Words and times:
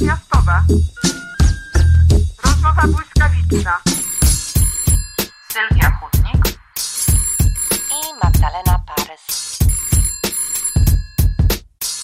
natychmiastowe. 0.00 0.52
Rozmowa 2.44 2.82
błyskawiczna. 2.82 3.78
Sylwia 5.52 5.90
Chudnik 5.90 6.58
i 7.90 8.24
Magdalena 8.24 8.84
Parys. 8.86 9.58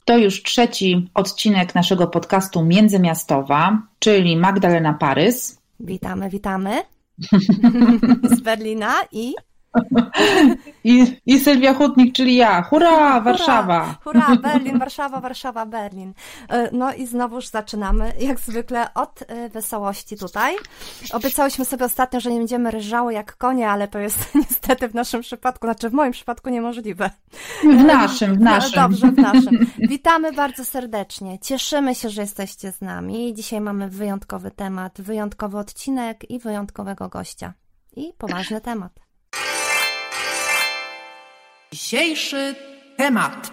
To 0.05 0.19
już 0.19 0.43
trzeci 0.43 1.11
odcinek 1.15 1.75
naszego 1.75 2.07
podcastu 2.07 2.65
Międzymiastowa, 2.65 3.83
czyli 3.99 4.37
Magdalena 4.37 4.95
Parys. 4.95 5.59
Witamy, 5.81 6.31
witamy. 6.31 6.83
Z 8.37 8.41
Berlina 8.41 8.95
i 9.13 9.35
i, 10.85 11.21
I 11.27 11.39
Sylwia 11.39 11.75
Hutnik, 11.75 12.15
czyli 12.15 12.37
ja. 12.37 12.63
Hurra, 12.63 13.21
Warszawa! 13.21 13.95
Hurra, 14.05 14.37
Berlin, 14.37 14.79
Warszawa, 14.79 15.21
Warszawa, 15.21 15.67
Berlin. 15.67 16.15
E, 16.49 16.69
no 16.73 16.95
i 16.95 17.07
znowuż 17.07 17.47
zaczynamy, 17.47 18.13
jak 18.21 18.41
zwykle, 18.41 18.95
od 18.95 19.23
e, 19.29 19.49
wesołości 19.49 20.17
tutaj. 20.17 20.55
Obiecałyśmy 21.13 21.65
sobie 21.65 21.85
ostatnio, 21.85 22.21
że 22.21 22.31
nie 22.31 22.39
będziemy 22.39 22.71
ryżały 22.71 23.13
jak 23.13 23.37
konie, 23.37 23.71
ale 23.71 23.89
to 23.89 23.99
jest 23.99 24.35
niestety 24.35 24.89
w 24.89 24.95
naszym 24.95 25.21
przypadku, 25.21 25.67
znaczy 25.67 25.91
w 25.91 25.93
moim 25.93 26.13
przypadku 26.13 26.51
niemożliwe. 26.51 27.11
W 27.63 27.85
naszym, 27.85 28.35
w 28.35 28.41
naszym. 28.41 28.83
Dobrze, 28.83 29.13
w 29.13 29.19
naszym. 29.19 29.67
Witamy 29.79 30.33
bardzo 30.33 30.65
serdecznie. 30.65 31.39
Cieszymy 31.39 31.95
się, 31.95 32.11
że 32.11 32.21
jesteście 32.21 32.73
z 32.73 32.81
nami. 32.81 33.35
Dzisiaj 33.35 33.61
mamy 33.61 33.89
wyjątkowy 33.89 34.51
temat, 34.51 35.01
wyjątkowy 35.01 35.59
odcinek 35.59 36.31
i 36.31 36.39
wyjątkowego 36.39 37.09
gościa. 37.09 37.53
I 37.97 38.13
poważny 38.19 38.61
temat. 38.61 39.06
Dzisiejszy 41.73 42.55
temat. 42.97 43.51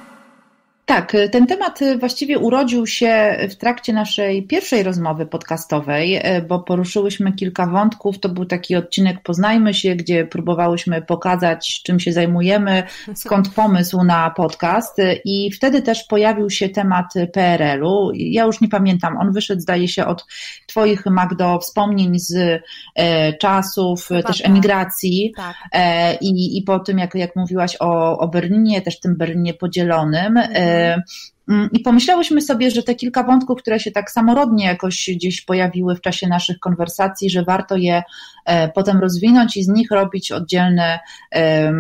Tak, 0.85 1.13
ten 1.31 1.47
temat 1.47 1.79
właściwie 1.99 2.39
urodził 2.39 2.87
się 2.87 3.37
w 3.49 3.55
trakcie 3.55 3.94
naszej 3.94 4.44
pierwszej 4.44 4.83
rozmowy 4.83 5.25
podcastowej, 5.25 6.21
bo 6.47 6.59
poruszyłyśmy 6.59 7.33
kilka 7.33 7.66
wątków. 7.66 8.19
To 8.19 8.30
był 8.30 8.45
taki 8.45 8.75
odcinek 8.75 9.21
Poznajmy 9.23 9.73
się, 9.73 9.95
gdzie 9.95 10.25
próbowałyśmy 10.25 11.02
pokazać, 11.02 11.81
czym 11.83 11.99
się 11.99 12.13
zajmujemy, 12.13 12.83
skąd 13.16 13.53
pomysł 13.53 14.03
na 14.03 14.30
podcast. 14.30 14.97
I 15.25 15.52
wtedy 15.52 15.81
też 15.81 16.03
pojawił 16.03 16.49
się 16.49 16.69
temat 16.69 17.13
PRL-u. 17.33 18.11
Ja 18.13 18.45
już 18.45 18.61
nie 18.61 18.69
pamiętam, 18.69 19.17
on 19.17 19.31
wyszedł, 19.31 19.61
zdaje 19.61 19.88
się, 19.88 20.05
od 20.05 20.25
Twoich, 20.67 21.05
Magdo, 21.05 21.59
wspomnień 21.59 22.19
z 22.19 22.61
e, 22.95 23.33
czasów 23.33 24.08
Chyba 24.08 24.23
też 24.23 24.38
tak. 24.38 24.47
emigracji. 24.47 25.33
Tak. 25.38 25.55
E, 25.71 26.15
i, 26.15 26.58
I 26.58 26.61
po 26.61 26.80
tym, 26.80 26.97
jak, 26.97 27.15
jak 27.15 27.36
mówiłaś 27.36 27.77
o, 27.80 28.17
o 28.17 28.27
Berlinie, 28.27 28.81
też 28.81 28.99
tym 28.99 29.15
Berlinie 29.17 29.53
podzielonym. 29.53 30.38
Mhm 30.38 30.72
Euh, 30.73 30.97
I 31.72 31.80
pomyślałyśmy 31.80 32.41
sobie, 32.41 32.72
że 32.72 32.83
te 32.83 32.95
kilka 32.95 33.23
wątków, 33.23 33.61
które 33.61 33.80
się 33.80 33.91
tak 33.91 34.11
samorodnie 34.11 34.66
jakoś 34.66 35.09
gdzieś 35.16 35.41
pojawiły 35.41 35.95
w 35.95 36.02
czasie 36.02 36.27
naszych 36.27 36.59
konwersacji, 36.59 37.30
że 37.30 37.44
warto 37.44 37.75
je 37.77 38.03
e, 38.45 38.69
potem 38.69 38.99
rozwinąć 38.99 39.58
i 39.58 39.64
z 39.64 39.67
nich 39.67 39.91
robić 39.91 40.31
oddzielne 40.31 40.99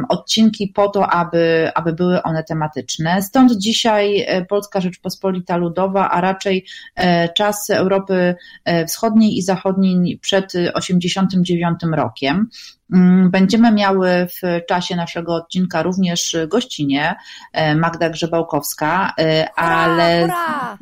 odcinki 0.09 0.67
po 0.67 0.89
to, 0.89 1.09
aby, 1.09 1.71
aby 1.75 1.93
były 1.93 2.23
one 2.23 2.43
tematyczne. 2.43 3.21
Stąd 3.21 3.51
dzisiaj 3.51 4.21
e, 4.27 4.45
Polska 4.45 4.81
Rzeczpospolita 4.81 5.57
Ludowa, 5.57 6.09
a 6.09 6.21
raczej 6.21 6.65
e, 6.95 7.29
czas 7.29 7.69
Europy 7.69 8.35
Wschodniej 8.87 9.37
i 9.37 9.41
Zachodniej 9.41 10.19
przed 10.21 10.47
1989 10.47 11.79
rokiem. 11.95 12.49
Mm, 12.93 13.31
będziemy 13.31 13.71
miały 13.71 14.09
w 14.09 14.65
czasie 14.67 14.95
naszego 14.95 15.35
odcinka 15.35 15.83
również 15.83 16.35
gościnie 16.47 17.15
Magda 17.75 18.09
Grzebałkowska, 18.09 19.13
ale 19.55 20.21
hurra, 20.21 20.77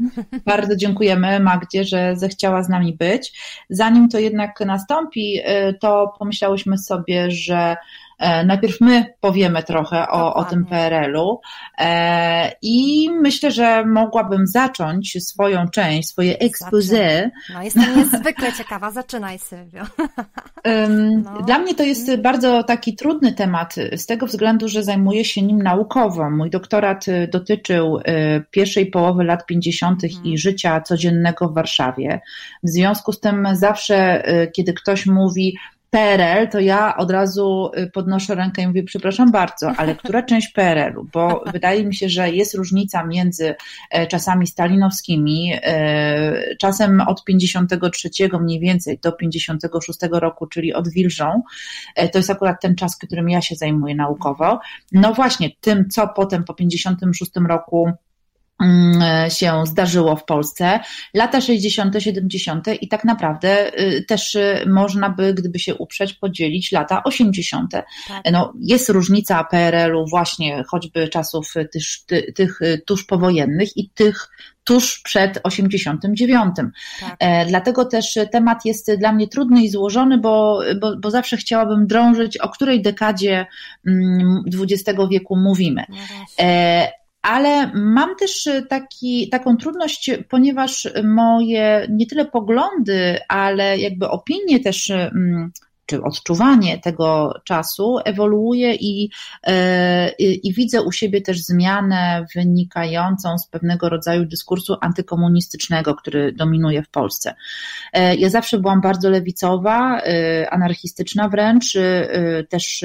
bardzo 0.46 0.76
dziękujemy 0.76 1.40
Magdzie, 1.40 1.84
że 1.84 2.16
zechciała 2.16 2.64
z 2.64 2.70
nami 2.70 2.94
być. 2.94 3.40
Zanim 3.70 4.10
to 4.10 4.20
jednak 4.20 4.60
nastąpi, 4.60 5.40
e, 5.44 5.74
to 5.74 6.14
pomyślałyśmy 6.20 6.78
sobie, 6.78 7.32
że 7.32 7.76
najpierw 8.46 8.82
my 8.82 9.06
powiemy 9.20 9.64
trochę 9.64 10.08
o, 10.08 10.34
o 10.34 10.44
tym 10.44 10.66
PRL-u 10.66 11.40
e, 11.78 12.52
i 12.62 13.10
myślę, 13.22 13.52
że 13.52 13.86
mogłabym 13.86 14.48
zacząć 14.48 15.18
swoją 15.28 15.68
część, 15.68 16.10
swoje 16.10 16.40
expose. 16.40 17.32
No 17.54 17.64
jestem 17.64 17.96
niezwykle 17.98 18.54
ciekawa, 18.54 18.92
zaczynaj 18.92 19.40
Sylwio. 19.40 19.84
No. 21.24 21.42
Dla 21.42 21.60
mnie 21.60 21.76
to 21.76 21.84
jest 21.84 22.02
mhm. 22.02 22.22
bardzo 22.22 22.64
taki 22.64 22.96
trudny 22.96 23.34
temat 23.34 23.76
z 23.96 24.06
tego 24.06 24.26
względu, 24.26 24.68
że 24.68 24.84
zajmuję 24.84 25.26
się 25.26 25.42
nim 25.42 25.62
naukowo. 25.62 26.30
Mój 26.30 26.50
doktorat 26.50 27.08
y, 27.08 27.28
dotyczył 27.32 27.98
y, 27.98 28.04
pierwszej 28.52 28.86
połowy 28.86 29.24
lat 29.24 29.46
50. 29.46 30.04
i 30.04 30.08
mhm. 30.16 30.38
życia 30.38 30.82
codziennego 30.82 31.50
w 31.50 31.54
Warszawie. 31.54 32.22
W 32.64 32.70
związku 32.70 33.12
z 33.12 33.20
tym 33.20 33.48
zawsze, 33.54 34.30
y, 34.30 34.52
kiedy 34.52 34.74
ktoś 34.74 35.06
mówi, 35.06 35.58
PRL, 35.92 36.50
to 36.50 36.60
ja 36.60 36.98
od 36.98 37.12
razu 37.12 37.72
y, 37.78 37.92
podnoszę 37.92 38.36
rękę 38.36 38.62
i 38.62 38.68
mówię, 38.68 38.84
przepraszam 38.84 39.32
bardzo, 39.32 39.72
ale 39.78 39.96
która 39.96 40.24
część 40.32 40.52
PRL-u? 40.52 41.08
Bo 41.14 41.44
wydaje 41.54 41.86
mi 41.86 41.96
się, 41.96 42.10
że 42.10 42.32
jest 42.32 42.56
różnica 42.56 43.06
między 43.06 43.56
e, 43.90 44.08
czasami 44.08 44.48
stalinowskimi, 44.48 45.54
e, 45.64 46.56
czasem 46.56 47.02
od 47.02 47.24
53 47.24 48.10
mniej 48.42 48.60
więcej 48.60 49.00
do 49.04 49.12
56 49.12 50.00
roku, 50.12 50.48
czyli 50.48 50.74
od 50.74 50.90
Wilżą. 50.90 51.42
E, 51.96 52.10
to 52.10 52.20
jest 52.20 52.30
akurat 52.30 52.62
ten 52.62 52.76
czas, 52.76 52.98
którym 52.98 53.30
ja 53.30 53.42
się 53.42 53.56
zajmuję 53.56 53.96
naukowo. 53.96 54.60
No 54.92 55.14
właśnie, 55.14 55.50
tym, 55.62 55.90
co 55.90 56.08
potem 56.08 56.44
po 56.44 56.54
56 56.54 57.32
roku 57.48 57.92
się 59.30 59.66
zdarzyło 59.66 60.16
w 60.16 60.26
Polsce. 60.26 60.80
Lata 61.14 61.42
60., 61.42 61.96
70. 62.00 62.68
i 62.82 62.88
tak 62.88 63.04
naprawdę 63.04 63.80
y, 63.82 64.06
też 64.08 64.36
y, 64.36 64.64
można 64.68 65.10
by, 65.10 65.34
gdyby 65.34 65.60
się 65.60 65.76
uprzeć, 65.76 66.14
podzielić 66.14 66.72
lata 66.72 67.04
80. 67.04 67.72
Tak. 67.72 67.86
No, 68.32 68.54
jest 68.60 68.90
różnica 68.90 69.44
PRL-u 69.44 70.08
właśnie 70.08 70.64
choćby 70.68 71.08
czasów 71.08 71.54
tych, 71.72 71.84
tych 72.36 72.62
y, 72.62 72.82
tuż 72.86 73.06
powojennych 73.06 73.78
i 73.78 73.90
tych 73.90 74.30
tuż 74.64 75.02
przed 75.04 75.40
89. 75.44 76.56
Tak. 77.00 77.16
E, 77.20 77.46
dlatego 77.46 77.86
też 77.86 78.18
temat 78.32 78.66
jest 78.66 78.92
dla 78.96 79.14
mnie 79.14 79.28
trudny 79.28 79.64
i 79.64 79.70
złożony, 79.70 80.18
bo, 80.18 80.62
bo, 80.82 80.96
bo 80.98 81.12
zawsze 81.12 81.38
chciałabym 81.38 81.88
drążyć, 81.88 82.38
o 82.38 82.50
której 82.50 82.82
dekadzie 82.82 83.46
XX 84.62 84.90
mm, 84.90 85.10
wieku 85.10 85.38
mówimy. 85.38 85.86
No 85.90 85.96
ale 87.22 87.72
mam 87.74 88.16
też 88.16 88.48
y, 88.48 88.66
taki, 88.70 89.30
taką 89.30 89.58
trudność, 89.58 90.12
ponieważ 90.30 90.88
moje 91.04 91.88
nie 91.90 92.06
tyle 92.08 92.26
poglądy, 92.26 93.20
ale 93.28 93.78
jakby 93.78 94.10
opinie 94.10 94.60
też 94.60 94.90
mm, 94.90 95.52
czy 95.92 96.04
odczuwanie 96.04 96.80
tego 96.80 97.34
czasu 97.44 97.98
ewoluuje 98.06 98.76
i, 98.76 99.10
e, 99.44 100.12
i, 100.12 100.48
i, 100.48 100.54
widzę 100.54 100.82
u 100.82 100.92
siebie 100.92 101.22
też 101.22 101.42
zmianę 101.42 102.26
wynikającą 102.36 103.38
z 103.38 103.48
pewnego 103.48 103.90
rodzaju 103.90 104.26
dyskursu 104.26 104.76
antykomunistycznego, 104.82 105.96
który 105.96 106.32
dominuje 106.32 106.84
w 106.84 106.90
Polsce. 106.90 107.36
E, 107.94 108.16
ja 108.16 108.30
zawsze 108.30 108.60
byłam 108.60 108.82
bardzo 108.82 109.10
lewicowa, 109.10 110.02
e, 110.02 110.50
anarchistyczna 110.50 111.30
wręcz, 111.30 111.78
też 112.50 112.84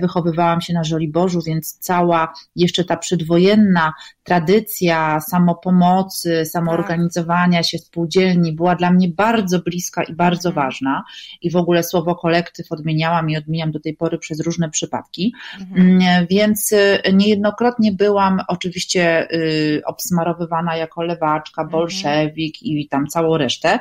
wychowywałam 0.00 0.60
się 0.60 0.72
na 0.72 0.84
Żoliborzu, 0.84 1.40
więc 1.46 1.78
cała 1.78 2.32
jeszcze 2.56 2.84
ta 2.84 2.96
przedwojenna 2.96 3.92
tradycja 4.22 5.20
samopomocy, 5.20 6.46
samoorganizowania 6.46 7.62
się 7.62 7.78
spółdzielni 7.78 8.52
była 8.52 8.76
dla 8.76 8.90
mnie 8.90 9.08
bardzo 9.08 9.58
bliska 9.58 10.02
i 10.02 10.14
bardzo 10.14 10.48
mhm. 10.48 10.66
ważna 10.66 11.04
i 11.42 11.50
w 11.50 11.56
ogóle 11.56 11.82
słowo 11.82 12.14
kolektyw 12.30 12.72
odmieniałam 12.72 13.30
i 13.30 13.36
odmieniam 13.36 13.70
do 13.70 13.80
tej 13.80 13.96
pory 13.96 14.18
przez 14.18 14.40
różne 14.40 14.70
przypadki, 14.70 15.34
mhm. 15.60 15.90
Mm, 15.90 16.26
więc 16.30 16.72
y, 16.72 17.00
niejednokrotnie 17.12 17.92
byłam 17.92 18.40
oczywiście 18.48 19.28
y, 19.32 19.82
obsmarowywana 19.86 20.76
jako 20.76 21.02
lewaczka, 21.02 21.62
mhm. 21.62 21.68
bolszewik 21.70 22.56
mhm. 22.56 22.78
i 22.78 22.88
tam 22.88 23.06
całą 23.06 23.36
resztę. 23.36 23.78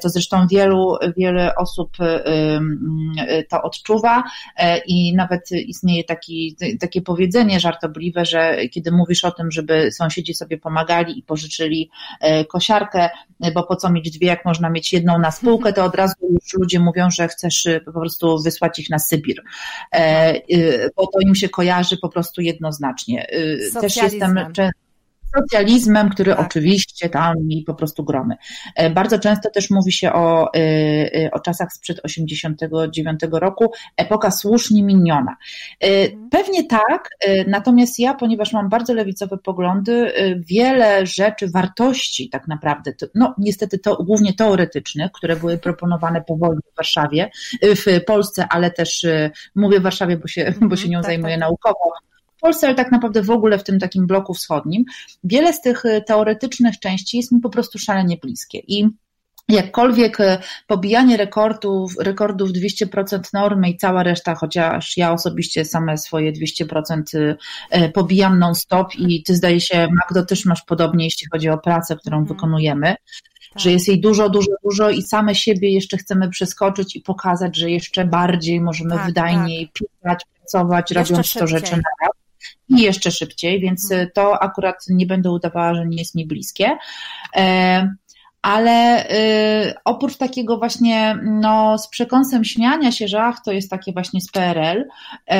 To 0.00 0.08
zresztą 0.08 0.46
wielu, 0.46 0.96
wiele 1.16 1.54
osób 1.54 2.00
y, 2.00 2.04
mm, 2.04 3.46
to 3.50 3.62
odczuwa 3.62 4.24
e, 4.56 4.78
i 4.78 5.14
nawet 5.14 5.50
istnieje 5.52 6.04
taki, 6.04 6.56
takie 6.80 7.02
powiedzenie 7.02 7.60
żartobliwe, 7.60 8.24
że 8.24 8.56
kiedy 8.68 8.92
mówisz 8.92 9.24
o 9.24 9.30
tym, 9.30 9.50
żeby 9.50 9.92
sąsiedzi 9.92 10.34
sobie 10.34 10.58
pomagali 10.58 11.18
i 11.18 11.22
pożyczyli 11.22 11.90
e, 12.20 12.44
kosiarkę, 12.44 13.08
bo 13.54 13.62
po 13.62 13.76
co 13.76 13.90
mieć 13.90 14.10
dwie, 14.18 14.26
jak 14.26 14.44
można 14.44 14.70
mieć 14.70 14.92
jedną 14.92 15.18
na 15.18 15.30
spółkę, 15.30 15.72
to 15.72 15.84
od 15.84 15.94
razu 15.94 16.14
już 16.30 16.54
ludzie 16.54 16.80
mówią, 16.80 17.10
że 17.10 17.28
chcesz 17.28 17.68
po 17.92 18.00
prostu 18.00 18.42
wysłać 18.42 18.78
ich 18.78 18.90
na 18.90 18.98
Sybir, 18.98 19.42
e, 19.92 20.90
bo 20.96 21.06
to 21.06 21.20
im 21.20 21.34
się 21.34 21.48
kojarzy 21.48 21.96
po 21.96 22.08
prostu 22.08 22.40
jednoznacznie. 22.40 23.26
Też 23.80 23.96
jestem 23.96 24.38
socjalizmem, 25.36 26.08
który 26.08 26.34
tak. 26.34 26.46
oczywiście 26.46 27.08
tam 27.08 27.34
mi 27.46 27.62
po 27.62 27.74
prostu 27.74 28.04
gromy. 28.04 28.36
E, 28.74 28.90
bardzo 28.90 29.18
często 29.18 29.50
też 29.50 29.70
mówi 29.70 29.92
się 29.92 30.12
o, 30.12 30.54
e, 30.54 30.58
e, 31.24 31.30
o 31.30 31.40
czasach 31.40 31.72
sprzed 31.72 32.00
89 32.04 33.20
roku, 33.32 33.72
epoka 33.96 34.30
słusznie 34.30 34.82
miniona. 34.82 35.36
Mhm. 35.80 36.28
Pewnie 36.30 36.66
tak, 36.66 37.10
natomiast 37.46 37.98
ja, 37.98 38.14
ponieważ 38.14 38.52
mam 38.52 38.68
bardzo 38.68 38.94
lewicowe 38.94 39.38
poglądy, 39.38 40.12
wiele 40.36 41.06
rzeczy, 41.06 41.48
wartości 41.48 42.28
tak 42.28 42.48
naprawdę, 42.48 42.92
no 43.14 43.34
niestety 43.38 43.78
to 43.78 43.96
głównie 44.04 44.34
teoretycznych, 44.34 45.12
które 45.12 45.36
były 45.36 45.58
proponowane 45.58 46.22
po 46.22 46.36
wojnie 46.36 46.60
w 46.72 46.76
Warszawie, 46.76 47.30
w 47.62 48.04
Polsce, 48.06 48.46
ale 48.50 48.70
też 48.70 49.06
mówię 49.54 49.80
w 49.80 49.82
Warszawie, 49.82 50.16
bo 50.16 50.28
się, 50.28 50.54
bo 50.60 50.76
się 50.76 50.84
mhm, 50.84 50.90
nią 50.90 50.98
tak, 50.98 51.06
zajmuję 51.06 51.34
tak. 51.34 51.40
naukowo, 51.40 51.92
Polsce, 52.46 52.66
ale 52.66 52.76
tak 52.76 52.92
naprawdę 52.92 53.22
w 53.22 53.30
ogóle 53.30 53.58
w 53.58 53.64
tym 53.64 53.78
takim 53.78 54.06
bloku 54.06 54.34
wschodnim, 54.34 54.84
wiele 55.24 55.52
z 55.52 55.60
tych 55.60 55.84
y, 55.84 56.02
teoretycznych 56.06 56.78
części 56.78 57.16
jest 57.16 57.32
mi 57.32 57.40
po 57.40 57.50
prostu 57.50 57.78
szalenie 57.78 58.16
bliskie. 58.16 58.58
I 58.58 58.88
jakkolwiek 59.48 60.20
y, 60.20 60.38
pobijanie 60.66 61.16
rekordów, 61.16 61.94
rekordów 62.00 62.50
200% 62.50 63.20
normy 63.32 63.70
i 63.70 63.76
cała 63.76 64.02
reszta, 64.02 64.34
chociaż 64.34 64.96
ja 64.96 65.12
osobiście 65.12 65.64
same 65.64 65.98
swoje 65.98 66.32
200% 66.32 67.02
y, 67.14 67.36
pobijam 67.94 68.38
non-stop 68.38 68.94
i 68.94 69.22
ty 69.22 69.34
zdaje 69.34 69.60
się, 69.60 69.88
Magdo, 70.04 70.26
też 70.26 70.44
masz 70.44 70.62
podobnie, 70.62 71.04
jeśli 71.04 71.26
chodzi 71.32 71.48
o 71.48 71.58
pracę, 71.58 71.96
którą 71.96 72.16
hmm. 72.16 72.28
wykonujemy, 72.28 72.86
tak. 72.86 73.62
że 73.62 73.72
jest 73.72 73.88
jej 73.88 74.00
dużo, 74.00 74.28
dużo, 74.30 74.52
dużo 74.64 74.90
i 74.90 75.02
same 75.02 75.34
siebie 75.34 75.72
jeszcze 75.72 75.96
chcemy 75.96 76.28
przeskoczyć 76.28 76.96
i 76.96 77.00
pokazać, 77.00 77.56
że 77.56 77.70
jeszcze 77.70 78.04
bardziej 78.04 78.60
możemy 78.60 78.94
tak, 78.94 79.06
wydajniej 79.06 79.66
tak. 79.66 79.74
pisać, 79.74 80.24
pracować, 80.38 80.90
jeszcze 80.90 81.12
robiąc 81.12 81.26
szybciej. 81.26 81.40
to 81.40 81.46
rzeczy 81.46 81.76
na 81.76 82.06
raz 82.06 82.25
i 82.68 82.82
jeszcze 82.82 83.10
szybciej, 83.10 83.60
więc 83.60 83.90
mhm. 83.90 84.10
to 84.14 84.42
akurat 84.42 84.84
nie 84.88 85.06
będę 85.06 85.30
udawała, 85.30 85.74
że 85.74 85.86
nie 85.86 85.96
jest 85.96 86.14
mi 86.14 86.26
bliskie. 86.26 86.76
Ale 88.46 89.06
y, 89.10 89.74
oprócz 89.84 90.16
takiego 90.16 90.58
właśnie 90.58 91.18
no, 91.24 91.78
z 91.78 91.88
przekąsem 91.88 92.44
śmiania 92.44 92.92
się, 92.92 93.08
że 93.08 93.22
ach, 93.22 93.40
to 93.44 93.52
jest 93.52 93.70
takie 93.70 93.92
właśnie 93.92 94.20
z 94.20 94.30
PRL, 94.30 94.80
y, 94.80 95.34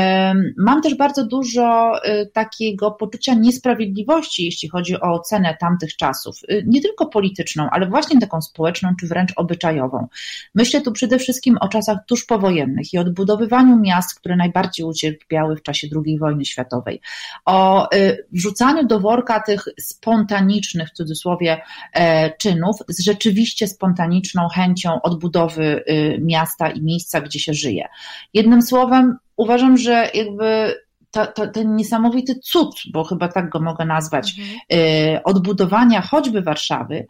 mam 0.56 0.82
też 0.82 0.94
bardzo 0.94 1.26
dużo 1.26 1.92
y, 2.08 2.30
takiego 2.32 2.90
poczucia 2.90 3.34
niesprawiedliwości, 3.34 4.44
jeśli 4.44 4.68
chodzi 4.68 5.00
o 5.00 5.12
ocenę 5.12 5.56
tamtych 5.60 5.96
czasów. 5.96 6.36
Y, 6.50 6.64
nie 6.66 6.80
tylko 6.80 7.06
polityczną, 7.06 7.68
ale 7.70 7.86
właśnie 7.86 8.20
taką 8.20 8.42
społeczną, 8.42 8.88
czy 9.00 9.06
wręcz 9.06 9.32
obyczajową. 9.36 10.06
Myślę 10.54 10.80
tu 10.80 10.92
przede 10.92 11.18
wszystkim 11.18 11.56
o 11.60 11.68
czasach 11.68 11.98
tuż 12.06 12.24
powojennych 12.24 12.94
i 12.94 12.98
odbudowywaniu 12.98 13.76
miast, 13.76 14.18
które 14.18 14.36
najbardziej 14.36 14.86
ucierpiały 14.86 15.56
w 15.56 15.62
czasie 15.62 15.88
II 16.06 16.18
wojny 16.18 16.44
światowej. 16.44 17.00
O 17.44 17.88
y, 17.94 18.26
wrzucaniu 18.32 18.86
do 18.86 19.00
worka 19.00 19.40
tych 19.40 19.64
spontanicznych, 19.80 20.88
w 20.88 20.92
cudzysłowie, 20.92 21.62
e, 21.92 22.30
czynów, 22.36 22.76
z 22.96 23.04
rzeczywiście 23.04 23.68
spontaniczną 23.68 24.48
chęcią 24.48 25.02
odbudowy 25.02 25.84
y, 25.90 26.18
miasta 26.22 26.70
i 26.70 26.82
miejsca, 26.82 27.20
gdzie 27.20 27.38
się 27.38 27.54
żyje. 27.54 27.88
Jednym 28.34 28.62
słowem, 28.62 29.16
uważam, 29.36 29.76
że 29.76 30.10
jakby 30.14 30.74
to, 31.10 31.26
to, 31.26 31.46
ten 31.46 31.76
niesamowity 31.76 32.34
cud, 32.34 32.82
bo 32.92 33.04
chyba 33.04 33.28
tak 33.28 33.48
go 33.48 33.60
mogę 33.60 33.84
nazwać, 33.84 34.34
mhm. 34.38 34.58
Y, 34.72 35.22
odbudowania 35.22 36.00
choćby 36.00 36.42
Warszawy, 36.42 37.06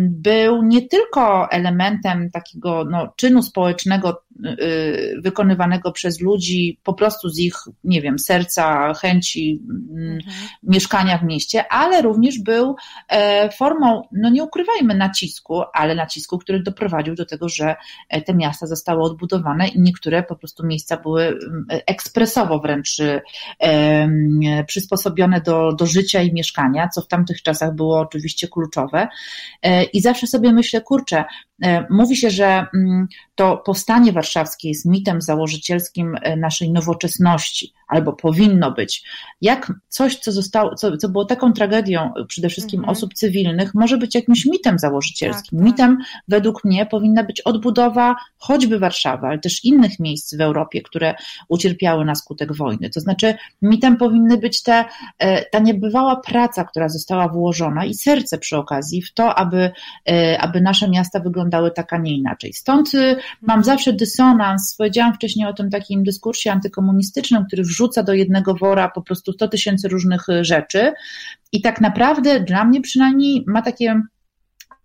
był 0.00 0.62
nie 0.62 0.88
tylko 0.88 1.50
elementem 1.50 2.30
takiego 2.30 2.84
no, 2.90 3.12
czynu 3.16 3.42
społecznego 3.42 4.22
wykonywanego 5.22 5.92
przez 5.92 6.20
ludzi 6.20 6.78
po 6.82 6.94
prostu 6.94 7.28
z 7.28 7.38
ich, 7.38 7.54
nie 7.84 8.02
wiem, 8.02 8.18
serca, 8.18 8.94
chęci 8.94 9.62
mm, 9.70 10.12
mhm. 10.12 10.48
mieszkania 10.62 11.18
w 11.18 11.24
mieście, 11.24 11.72
ale 11.72 12.02
również 12.02 12.38
był 12.38 12.76
e, 13.08 13.50
formą, 13.50 14.02
no 14.12 14.30
nie 14.30 14.44
ukrywajmy, 14.44 14.94
nacisku, 14.94 15.62
ale 15.74 15.94
nacisku, 15.94 16.38
który 16.38 16.62
doprowadził 16.62 17.14
do 17.14 17.26
tego, 17.26 17.48
że 17.48 17.76
e, 18.08 18.22
te 18.22 18.34
miasta 18.34 18.66
zostały 18.66 19.02
odbudowane 19.02 19.68
i 19.68 19.80
niektóre 19.80 20.22
po 20.22 20.36
prostu 20.36 20.66
miejsca 20.66 20.96
były 20.96 21.22
mm, 21.26 21.66
ekspresowo 21.68 22.58
wręcz 22.58 22.96
przysposobione 24.66 25.40
do, 25.40 25.72
do 25.72 25.86
życia 25.86 26.22
i 26.22 26.32
mieszkania, 26.32 26.88
co 26.88 27.00
w 27.00 27.08
tamtych 27.08 27.42
czasach 27.42 27.74
było 27.74 28.00
oczywiście 28.00 28.48
kluczowe. 28.48 29.08
E, 29.62 29.84
I 29.84 30.00
zawsze 30.00 30.26
sobie 30.26 30.52
myślę, 30.52 30.80
kurczę, 30.80 31.24
E, 31.24 31.49
mówi 31.90 32.16
się, 32.16 32.30
że 32.30 32.66
mm, 32.74 33.08
to 33.40 33.56
powstanie 33.56 34.12
warszawskie 34.12 34.68
jest 34.68 34.86
mitem 34.86 35.22
założycielskim 35.22 36.16
e, 36.22 36.36
naszej 36.36 36.72
nowoczesności, 36.72 37.72
albo 37.88 38.12
powinno 38.12 38.70
być. 38.70 39.04
Jak 39.40 39.72
coś, 39.88 40.16
co, 40.16 40.32
zostało, 40.32 40.74
co, 40.74 40.96
co 40.96 41.08
było 41.08 41.24
taką 41.24 41.52
tragedią 41.52 42.14
e, 42.14 42.24
przede 42.24 42.48
wszystkim 42.48 42.80
mhm. 42.80 42.96
osób 42.96 43.14
cywilnych, 43.14 43.74
może 43.74 43.98
być 43.98 44.14
jakimś 44.14 44.46
mitem 44.46 44.78
założycielskim. 44.78 45.58
Tak, 45.58 45.66
tak. 45.68 45.72
Mitem, 45.72 45.98
według 46.28 46.64
mnie, 46.64 46.86
powinna 46.86 47.24
być 47.24 47.40
odbudowa 47.40 48.16
choćby 48.38 48.78
Warszawy, 48.78 49.26
ale 49.26 49.38
też 49.38 49.64
innych 49.64 50.00
miejsc 50.00 50.36
w 50.36 50.40
Europie, 50.40 50.82
które 50.82 51.14
ucierpiały 51.48 52.04
na 52.04 52.14
skutek 52.14 52.52
wojny. 52.52 52.90
To 52.90 53.00
znaczy, 53.00 53.34
mitem 53.62 53.96
powinny 53.96 54.38
być 54.38 54.62
te, 54.62 54.84
ta 55.52 55.58
niebywała 55.58 56.16
praca, 56.16 56.64
która 56.64 56.88
została 56.88 57.28
włożona 57.28 57.84
i 57.84 57.94
serce 57.94 58.38
przy 58.38 58.56
okazji 58.56 59.02
w 59.02 59.12
to, 59.12 59.34
aby, 59.34 59.70
aby 60.38 60.60
nasze 60.60 60.90
miasta 60.90 61.20
wyglądały 61.20 61.49
wyglądały 61.50 61.70
tak, 61.70 61.92
a 61.92 61.98
nie 61.98 62.16
inaczej. 62.16 62.52
Stąd 62.52 62.94
y, 62.94 63.16
mam 63.42 63.64
zawsze 63.64 63.92
dysonans. 63.92 64.74
Powiedziałam 64.78 65.14
wcześniej 65.14 65.46
o 65.46 65.52
tym 65.52 65.70
takim 65.70 66.04
dyskursie 66.04 66.52
antykomunistycznym, 66.52 67.44
który 67.44 67.62
wrzuca 67.62 68.02
do 68.02 68.12
jednego 68.12 68.54
wora 68.54 68.88
po 68.88 69.02
prostu 69.02 69.32
100 69.32 69.48
tysięcy 69.48 69.88
różnych 69.88 70.28
y, 70.28 70.44
rzeczy. 70.44 70.92
I 71.52 71.60
tak 71.60 71.80
naprawdę 71.80 72.40
dla 72.40 72.64
mnie 72.64 72.80
przynajmniej 72.80 73.44
ma 73.46 73.62
takie 73.62 74.02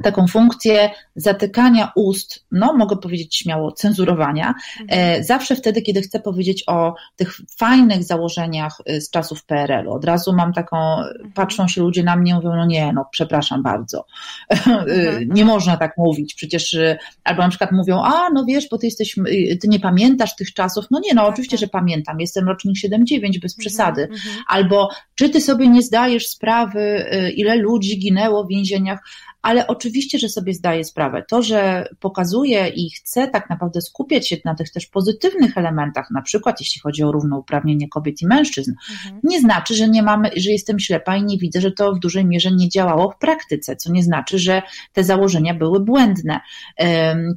taką 0.03 0.27
funkcję 0.27 0.89
zatykania 1.15 1.91
ust, 1.95 2.45
no 2.51 2.73
mogę 2.73 2.97
powiedzieć 2.97 3.35
śmiało, 3.35 3.71
cenzurowania, 3.71 4.53
mhm. 4.81 5.19
e, 5.19 5.23
zawsze 5.23 5.55
wtedy, 5.55 5.81
kiedy 5.81 6.01
chcę 6.01 6.19
powiedzieć 6.19 6.63
o 6.67 6.95
tych 7.15 7.37
fajnych 7.57 8.03
założeniach 8.03 8.77
y, 8.89 9.01
z 9.01 9.09
czasów 9.09 9.45
PRL-u. 9.45 9.93
Od 9.93 10.05
razu 10.05 10.33
mam 10.33 10.53
taką, 10.53 10.77
mhm. 10.77 11.31
patrzą 11.31 11.67
się 11.67 11.81
ludzie 11.81 12.03
na 12.03 12.15
mnie 12.15 12.31
i 12.31 12.35
mówią, 12.35 12.55
no 12.55 12.65
nie, 12.65 12.93
no 12.93 13.05
przepraszam 13.11 13.63
bardzo, 13.63 14.05
mhm. 14.49 15.33
nie 15.33 15.45
można 15.45 15.77
tak 15.77 15.97
mówić, 15.97 16.33
przecież, 16.33 16.73
y, 16.73 16.97
albo 17.23 17.41
na 17.41 17.49
przykład 17.49 17.71
mówią, 17.71 18.01
a 18.03 18.29
no 18.29 18.45
wiesz, 18.45 18.67
bo 18.71 18.77
ty 18.77 18.85
jesteś, 18.85 19.17
y, 19.17 19.57
ty 19.61 19.67
nie 19.67 19.79
pamiętasz 19.79 20.35
tych 20.35 20.53
czasów, 20.53 20.85
no 20.91 20.99
nie, 20.99 21.13
no 21.13 21.21
tak, 21.21 21.33
oczywiście, 21.33 21.57
tak. 21.57 21.61
że 21.61 21.67
pamiętam, 21.67 22.19
jestem 22.19 22.47
rocznik 22.47 22.75
7-9, 22.77 23.39
bez 23.41 23.55
przesady, 23.55 24.07
albo 24.47 24.89
czy 25.15 25.29
ty 25.29 25.41
sobie 25.41 25.67
nie 25.67 25.81
zdajesz 25.81 26.27
sprawy, 26.27 27.05
ile 27.35 27.55
ludzi 27.55 27.99
ginęło 27.99 28.43
w 28.43 28.47
więzieniach, 28.47 28.99
ale 29.45 29.67
oczywiście, 29.67 30.19
że 30.19 30.29
sobie 30.29 30.53
zdaję 30.53 30.83
sprawę. 30.83 31.23
To, 31.29 31.41
że 31.41 31.87
pokazuję 31.99 32.67
i 32.67 32.89
chcę 32.89 33.27
tak 33.27 33.49
naprawdę 33.49 33.81
skupiać 33.81 34.27
się 34.27 34.37
na 34.45 34.55
tych 34.55 34.71
też 34.71 34.85
pozytywnych 34.85 35.57
elementach, 35.57 36.11
na 36.11 36.21
przykład 36.21 36.59
jeśli 36.59 36.81
chodzi 36.81 37.03
o 37.03 37.11
równouprawnienie 37.11 37.89
kobiet 37.89 38.21
i 38.21 38.27
mężczyzn, 38.27 38.73
mhm. 38.91 39.21
nie 39.23 39.39
znaczy, 39.39 39.75
że 39.75 39.89
nie 39.89 40.03
mamy, 40.03 40.31
że 40.35 40.51
jestem 40.51 40.79
ślepa 40.79 41.15
i 41.15 41.23
nie 41.23 41.37
widzę, 41.37 41.61
że 41.61 41.71
to 41.71 41.93
w 41.93 41.99
dużej 41.99 42.25
mierze 42.25 42.51
nie 42.51 42.69
działało 42.69 43.11
w 43.11 43.17
praktyce, 43.17 43.75
co 43.75 43.91
nie 43.91 44.03
znaczy, 44.03 44.39
że 44.39 44.61
te 44.93 45.03
założenia 45.03 45.53
były 45.53 45.79
błędne. 45.79 46.39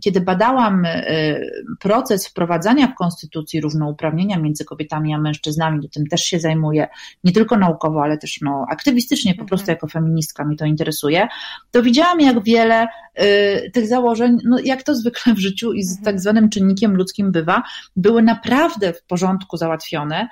Kiedy 0.00 0.20
badałam 0.20 0.84
e, 0.84 1.40
proces 1.80 2.28
wprowadzania 2.28 2.86
w 2.86 2.94
konstytucji 2.94 3.60
równouprawnienia 3.60 4.38
między 4.38 4.64
kobietami 4.64 5.14
a 5.14 5.18
mężczyznami, 5.18 5.82
to 5.82 5.88
tym 5.88 6.06
też 6.06 6.20
się 6.20 6.40
zajmuję, 6.40 6.88
nie 7.24 7.32
tylko 7.32 7.56
naukowo, 7.56 8.02
ale 8.02 8.18
też 8.18 8.40
no, 8.40 8.66
aktywistycznie, 8.70 9.34
po 9.34 9.44
prostu 9.44 9.64
mhm. 9.64 9.76
jako 9.76 9.86
feministka 9.86 10.44
mi 10.44 10.56
to 10.56 10.64
interesuje, 10.64 11.28
to 11.70 11.82
widziałam, 11.82 11.97
widziałam, 11.98 12.20
jak 12.20 12.44
wiele 12.44 12.88
y, 13.20 13.70
tych 13.70 13.86
założeń, 13.86 14.38
no 14.44 14.58
jak 14.64 14.82
to 14.82 14.94
zwykle 14.94 15.34
w 15.34 15.38
życiu 15.38 15.72
i 15.72 15.82
z 15.82 15.90
mhm. 15.90 16.04
tak 16.04 16.20
zwanym 16.20 16.48
czynnikiem 16.48 16.96
ludzkim 16.96 17.32
bywa, 17.32 17.62
były 17.96 18.22
naprawdę 18.22 18.92
w 18.92 19.02
porządku 19.02 19.56
załatwione, 19.56 20.28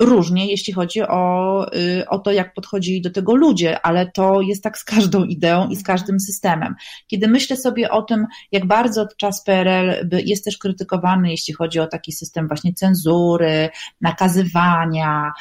różnie, 0.00 0.50
jeśli 0.50 0.72
chodzi 0.72 1.02
o, 1.02 1.66
y, 1.76 2.08
o 2.08 2.18
to, 2.18 2.32
jak 2.32 2.54
podchodzili 2.54 3.02
do 3.02 3.10
tego 3.10 3.34
ludzie, 3.34 3.86
ale 3.86 4.10
to 4.10 4.40
jest 4.40 4.62
tak 4.62 4.78
z 4.78 4.84
każdą 4.84 5.24
ideą 5.24 5.68
i 5.68 5.76
z 5.76 5.78
mhm. 5.78 5.84
każdym 5.84 6.20
systemem. 6.20 6.74
Kiedy 7.06 7.28
myślę 7.28 7.56
sobie 7.56 7.90
o 7.90 8.02
tym, 8.02 8.26
jak 8.52 8.66
bardzo 8.66 9.06
czas 9.16 9.44
PRL 9.44 10.08
jest 10.24 10.44
też 10.44 10.58
krytykowany, 10.58 11.30
jeśli 11.30 11.54
chodzi 11.54 11.80
o 11.80 11.86
taki 11.86 12.12
system 12.12 12.48
właśnie 12.48 12.74
cenzury, 12.74 13.68
nakazywania, 14.00 15.32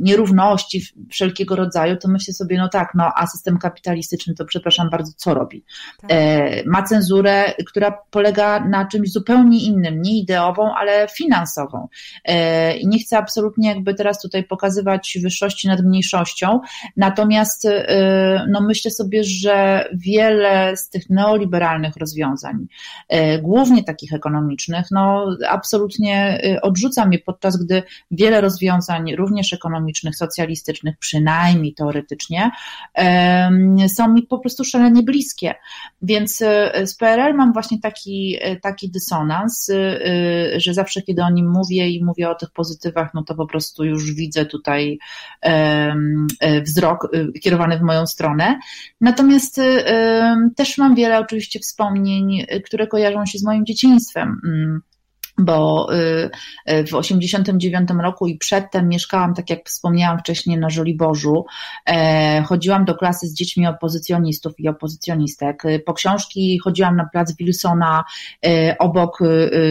nierówności 0.00 0.82
wszelkiego 1.10 1.56
rodzaju, 1.56 1.96
to 1.96 2.08
myślę 2.08 2.34
sobie, 2.34 2.58
no 2.58 2.68
tak, 2.68 2.92
no 2.94 3.12
a 3.16 3.26
system 3.26 3.58
kapitalistyczny 3.58 4.34
to 4.34 4.44
przepraszam 4.44 4.90
bardzo, 4.90 5.12
co 5.16 5.34
robi? 5.34 5.64
Tak. 6.00 6.10
Ma 6.66 6.82
cenzurę, 6.82 7.54
która 7.66 7.98
polega 8.10 8.68
na 8.68 8.88
czymś 8.88 9.12
zupełnie 9.12 9.64
innym, 9.64 10.02
nie 10.02 10.18
ideową, 10.18 10.74
ale 10.74 11.08
finansową 11.08 11.88
I 12.78 12.86
nie 12.86 12.98
chcę 12.98 13.18
absolutnie 13.18 13.68
jakby 13.68 13.94
teraz 13.94 14.22
tutaj 14.22 14.44
pokazywać 14.44 15.18
wyższości 15.22 15.68
nad 15.68 15.80
mniejszością, 15.80 16.60
natomiast 16.96 17.68
no 18.48 18.60
myślę 18.60 18.90
sobie, 18.90 19.24
że 19.24 19.84
wiele 19.92 20.76
z 20.76 20.90
tych 20.90 21.10
neoliberalnych 21.10 21.96
rozwiązań, 21.96 22.66
głównie 23.42 23.84
takich 23.84 24.12
ekonomicznych, 24.12 24.86
no 24.90 25.26
absolutnie 25.48 26.40
odrzucam 26.62 27.12
je, 27.12 27.18
podczas 27.18 27.64
gdy 27.64 27.82
wiele 28.10 28.40
rozwiązań, 28.40 29.16
również 29.16 29.52
ekonomicznych, 29.52 30.16
socjalistycznych, 30.16 30.98
przynajmniej 30.98 31.74
teoretycznie, 31.74 32.50
są 33.88 34.12
mi 34.12 34.22
po 34.22 34.38
prostu 34.38 34.64
szalenie 34.64 35.02
bliskie. 35.02 35.54
Więc 36.02 36.36
z 36.84 36.94
PRL 36.94 37.34
mam 37.34 37.52
właśnie 37.52 37.80
taki, 37.80 38.38
taki 38.62 38.90
dysonans, 38.90 39.70
że 40.56 40.74
zawsze, 40.74 41.02
kiedy 41.02 41.22
o 41.22 41.30
nim 41.30 41.50
mówię 41.50 41.88
i 41.88 42.04
mówię 42.04 42.30
o 42.30 42.34
tych 42.34 42.49
pozytywach, 42.52 43.14
no 43.14 43.24
to 43.24 43.34
po 43.34 43.46
prostu 43.46 43.84
już 43.84 44.12
widzę 44.14 44.46
tutaj 44.46 44.98
wzrok 46.62 47.08
kierowany 47.42 47.78
w 47.78 47.82
moją 47.82 48.06
stronę. 48.06 48.58
Natomiast 49.00 49.60
też 50.56 50.78
mam 50.78 50.94
wiele 50.94 51.18
oczywiście 51.18 51.60
wspomnień, 51.60 52.46
które 52.64 52.86
kojarzą 52.86 53.26
się 53.26 53.38
z 53.38 53.44
moim 53.44 53.66
dzieciństwem 53.66 54.40
mm 54.44 54.82
bo 55.44 55.88
y, 55.94 56.30
y, 56.72 56.86
w 56.86 56.94
89 56.94 57.88
roku 58.02 58.26
i 58.26 58.38
przedtem 58.38 58.88
mieszkałam, 58.88 59.34
tak 59.34 59.50
jak 59.50 59.68
wspomniałam 59.68 60.18
wcześniej, 60.18 60.58
na 60.58 60.70
Żoliborzu. 60.70 61.44
E, 61.86 62.42
chodziłam 62.42 62.84
do 62.84 62.94
klasy 62.94 63.26
z 63.26 63.34
dziećmi 63.34 63.66
opozycjonistów 63.66 64.52
i 64.58 64.68
opozycjonistek. 64.68 65.64
Y, 65.64 65.82
po 65.86 65.94
książki 65.94 66.58
chodziłam 66.58 66.96
na 66.96 67.08
plac 67.12 67.36
Wilsona 67.36 68.04
obok 68.78 69.18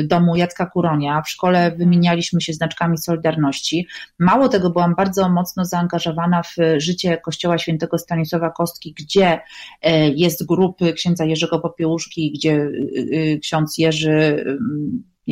domu 0.04 0.36
Jacka 0.36 0.66
Kuronia. 0.66 1.22
W 1.22 1.30
szkole 1.30 1.72
wymienialiśmy 1.78 2.42
się 2.42 2.54
znaczkami 2.54 2.98
Solidarności. 2.98 3.88
Mało 4.20 4.50
tego, 4.50 4.70
byłam 4.70 4.96
bardzo 4.96 5.30
mocno 5.30 5.66
zaangażowana 5.66 6.44
w 6.44 6.56
życie 6.78 7.18
Kościoła 7.18 7.58
Świętego 7.58 7.98
Stanisława 7.98 8.50
Kostki, 8.50 8.96
gdzie 9.00 9.40
e, 9.82 10.10
jest 10.10 10.46
grupy 10.46 10.94
księdza 10.94 11.26
Jerzego 11.26 11.60
Popiełuszki, 11.60 12.32
gdzie 12.32 12.70
ksiądz 13.42 13.78
Jerzy 13.78 14.46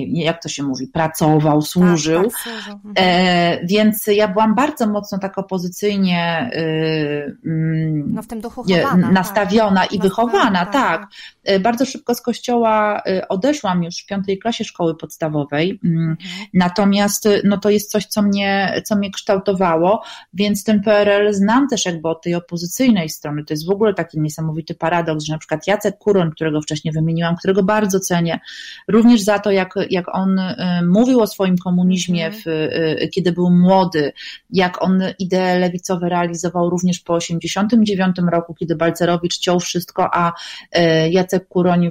jak 0.06 0.44
to 0.44 0.50
się 0.50 0.64
mówi, 0.64 0.88
pracował, 0.88 1.62
tak, 1.62 1.70
służył. 1.70 2.24
Tak, 2.24 2.32
tak, 2.32 2.42
służył. 2.42 2.74
Mhm. 2.74 2.94
E, 2.98 3.66
więc 3.66 4.08
ja 4.08 4.28
byłam 4.28 4.56
bardzo 4.56 4.88
mocno 4.88 5.20
tak 5.20 5.38
opozycyjnie 5.38 6.50
y, 6.54 7.38
mm, 7.46 8.14
no, 8.14 8.22
w 8.22 8.28
tym 8.28 8.42
duchu 8.42 8.64
chowana, 8.64 9.12
nastawiona 9.12 9.82
tak. 9.82 9.94
i 9.94 10.00
wychowana, 10.00 10.66
tak. 10.66 10.74
tak. 10.74 11.10
E, 11.44 11.60
bardzo 11.60 11.86
szybko 11.86 12.16
z 12.16 12.22
kościoła 12.22 13.02
y, 13.08 13.28
odeszłam 13.28 13.84
już 13.84 14.04
w 14.04 14.06
piątej 14.06 14.40
klasie 14.40 14.64
szkoły 14.64 14.98
podstawowej, 14.98 15.80
mm, 15.86 16.10
mhm. 16.10 16.18
natomiast 16.54 17.26
y, 17.26 17.42
no, 17.44 17.58
to 17.58 17.70
jest 17.70 17.92
coś, 17.92 18.06
co 18.06 18.22
mnie, 18.22 18.82
co 18.86 18.96
mnie 18.96 19.12
kształtowało, 19.12 20.04
więc 20.34 20.64
ten 20.64 20.82
PRL 20.82 21.34
znam 21.34 21.68
też 21.68 21.86
jakby 21.86 22.10
od 22.10 22.22
tej 22.22 22.36
opozycyjnej 22.36 23.10
strony. 23.10 23.44
To 23.44 23.54
jest 23.54 23.68
w 23.68 23.72
ogóle 23.72 23.94
taki 23.94 24.20
niesamowity 24.20 24.76
paradoks, 24.76 25.24
że 25.24 25.34
na 25.34 25.40
przykład 25.40 25.68
Jacek 25.68 25.98
Kuroń, 25.98 26.32
którego 26.32 26.62
wcześniej 26.62 26.94
wymieniłam, 26.94 27.36
którego 27.36 27.64
bardzo 27.64 28.00
cenię, 28.00 28.40
również 28.88 29.22
za 29.22 29.40
to, 29.40 29.52
jak 29.52 29.74
jak 29.90 30.16
on 30.16 30.40
y, 30.40 30.56
mówił 30.86 31.22
o 31.22 31.28
swoim 31.28 31.58
komunizmie, 31.58 32.26
mhm. 32.26 32.44
w, 32.44 32.48
y, 32.48 33.10
kiedy 33.14 33.32
był 33.32 33.50
młody, 33.50 34.14
jak 34.50 34.84
on 34.84 35.04
idee 35.20 35.60
lewicowe 35.60 36.10
realizował 36.10 36.70
również 36.70 37.00
po 37.00 37.20
1989 37.20 38.32
roku, 38.32 38.54
kiedy 38.54 38.76
Balcerowicz 38.76 39.38
ciął 39.38 39.60
wszystko, 39.60 40.10
a 40.14 40.32
y, 40.32 40.82
Jacek 41.10 41.48
Kuroń 41.48 41.90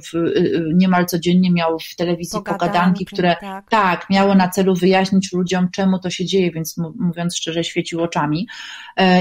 niemal 0.73 1.05
codziennie 1.05 1.51
miał 1.51 1.79
w 1.79 1.95
telewizji 1.95 2.39
pogadanki, 2.39 2.59
pogadanki 2.59 3.05
które 3.05 3.35
tak. 3.41 3.69
tak, 3.69 4.09
miały 4.09 4.35
na 4.35 4.49
celu 4.49 4.75
wyjaśnić 4.75 5.33
ludziom, 5.33 5.69
czemu 5.71 5.99
to 5.99 6.09
się 6.09 6.25
dzieje, 6.25 6.51
więc 6.51 6.77
mówiąc 6.99 7.37
szczerze, 7.37 7.63
świecił 7.63 8.01
oczami. 8.03 8.47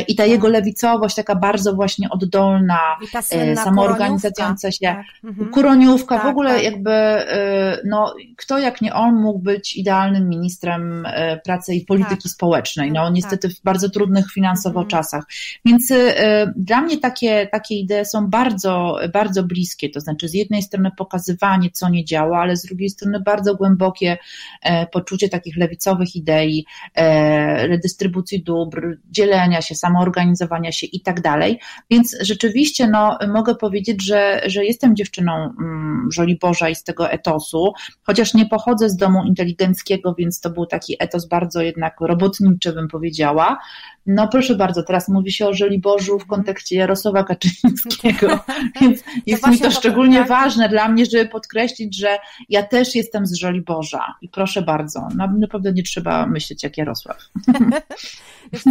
I 0.08 0.16
ta 0.16 0.22
tak. 0.22 0.30
jego 0.30 0.48
lewicowość, 0.48 1.16
taka 1.16 1.34
bardzo 1.34 1.74
właśnie 1.74 2.10
oddolna, 2.10 2.80
samoorganizująca 3.54 4.72
się, 4.72 4.86
tak. 4.86 5.04
Mhm. 5.24 5.50
kuroniówka, 5.50 6.18
w 6.18 6.20
tak, 6.20 6.30
ogóle 6.30 6.54
tak. 6.54 6.62
jakby, 6.64 6.90
no, 7.84 8.14
kto 8.36 8.58
jak 8.66 8.82
nie 8.82 8.94
on 8.94 9.14
mógł 9.14 9.38
być 9.38 9.76
idealnym 9.76 10.28
ministrem 10.28 11.06
e, 11.06 11.40
pracy 11.44 11.74
i 11.74 11.84
polityki 11.84 12.22
tak. 12.22 12.32
społecznej. 12.32 12.92
No 12.92 13.04
tak. 13.04 13.14
niestety 13.14 13.48
w 13.48 13.62
bardzo 13.62 13.90
trudnych 13.90 14.32
finansowo 14.32 14.80
mhm. 14.80 14.88
czasach. 14.88 15.24
Więc 15.64 15.90
e, 15.90 16.52
dla 16.56 16.80
mnie 16.80 16.98
takie, 16.98 17.48
takie 17.52 17.74
idee 17.74 18.04
są 18.04 18.26
bardzo, 18.26 18.98
bardzo 19.12 19.42
bliskie. 19.42 19.90
To 19.90 20.00
znaczy 20.00 20.28
z 20.28 20.34
jednej 20.34 20.62
strony 20.62 20.90
pokazywanie, 20.96 21.70
co 21.70 21.88
nie 21.88 22.04
działa, 22.04 22.38
ale 22.38 22.56
z 22.56 22.62
drugiej 22.62 22.90
strony 22.90 23.20
bardzo 23.20 23.54
głębokie 23.54 24.18
e, 24.62 24.86
poczucie 24.86 25.28
takich 25.28 25.56
lewicowych 25.56 26.16
idei, 26.16 26.66
redystrybucji 27.56 28.42
dóbr, 28.42 28.98
dzielenia 29.10 29.62
się, 29.62 29.74
samoorganizowania 29.74 30.72
się 30.72 30.86
i 30.86 31.00
tak 31.00 31.20
dalej. 31.20 31.60
Więc 31.90 32.16
rzeczywiście 32.20 32.88
no, 32.88 33.18
mogę 33.28 33.54
powiedzieć, 33.54 34.04
że, 34.04 34.42
że 34.46 34.64
jestem 34.64 34.96
dziewczyną 34.96 35.32
mm, 35.32 36.08
Żoliborza 36.12 36.68
i 36.68 36.74
z 36.74 36.82
tego 36.82 37.10
etosu, 37.10 37.72
chociaż 38.02 38.34
nie 38.34 38.45
pochodzę 38.46 38.90
z 38.90 38.96
domu 38.96 39.24
inteligenckiego, 39.24 40.14
więc 40.14 40.40
to 40.40 40.50
był 40.50 40.66
taki 40.66 40.96
etos 40.98 41.28
bardzo 41.28 41.62
jednak 41.62 42.00
robotniczy, 42.00 42.72
bym 42.72 42.88
powiedziała. 42.88 43.58
No 44.06 44.28
proszę 44.28 44.54
bardzo, 44.54 44.82
teraz 44.82 45.08
mówi 45.08 45.32
się 45.32 45.46
o 45.46 45.54
Żoliborzu 45.54 46.18
w 46.18 46.26
kontekście 46.26 46.76
Jarosława 46.76 47.24
Kaczyńskiego, 47.24 48.38
więc 48.80 49.04
jest 49.26 49.46
mi 49.46 49.58
to 49.58 49.70
szczególnie 49.70 50.18
tak. 50.18 50.28
ważne 50.28 50.68
dla 50.68 50.88
mnie, 50.88 51.06
żeby 51.06 51.28
podkreślić, 51.28 51.98
że 51.98 52.18
ja 52.48 52.62
też 52.62 52.94
jestem 52.94 53.26
z 53.26 53.34
Żoliborza 53.34 54.14
i 54.22 54.28
proszę 54.28 54.62
bardzo, 54.62 55.08
no, 55.16 55.28
naprawdę 55.38 55.72
nie 55.72 55.82
trzeba 55.82 56.26
myśleć 56.26 56.62
jak 56.62 56.78
Jarosław. 56.78 57.18
Wiesz, 58.52 58.62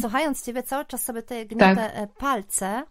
słuchając 0.00 0.44
Ciebie 0.44 0.62
cały 0.62 0.84
czas 0.84 1.02
sobie 1.02 1.22
tutaj 1.22 1.46
gniotę 1.46 1.76
tak. 1.76 1.92
E, 1.94 2.06
palce, 2.18 2.82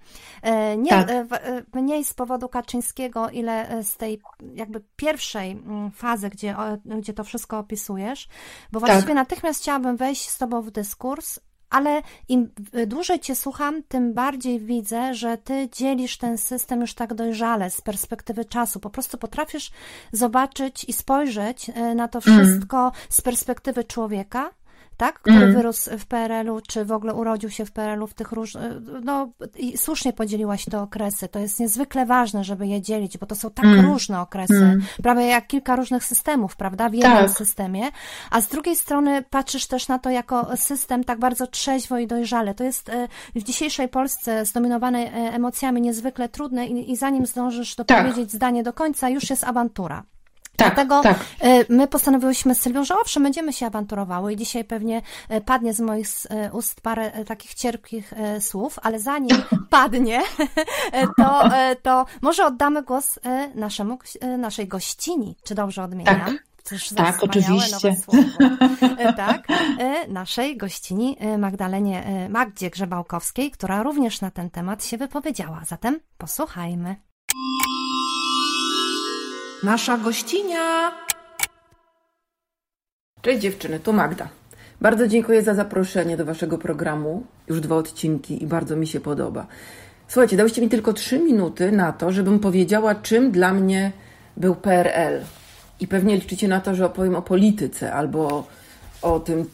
e, 0.42 0.78
nie, 0.78 0.90
tak. 0.90 1.10
E, 1.10 1.26
mniej 1.74 2.04
z 2.04 2.14
powodu 2.14 2.50
Kaczyńskiego, 2.50 3.30
ile 3.30 3.84
z 3.84 3.98
tej 3.98 4.22
jakby 4.56 4.82
pierwszej 4.96 5.52
mm, 5.52 5.92
gdzie, 6.30 6.56
gdzie 6.86 7.14
to 7.14 7.24
wszystko 7.24 7.60
opisujesz, 7.60 8.28
bo 8.72 8.80
właściwie 8.80 9.08
tak. 9.08 9.16
natychmiast 9.16 9.62
chciałabym 9.62 9.98
wejść 9.98 10.30
z 10.30 10.38
Tobą 10.38 10.62
w 10.62 10.72
dyskurs 10.72 11.40
ale 11.70 12.02
im 12.28 12.50
dłużej 12.88 13.20
Cię 13.20 13.36
słucham, 13.36 13.84
tym 13.84 14.14
bardziej 14.14 14.60
widzę, 14.60 15.14
że 15.14 15.38
Ty 15.38 15.70
dzielisz 15.72 16.18
ten 16.18 16.38
system 16.38 16.82
już 16.82 16.94
tak 16.94 17.14
dojrzale 17.14 17.70
z 17.70 17.82
perspektywy 17.82 18.46
czasu. 18.46 18.80
Po 18.80 18.90
prostu 18.90 19.18
potrafisz 19.18 19.72
zobaczyć 20.12 20.84
i 20.84 20.94
spojrzeć 20.94 21.72
na 21.96 22.08
to 22.08 22.20
mm. 22.28 22.46
wszystko 22.46 22.80
mm. 22.80 22.92
z 23.10 23.22
perspektywy 23.22 23.84
człowieka, 23.84 24.50
tak? 24.98 25.20
który 25.20 25.38
mm. 25.38 25.54
wyrósł 25.54 25.98
w 25.98 26.06
PRL-u, 26.06 26.62
czy 26.62 26.86
w 26.86 26.92
ogóle 26.92 27.14
urodził 27.14 27.50
się 27.50 27.66
w 27.66 27.72
PRL-u 27.72 28.08
w 28.08 28.14
tych 28.14 28.32
różnych, 28.32 28.64
no 29.04 29.30
i 29.56 29.78
słusznie 29.78 30.14
podzieliłaś 30.14 30.66
te 30.66 30.82
okresy. 30.82 31.28
To 31.28 31.40
jest 31.40 31.60
niezwykle 31.60 32.06
ważne, 32.06 32.44
żeby 32.44 32.68
je 32.68 32.82
dzielić, 32.82 33.18
bo 33.18 33.26
to 33.26 33.36
są 33.36 33.50
tak 33.50 33.66
mm. 33.66 33.86
różne 33.86 34.22
okresy, 34.22 34.56
mm. 34.56 34.82
prawie 35.04 35.28
jak 35.28 35.48
kilka 35.48 35.76
różnych 35.76 36.04
systemów, 36.04 36.56
prawda, 36.56 36.90
w 36.90 36.94
jednym 36.94 37.18
tak. 37.18 37.30
systemie, 37.30 37.90
a 38.32 38.42
z 38.42 38.48
drugiej 38.48 38.76
strony 38.76 39.24
patrzysz 39.30 39.68
też 39.68 39.88
na 39.88 40.00
to 40.00 40.10
jako 40.10 40.58
system 40.58 41.04
tak 41.04 41.20
bardzo 41.20 41.48
trzeźwo 41.48 41.98
i 41.98 42.08
dojrzale. 42.08 42.56
To 42.56 42.64
jest 42.64 42.90
e, 42.90 43.08
w 43.36 43.44
dzisiejszej 43.44 43.88
Polsce 43.88 44.46
zdominowanej 44.46 45.06
e, 45.06 45.10
emocjami 45.12 45.82
niezwykle 45.82 46.30
trudne 46.30 46.68
i, 46.68 46.92
i 46.92 46.96
zanim 46.96 47.26
zdążysz 47.26 47.76
dopowiedzieć 47.76 48.32
tak. 48.32 48.36
zdanie 48.36 48.64
do 48.64 48.74
końca, 48.74 49.10
już 49.10 49.30
jest 49.30 49.44
awantura. 49.44 50.04
Tak, 50.58 50.76
Dlatego 50.76 51.02
tak. 51.02 51.26
E, 51.40 51.66
my 51.70 51.88
postanowiłyśmy 51.88 52.56
z 52.56 52.62
Sylwią, 52.62 52.84
że 52.84 52.96
owszem, 52.96 53.24
będziemy 53.24 53.54
się 53.54 53.66
awanturowały 53.66 54.34
i 54.34 54.36
dzisiaj 54.36 54.64
pewnie 54.64 55.02
e, 55.30 55.42
padnie 55.42 55.74
z 55.74 55.80
moich 55.80 56.08
e, 56.30 56.52
ust 56.52 56.82
parę 56.82 57.26
takich 57.26 57.54
cierpkich 57.54 58.14
słów, 58.40 58.80
ale 58.84 59.00
zanim 59.00 59.38
padnie, 59.70 60.22
to, 61.18 61.50
to 61.82 62.06
może 62.22 62.46
oddamy 62.46 62.84
głos 62.84 63.20
naszemu, 63.56 63.98
naszej 64.38 64.68
gościni. 64.68 65.36
Czy 65.44 65.56
dobrze 65.56 65.84
odmieniam? 65.84 66.20
Tak. 66.20 66.34
Cóż 66.64 66.90
tak, 66.90 67.24
oczywiście. 67.24 67.96
tak, 69.18 69.48
naszej 70.08 70.58
gościni 70.58 71.18
Magdalenie 71.38 72.28
Magdzie 72.30 72.70
Grzebałkowskiej, 72.70 73.52
która 73.52 73.84
również 73.84 74.22
na 74.22 74.32
ten 74.32 74.50
temat 74.50 74.86
się 74.86 74.98
wypowiedziała. 74.98 75.62
Zatem 75.66 76.00
posłuchajmy. 76.18 76.96
Nasza 79.64 79.98
gościnia. 79.98 80.92
Cześć 83.22 83.42
dziewczyny, 83.42 83.80
to 83.80 83.94
Magda. 83.94 84.30
Bardzo 84.82 85.08
dziękuję 85.08 85.42
za 85.42 85.54
zaproszenie 85.54 86.18
do 86.18 86.26
Waszego 86.26 86.58
programu. 86.58 87.24
Już 87.48 87.62
dwa 87.62 87.76
odcinki 87.76 88.44
i 88.44 88.48
bardzo 88.48 88.76
mi 88.76 88.88
się 88.88 89.00
podoba. 89.00 89.48
Słuchajcie, 90.08 90.38
dałyście 90.38 90.62
mi 90.62 90.70
tylko 90.70 90.94
trzy 90.94 91.20
minuty 91.20 91.72
na 91.72 91.92
to, 91.92 92.12
żebym 92.12 92.40
powiedziała, 92.40 92.96
czym 92.96 93.32
dla 93.32 93.54
mnie 93.54 93.92
był 94.38 94.56
PRL. 94.56 95.22
I 95.80 95.88
pewnie 95.88 96.16
liczycie 96.16 96.48
na 96.48 96.62
to, 96.62 96.76
że 96.76 96.86
opowiem 96.86 97.16
o 97.16 97.22
polityce 97.22 97.94
albo 97.94 98.48
o 99.02 99.20
tym, 99.20 99.50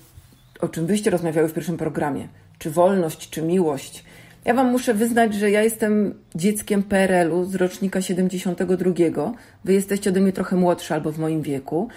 o 0.59 0.67
czym 0.67 0.85
wyście 0.85 1.09
rozmawiały 1.09 1.49
w 1.49 1.53
pierwszym 1.53 1.77
programie. 1.77 2.27
Czy 2.59 2.71
wolność, 2.71 3.29
czy 3.29 3.41
miłość. 3.41 4.03
Ja 4.45 4.53
Wam 4.53 4.71
muszę 4.71 4.93
wyznać, 4.93 5.33
że 5.33 5.51
ja 5.51 5.61
jestem 5.61 6.13
dzieckiem 6.35 6.83
PRL-u 6.83 7.45
z 7.45 7.55
rocznika 7.55 8.01
72. 8.01 9.33
Wy 9.63 9.73
jesteście 9.73 10.09
ode 10.09 10.21
mnie 10.21 10.33
trochę 10.33 10.55
młodsze 10.55 10.95
albo 10.95 11.11
w 11.11 11.19
moim 11.19 11.41
wieku, 11.41 11.87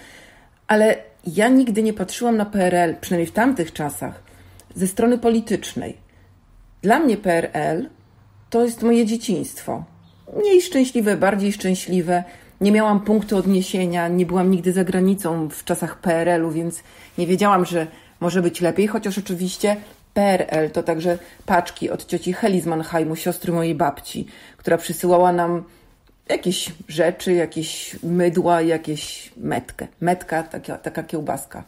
ale 0.67 0.95
ja 1.27 1.47
nigdy 1.47 1.83
nie 1.83 1.93
patrzyłam 1.93 2.37
na 2.37 2.45
PRL, 2.45 2.95
przynajmniej 3.01 3.27
w 3.27 3.31
tamtych 3.31 3.73
czasach, 3.73 4.23
ze 4.75 4.87
strony 4.87 5.17
politycznej. 5.17 5.97
Dla 6.81 6.99
mnie 6.99 7.17
PRL 7.17 7.89
to 8.49 8.65
jest 8.65 8.83
moje 8.83 9.05
dzieciństwo. 9.05 9.83
Mniej 10.37 10.61
szczęśliwe, 10.61 11.17
bardziej 11.17 11.53
szczęśliwe. 11.53 12.23
Nie 12.61 12.71
miałam 12.71 12.99
punktu 12.99 13.37
odniesienia, 13.37 14.07
nie 14.07 14.25
byłam 14.25 14.51
nigdy 14.51 14.73
za 14.73 14.83
granicą 14.83 15.49
w 15.49 15.63
czasach 15.63 16.01
PRL-u, 16.01 16.51
więc 16.51 16.83
nie 17.17 17.27
wiedziałam, 17.27 17.65
że 17.65 17.87
może 18.19 18.41
być 18.41 18.61
lepiej, 18.61 18.87
chociaż 18.87 19.17
oczywiście 19.17 19.75
PRL 20.17 20.71
to 20.71 20.83
także 20.83 21.17
paczki 21.45 21.89
od 21.89 22.05
cioci 22.05 22.33
Heli 22.33 22.61
z 22.61 22.65
Mannheimu, 22.65 23.15
siostry 23.15 23.53
mojej 23.53 23.75
babci, 23.75 24.27
która 24.57 24.77
przysyłała 24.77 25.31
nam 25.31 25.63
jakieś 26.29 26.71
rzeczy, 26.87 27.33
jakieś 27.33 27.95
mydła, 28.03 28.61
jakieś 28.61 29.31
metkę. 29.37 29.87
Metka, 30.01 30.43
taka, 30.43 30.77
taka 30.77 31.03
kiełbaska. 31.03 31.63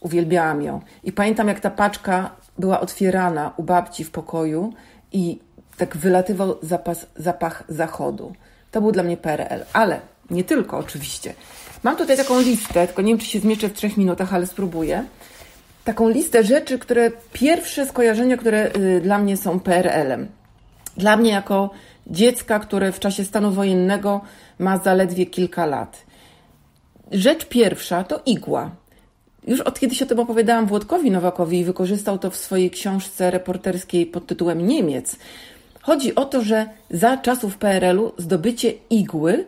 Uwielbiałam 0.00 0.62
ją. 0.62 0.80
I 1.04 1.12
pamiętam, 1.12 1.48
jak 1.48 1.60
ta 1.60 1.70
paczka 1.70 2.30
była 2.58 2.80
otwierana 2.80 3.52
u 3.56 3.62
babci 3.62 4.04
w 4.04 4.10
pokoju 4.10 4.72
i 5.12 5.38
tak 5.76 5.96
wylatywał 5.96 6.58
zapas, 6.62 7.06
zapach 7.16 7.64
zachodu. 7.68 8.32
To 8.70 8.80
był 8.80 8.92
dla 8.92 9.02
mnie 9.02 9.16
PRL. 9.16 9.64
Ale 9.72 10.00
nie 10.30 10.44
tylko 10.44 10.78
oczywiście. 10.78 11.34
Mam 11.82 11.96
tutaj 11.96 12.16
taką 12.16 12.40
listę, 12.40 12.86
tylko 12.86 13.02
nie 13.02 13.12
wiem, 13.12 13.18
czy 13.18 13.26
się 13.26 13.40
zmieszczę 13.40 13.68
w 13.68 13.72
trzech 13.72 13.96
minutach, 13.96 14.34
ale 14.34 14.46
spróbuję. 14.46 15.04
Taką 15.88 16.08
listę 16.08 16.44
rzeczy, 16.44 16.78
które 16.78 17.10
pierwsze 17.32 17.86
skojarzenia, 17.86 18.36
które 18.36 18.70
y, 18.76 19.00
dla 19.00 19.18
mnie 19.18 19.36
są 19.36 19.60
PRL-em. 19.60 20.28
Dla 20.96 21.16
mnie 21.16 21.30
jako 21.30 21.70
dziecka, 22.06 22.58
które 22.58 22.92
w 22.92 23.00
czasie 23.00 23.24
stanu 23.24 23.50
wojennego 23.50 24.20
ma 24.58 24.78
zaledwie 24.78 25.26
kilka 25.26 25.66
lat. 25.66 26.06
Rzecz 27.12 27.46
pierwsza 27.46 28.04
to 28.04 28.22
igła. 28.26 28.70
Już 29.46 29.60
od 29.60 29.80
kiedyś 29.80 30.02
o 30.02 30.06
tym 30.06 30.20
opowiadałam 30.20 30.66
Włodkowi 30.66 31.10
Nowakowi 31.10 31.58
i 31.58 31.64
wykorzystał 31.64 32.18
to 32.18 32.30
w 32.30 32.36
swojej 32.36 32.70
książce 32.70 33.30
reporterskiej 33.30 34.06
pod 34.06 34.26
tytułem 34.26 34.66
Niemiec. 34.66 35.16
Chodzi 35.80 36.14
o 36.14 36.24
to, 36.24 36.42
że 36.42 36.66
za 36.90 37.16
czasów 37.16 37.56
PRL-u 37.56 38.12
zdobycie 38.18 38.72
igły 38.90 39.44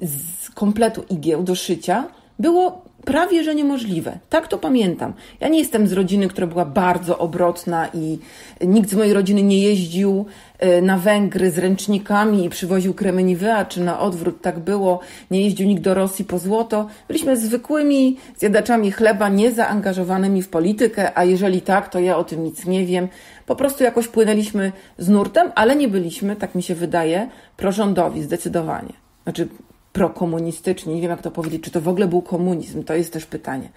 z 0.00 0.50
kompletu 0.50 1.04
igieł 1.10 1.42
do 1.42 1.54
szycia 1.54 2.08
było 2.38 2.83
prawie 3.04 3.44
że 3.44 3.54
niemożliwe. 3.54 4.18
Tak 4.28 4.48
to 4.48 4.58
pamiętam. 4.58 5.12
Ja 5.40 5.48
nie 5.48 5.58
jestem 5.58 5.88
z 5.88 5.92
rodziny, 5.92 6.28
która 6.28 6.46
była 6.46 6.64
bardzo 6.64 7.18
obrotna 7.18 7.88
i 7.94 8.18
nikt 8.60 8.90
z 8.90 8.94
mojej 8.94 9.12
rodziny 9.12 9.42
nie 9.42 9.58
jeździł 9.58 10.26
e, 10.58 10.82
na 10.82 10.98
Węgry 10.98 11.50
z 11.50 11.58
ręcznikami 11.58 12.44
i 12.44 12.50
przywoził 12.50 12.94
kremy 12.94 13.22
Nivea, 13.22 13.64
czy 13.64 13.80
na 13.80 14.00
odwrót 14.00 14.42
tak 14.42 14.58
było. 14.58 15.00
Nie 15.30 15.42
jeździł 15.42 15.68
nikt 15.68 15.82
do 15.82 15.94
Rosji 15.94 16.24
po 16.24 16.38
złoto. 16.38 16.88
Byliśmy 17.08 17.36
zwykłymi 17.36 18.16
zjadaczami 18.36 18.92
chleba, 18.92 19.28
niezaangażowanymi 19.28 20.42
w 20.42 20.48
politykę, 20.48 21.18
a 21.18 21.24
jeżeli 21.24 21.60
tak, 21.60 21.88
to 21.88 22.00
ja 22.00 22.16
o 22.16 22.24
tym 22.24 22.44
nic 22.44 22.66
nie 22.66 22.86
wiem. 22.86 23.08
Po 23.46 23.56
prostu 23.56 23.84
jakoś 23.84 24.08
płynęliśmy 24.08 24.72
z 24.98 25.08
nurtem, 25.08 25.52
ale 25.54 25.76
nie 25.76 25.88
byliśmy, 25.88 26.36
tak 26.36 26.54
mi 26.54 26.62
się 26.62 26.74
wydaje, 26.74 27.28
prorządowi 27.56 28.22
zdecydowanie. 28.22 28.92
Znaczy, 29.24 29.48
prokomunistyczni. 29.94 30.94
Nie 30.94 31.00
wiem, 31.00 31.10
jak 31.10 31.22
to 31.22 31.30
powiedzieć, 31.30 31.62
czy 31.62 31.70
to 31.70 31.80
w 31.80 31.88
ogóle 31.88 32.08
był 32.08 32.22
komunizm, 32.22 32.84
to 32.84 32.94
jest 32.94 33.12
też 33.12 33.26
pytanie. 33.26 33.68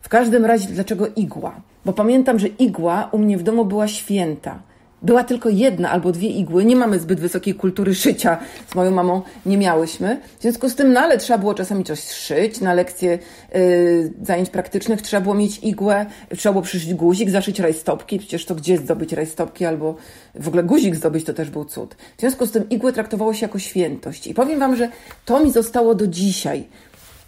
W 0.00 0.08
każdym 0.08 0.44
razie, 0.44 0.68
dlaczego 0.68 1.06
igła? 1.16 1.60
Bo 1.84 1.92
pamiętam, 1.92 2.38
że 2.38 2.48
igła 2.48 3.08
u 3.12 3.18
mnie 3.18 3.38
w 3.38 3.42
domu 3.42 3.64
była 3.64 3.88
święta 3.88 4.62
była 5.02 5.24
tylko 5.24 5.48
jedna 5.48 5.90
albo 5.90 6.12
dwie 6.12 6.28
igły. 6.28 6.64
Nie 6.64 6.76
mamy 6.76 6.98
zbyt 6.98 7.20
wysokiej 7.20 7.54
kultury 7.54 7.94
szycia. 7.94 8.38
Z 8.70 8.74
moją 8.74 8.90
mamą 8.90 9.22
nie 9.46 9.58
miałyśmy. 9.58 10.20
W 10.38 10.42
związku 10.42 10.68
z 10.68 10.74
tym, 10.74 10.92
no 10.92 11.00
ale 11.00 11.18
trzeba 11.18 11.38
było 11.38 11.54
czasami 11.54 11.84
coś 11.84 12.00
szyć. 12.00 12.60
Na 12.60 12.74
lekcje 12.74 13.18
yy, 13.54 14.12
zajęć 14.22 14.50
praktycznych 14.50 15.02
trzeba 15.02 15.20
było 15.20 15.34
mieć 15.34 15.58
igłę, 15.58 16.06
trzeba 16.36 16.52
było 16.52 16.62
przyszyć 16.62 16.94
guzik, 16.94 17.30
zaszyć 17.30 17.60
rajstopki. 17.60 18.18
Przecież 18.18 18.46
to 18.46 18.54
gdzie 18.54 18.78
zdobyć 18.78 19.12
rajstopki 19.12 19.64
albo 19.64 19.94
w 20.34 20.48
ogóle 20.48 20.62
guzik 20.62 20.96
zdobyć, 20.96 21.24
to 21.24 21.32
też 21.32 21.50
był 21.50 21.64
cud. 21.64 21.94
W 22.16 22.20
związku 22.20 22.46
z 22.46 22.50
tym 22.50 22.68
igłę 22.68 22.92
traktowało 22.92 23.34
się 23.34 23.46
jako 23.46 23.58
świętość. 23.58 24.26
I 24.26 24.34
powiem 24.34 24.60
Wam, 24.60 24.76
że 24.76 24.88
to 25.24 25.44
mi 25.44 25.52
zostało 25.52 25.94
do 25.94 26.06
dzisiaj. 26.06 26.64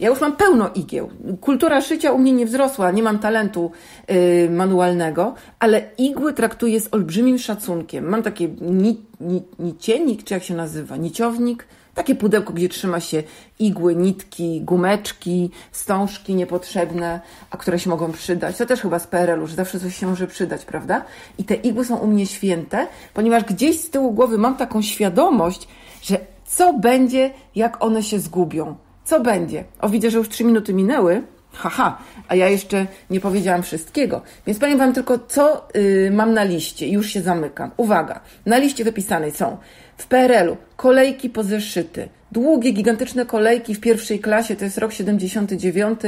Ja 0.00 0.08
już 0.08 0.20
mam 0.20 0.36
pełno 0.36 0.70
igieł. 0.74 1.10
Kultura 1.40 1.80
szycia 1.80 2.12
u 2.12 2.18
mnie 2.18 2.32
nie 2.32 2.46
wzrosła, 2.46 2.90
nie 2.90 3.02
mam 3.02 3.18
talentu 3.18 3.70
yy, 4.08 4.50
manualnego, 4.50 5.34
ale 5.58 5.82
igły 5.98 6.32
traktuję 6.32 6.80
z 6.80 6.94
olbrzymim 6.94 7.38
szacunkiem. 7.38 8.04
Mam 8.08 8.22
takie 8.22 8.48
ni, 8.48 9.00
ni, 9.20 9.42
nicienik, 9.58 10.24
czy 10.24 10.34
jak 10.34 10.42
się 10.42 10.54
nazywa, 10.54 10.96
niciownik, 10.96 11.66
takie 11.94 12.14
pudełko, 12.14 12.52
gdzie 12.52 12.68
trzyma 12.68 13.00
się 13.00 13.22
igły, 13.58 13.96
nitki, 13.96 14.60
gumeczki, 14.60 15.50
wstążki 15.70 16.34
niepotrzebne, 16.34 17.20
a 17.50 17.56
które 17.56 17.78
się 17.78 17.90
mogą 17.90 18.12
przydać. 18.12 18.56
To 18.56 18.66
też 18.66 18.80
chyba 18.80 18.98
z 18.98 19.06
PRL-u, 19.06 19.46
że 19.46 19.56
zawsze 19.56 19.80
coś 19.80 19.96
się 19.96 20.06
może 20.06 20.26
przydać, 20.26 20.64
prawda? 20.64 21.04
I 21.38 21.44
te 21.44 21.54
igły 21.54 21.84
są 21.84 21.96
u 21.96 22.06
mnie 22.06 22.26
święte, 22.26 22.86
ponieważ 23.14 23.44
gdzieś 23.44 23.80
z 23.80 23.90
tyłu 23.90 24.12
głowy 24.12 24.38
mam 24.38 24.56
taką 24.56 24.82
świadomość, 24.82 25.68
że 26.02 26.18
co 26.46 26.72
będzie, 26.72 27.30
jak 27.54 27.84
one 27.84 28.02
się 28.02 28.18
zgubią 28.20 28.76
co 29.04 29.20
będzie? 29.20 29.64
O, 29.80 29.88
widzę, 29.88 30.10
że 30.10 30.18
już 30.18 30.28
trzy 30.28 30.44
minuty 30.44 30.74
minęły. 30.74 31.22
Haha, 31.52 31.98
a 32.28 32.34
ja 32.34 32.48
jeszcze 32.48 32.86
nie 33.10 33.20
powiedziałam 33.20 33.62
wszystkiego. 33.62 34.22
Więc 34.46 34.58
powiem 34.58 34.78
Wam 34.78 34.92
tylko, 34.92 35.18
co 35.18 35.68
yy, 35.74 36.10
mam 36.10 36.34
na 36.34 36.44
liście. 36.44 36.88
Już 36.88 37.06
się 37.06 37.20
zamykam. 37.20 37.70
Uwaga, 37.76 38.20
na 38.46 38.58
liście 38.58 38.84
wypisanej 38.84 39.30
są 39.30 39.56
w 39.96 40.06
PRL-u 40.06 40.56
kolejki 40.76 41.30
po 41.30 41.42
zeszyty, 41.42 42.08
długie, 42.32 42.72
gigantyczne 42.72 43.26
kolejki 43.26 43.74
w 43.74 43.80
pierwszej 43.80 44.20
klasie, 44.20 44.56
to 44.56 44.64
jest 44.64 44.78
rok 44.78 44.92
79. 44.92 46.00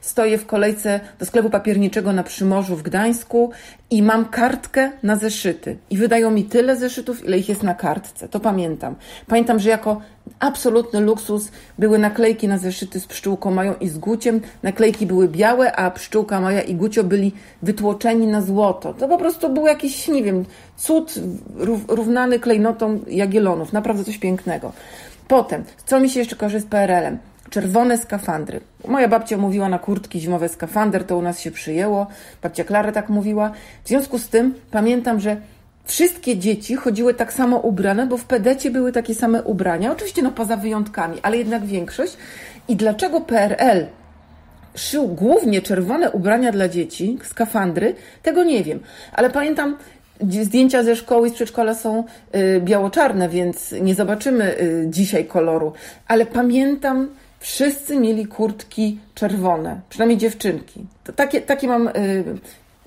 Stoję 0.00 0.38
w 0.38 0.46
kolejce 0.46 1.00
do 1.18 1.26
sklepu 1.26 1.50
papierniczego 1.50 2.12
na 2.12 2.22
Przymorzu 2.22 2.76
w 2.76 2.82
Gdańsku 2.82 3.50
i 3.90 4.02
mam 4.02 4.24
kartkę 4.24 4.90
na 5.02 5.16
zeszyty. 5.16 5.76
I 5.90 5.96
wydają 5.96 6.30
mi 6.30 6.44
tyle 6.44 6.76
zeszytów, 6.76 7.24
ile 7.24 7.38
ich 7.38 7.48
jest 7.48 7.62
na 7.62 7.74
kartce. 7.74 8.28
To 8.28 8.40
pamiętam. 8.40 8.94
Pamiętam, 9.26 9.58
że 9.58 9.70
jako 9.70 10.00
absolutny 10.40 11.00
luksus 11.00 11.50
były 11.78 11.98
naklejki 11.98 12.48
na 12.48 12.58
zeszyty 12.58 13.00
z 13.00 13.06
pszczółką 13.06 13.50
Mają 13.50 13.74
i 13.80 13.88
z 13.88 13.98
Guciem. 13.98 14.40
Naklejki 14.62 15.06
były 15.06 15.28
białe, 15.28 15.76
a 15.76 15.90
pszczółka 15.90 16.40
Maja 16.40 16.62
i 16.62 16.74
Gucio 16.74 17.04
byli 17.04 17.32
wytłoczeni 17.62 18.26
na 18.26 18.42
złoto. 18.42 18.94
To 18.94 19.08
po 19.08 19.18
prostu 19.18 19.48
był 19.48 19.66
jakiś, 19.66 20.08
nie 20.08 20.22
wiem, 20.22 20.44
cud 20.76 21.14
równany 21.88 22.38
klejnotą 22.38 23.00
Jagielonów. 23.06 23.72
Naprawdę 23.72 24.04
coś 24.12 24.18
pięknego. 24.18 24.72
Potem, 25.28 25.64
co 25.86 26.00
mi 26.00 26.10
się 26.10 26.20
jeszcze 26.20 26.36
kojarzy 26.36 26.60
z 26.60 26.66
PRL-em? 26.66 27.18
Czerwone 27.50 27.98
skafandry. 27.98 28.60
Moja 28.88 29.08
babcia 29.08 29.36
mówiła 29.38 29.68
na 29.68 29.78
kurtki 29.78 30.20
zimowe 30.20 30.48
skafander, 30.48 31.04
to 31.04 31.16
u 31.16 31.22
nas 31.22 31.40
się 31.40 31.50
przyjęło. 31.50 32.06
Babcia 32.42 32.64
Klara 32.64 32.92
tak 32.92 33.08
mówiła. 33.08 33.52
W 33.84 33.88
związku 33.88 34.18
z 34.18 34.28
tym 34.28 34.54
pamiętam, 34.70 35.20
że 35.20 35.36
wszystkie 35.84 36.38
dzieci 36.38 36.74
chodziły 36.74 37.14
tak 37.14 37.32
samo 37.32 37.56
ubrane, 37.56 38.06
bo 38.06 38.16
w 38.16 38.24
pedecie 38.24 38.70
były 38.70 38.92
takie 38.92 39.14
same 39.14 39.42
ubrania. 39.42 39.92
Oczywiście 39.92 40.22
no 40.22 40.30
poza 40.30 40.56
wyjątkami, 40.56 41.18
ale 41.22 41.36
jednak 41.36 41.64
większość. 41.64 42.16
I 42.68 42.76
dlaczego 42.76 43.20
PRL 43.20 43.86
szył 44.74 45.08
głównie 45.08 45.62
czerwone 45.62 46.10
ubrania 46.10 46.52
dla 46.52 46.68
dzieci, 46.68 47.18
skafandry, 47.22 47.94
tego 48.22 48.44
nie 48.44 48.64
wiem. 48.64 48.80
Ale 49.12 49.30
pamiętam, 49.30 49.76
Zdjęcia 50.20 50.82
ze 50.82 50.96
szkoły 50.96 51.28
i 51.28 51.30
z 51.30 51.34
przedszkola 51.34 51.74
są 51.74 52.04
y, 52.34 52.60
biało-czarne, 52.60 53.28
więc 53.28 53.74
nie 53.80 53.94
zobaczymy 53.94 54.60
y, 54.60 54.86
dzisiaj 54.88 55.24
koloru. 55.24 55.72
Ale 56.08 56.26
pamiętam, 56.26 57.08
wszyscy 57.40 57.96
mieli 57.96 58.26
kurtki 58.26 58.98
czerwone, 59.14 59.80
przynajmniej 59.88 60.18
dziewczynki. 60.18 60.86
To 61.04 61.12
takie, 61.12 61.40
takie 61.40 61.68
mam 61.68 61.88
y, 61.88 61.92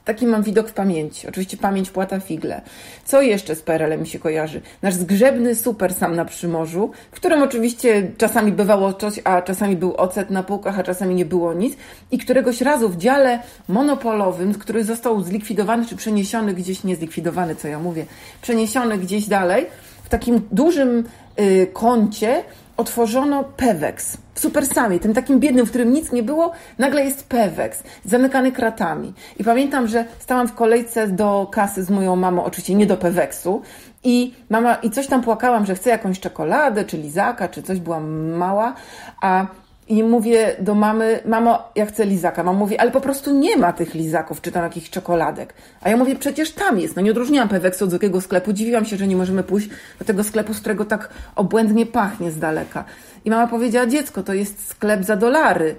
Taki 0.06 0.28
mam 0.28 0.44
widok 0.44 0.70
w 0.70 0.74
pamięci. 0.74 1.28
Oczywiście 1.28 1.58
pamięć 1.58 1.90
płata 1.90 2.20
figle. 2.20 2.62
Co 3.06 3.22
jeszcze 3.22 3.56
z 3.56 3.62
PRL-em 3.62 4.02
mi 4.02 4.08
się 4.08 4.20
kojarzy? 4.20 4.62
Nasz 4.82 4.94
zgrzebny 4.94 5.56
super 5.56 5.94
sam 5.94 6.16
na 6.16 6.26
Przymorzu, 6.26 6.92
w 7.12 7.16
którym 7.16 7.44
oczywiście 7.44 8.12
czasami 8.18 8.52
bywało 8.52 8.94
coś, 8.94 9.20
a 9.24 9.42
czasami 9.42 9.76
był 9.76 9.96
ocet 9.96 10.30
na 10.30 10.44
półkach, 10.44 10.80
a 10.80 10.84
czasami 10.84 11.16
nie 11.16 11.26
było 11.26 11.54
nic. 11.54 11.78
I 12.12 12.18
któregoś 12.18 12.62
razu 12.62 12.90
w 12.90 12.98
dziale 12.98 13.40
monopolowym, 13.68 14.54
który 14.54 14.84
został 14.84 15.22
zlikwidowany, 15.22 15.86
czy 15.86 15.96
przeniesiony 15.96 16.54
gdzieś, 16.54 16.84
nie 16.84 16.96
zlikwidowany, 16.96 17.56
co 17.56 17.68
ja 17.68 17.80
mówię, 17.80 18.06
przeniesiony 18.42 18.98
gdzieś 18.98 19.28
dalej, 19.28 19.66
w 20.04 20.10
takim 20.10 20.42
dużym 20.52 21.04
y, 21.40 21.68
kącie 21.74 22.44
otworzono 22.78 23.44
Pewex. 23.44 24.18
W 24.34 24.40
Supersamie, 24.40 25.00
tym 25.00 25.14
takim 25.14 25.40
biednym, 25.40 25.66
w 25.66 25.70
którym 25.70 25.94
nic 25.94 26.12
nie 26.12 26.24
było, 26.24 26.52
nagle 26.78 27.06
jest 27.06 27.28
Pewex, 27.28 27.84
zamykany 28.06 28.52
kratami. 28.52 29.14
I 29.38 29.44
pamiętam, 29.44 29.88
że 29.88 30.06
stałam 30.20 30.48
w 30.48 30.54
kolejce 30.54 31.08
do 31.08 31.48
kasy 31.52 31.84
z 31.84 31.90
moją 31.90 32.16
mamą, 32.16 32.44
oczywiście 32.44 32.76
nie 32.76 32.86
do 32.86 32.98
Peweksu, 32.98 33.62
i 34.04 34.34
mama, 34.50 34.76
i 34.76 34.90
coś 34.90 35.08
tam 35.08 35.22
płakałam, 35.22 35.66
że 35.66 35.76
chcę 35.76 35.90
jakąś 35.90 36.20
czekoladę, 36.20 36.86
czy 36.86 36.98
lizaka, 36.98 37.48
czy 37.48 37.64
coś, 37.64 37.80
byłam 37.80 38.30
mała, 38.30 38.74
a 39.22 39.46
i 39.88 40.04
mówię 40.04 40.56
do 40.60 40.76
mamy, 40.76 41.20
mamo, 41.26 41.60
ja 41.76 41.86
chcę 41.86 42.06
lizaka. 42.06 42.44
Mama 42.44 42.60
mówi, 42.60 42.78
ale 42.78 42.92
po 42.92 43.02
prostu 43.02 43.40
nie 43.40 43.58
ma 43.58 43.74
tych 43.74 43.94
lizaków, 43.94 44.42
czy 44.42 44.52
tam 44.52 44.64
jakichś 44.64 44.90
czekoladek. 44.90 45.54
A 45.82 45.90
ja 45.90 45.98
mówię, 45.98 46.16
przecież 46.16 46.52
tam 46.52 46.80
jest. 46.80 46.96
No 46.96 47.02
nie 47.02 47.12
odróżniłam 47.12 47.50
Peweksu 47.50 47.86
od 47.86 47.94
jakiego 47.94 48.22
sklepu. 48.22 48.54
Dziwiłam 48.54 48.86
się, 48.86 48.98
że 48.98 49.08
nie 49.08 49.16
możemy 49.16 49.44
pójść 49.44 49.70
do 50.00 50.06
tego 50.06 50.24
sklepu, 50.24 50.54
z 50.54 50.60
którego 50.60 50.86
tak 50.86 51.10
obłędnie 51.36 51.86
pachnie 51.86 52.32
z 52.32 52.40
daleka. 52.40 52.86
I 53.26 53.30
mama 53.30 53.48
powiedziała, 53.48 53.88
dziecko, 53.88 54.24
to 54.24 54.34
jest 54.34 54.68
sklep 54.68 55.04
za 55.04 55.16
dolary. 55.16 55.76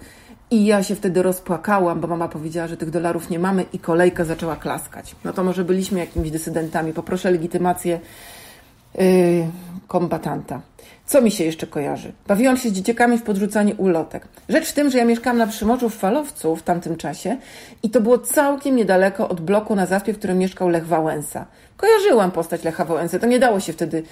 I 0.50 0.66
ja 0.66 0.82
się 0.82 0.94
wtedy 0.94 1.22
rozpłakałam, 1.22 2.00
bo 2.00 2.08
mama 2.08 2.28
powiedziała, 2.28 2.68
że 2.68 2.76
tych 2.76 2.90
dolarów 2.90 3.30
nie 3.30 3.38
mamy 3.38 3.64
i 3.72 3.78
kolejka 3.78 4.24
zaczęła 4.24 4.56
klaskać. 4.56 5.16
No 5.24 5.32
to 5.32 5.44
może 5.44 5.64
byliśmy 5.64 5.98
jakimiś 5.98 6.30
dysydentami. 6.30 6.92
Poproszę 6.92 7.30
legitymację 7.30 8.00
yy, 8.94 9.04
kombatanta. 9.88 10.60
Co 11.06 11.22
mi 11.22 11.30
się 11.30 11.44
jeszcze 11.44 11.66
kojarzy? 11.66 12.12
Bawiłam 12.26 12.56
się 12.56 12.68
z 12.68 12.72
dzieciakami 12.72 13.18
w 13.18 13.22
podrzucanie 13.22 13.74
ulotek. 13.74 14.28
Rzecz 14.48 14.68
w 14.68 14.72
tym, 14.72 14.90
że 14.90 14.98
ja 14.98 15.04
mieszkałam 15.04 15.38
na 15.38 15.46
Przymorzu 15.46 15.88
w 15.88 15.94
Falowcu 15.94 16.56
w 16.56 16.62
tamtym 16.62 16.96
czasie 16.96 17.36
i 17.82 17.90
to 17.90 18.00
było 18.00 18.18
całkiem 18.18 18.76
niedaleko 18.76 19.28
od 19.28 19.40
bloku 19.40 19.76
na 19.76 19.86
Zaspie, 19.86 20.12
w 20.12 20.18
którym 20.18 20.38
mieszkał 20.38 20.68
Lech 20.68 20.86
Wałęsa. 20.86 21.46
Kojarzyłam 21.76 22.30
postać 22.30 22.64
Lecha 22.64 22.84
Wałęsy, 22.84 23.20
to 23.20 23.26
nie 23.26 23.38
dało 23.38 23.60
się 23.60 23.72
wtedy 23.72 24.02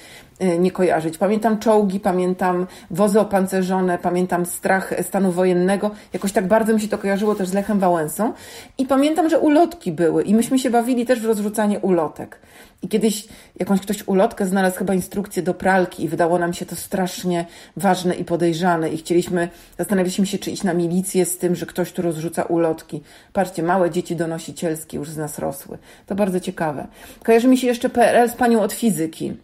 y, 0.42 0.58
nie 0.58 0.70
kojarzyć. 0.70 1.18
Pamiętam 1.18 1.58
czołgi, 1.58 2.00
pamiętam 2.00 2.66
wozy 2.90 3.20
opancerzone, 3.20 3.98
pamiętam 3.98 4.46
strach 4.46 4.94
stanu 5.02 5.32
wojennego. 5.32 5.90
Jakoś 6.12 6.32
tak 6.32 6.46
bardzo 6.46 6.74
mi 6.74 6.80
się 6.80 6.88
to 6.88 6.98
kojarzyło 6.98 7.34
też 7.34 7.48
z 7.48 7.52
Lechem 7.52 7.78
Wałęsą. 7.78 8.32
I 8.78 8.86
pamiętam, 8.86 9.30
że 9.30 9.38
ulotki 9.38 9.92
były 9.92 10.22
i 10.22 10.34
myśmy 10.34 10.58
się 10.58 10.70
bawili 10.70 11.06
też 11.06 11.20
w 11.20 11.24
rozrzucanie 11.24 11.78
ulotek. 11.78 12.38
I 12.82 12.88
kiedyś 12.88 13.28
jakąś 13.56 13.80
ktoś 13.80 14.08
ulotkę 14.08 14.46
znalazł 14.46 14.78
chyba 14.78 14.94
instrukcję 14.94 15.42
do 15.42 15.54
pralki 15.54 16.04
i 16.04 16.08
wydało 16.08 16.38
nam 16.38 16.52
się 16.52 16.63
to 16.66 16.76
strasznie 16.76 17.46
ważne 17.76 18.14
i 18.14 18.24
podejrzane 18.24 18.88
i 18.88 18.96
chcieliśmy, 18.96 19.48
zastanawialiśmy 19.78 20.26
się, 20.26 20.38
czy 20.38 20.50
iść 20.50 20.62
na 20.62 20.74
milicję 20.74 21.24
z 21.24 21.38
tym, 21.38 21.54
że 21.54 21.66
ktoś 21.66 21.92
tu 21.92 22.02
rozrzuca 22.02 22.42
ulotki. 22.42 23.02
Patrzcie, 23.32 23.62
małe 23.62 23.90
dzieci 23.90 24.16
donosicielskie 24.16 24.96
już 24.96 25.10
z 25.10 25.16
nas 25.16 25.38
rosły. 25.38 25.78
To 26.06 26.14
bardzo 26.14 26.40
ciekawe. 26.40 26.86
Kojarzy 27.24 27.48
mi 27.48 27.58
się 27.58 27.66
jeszcze 27.66 27.88
PRL 27.88 28.30
z 28.30 28.34
panią 28.34 28.60
od 28.60 28.72
fizyki. 28.72 29.36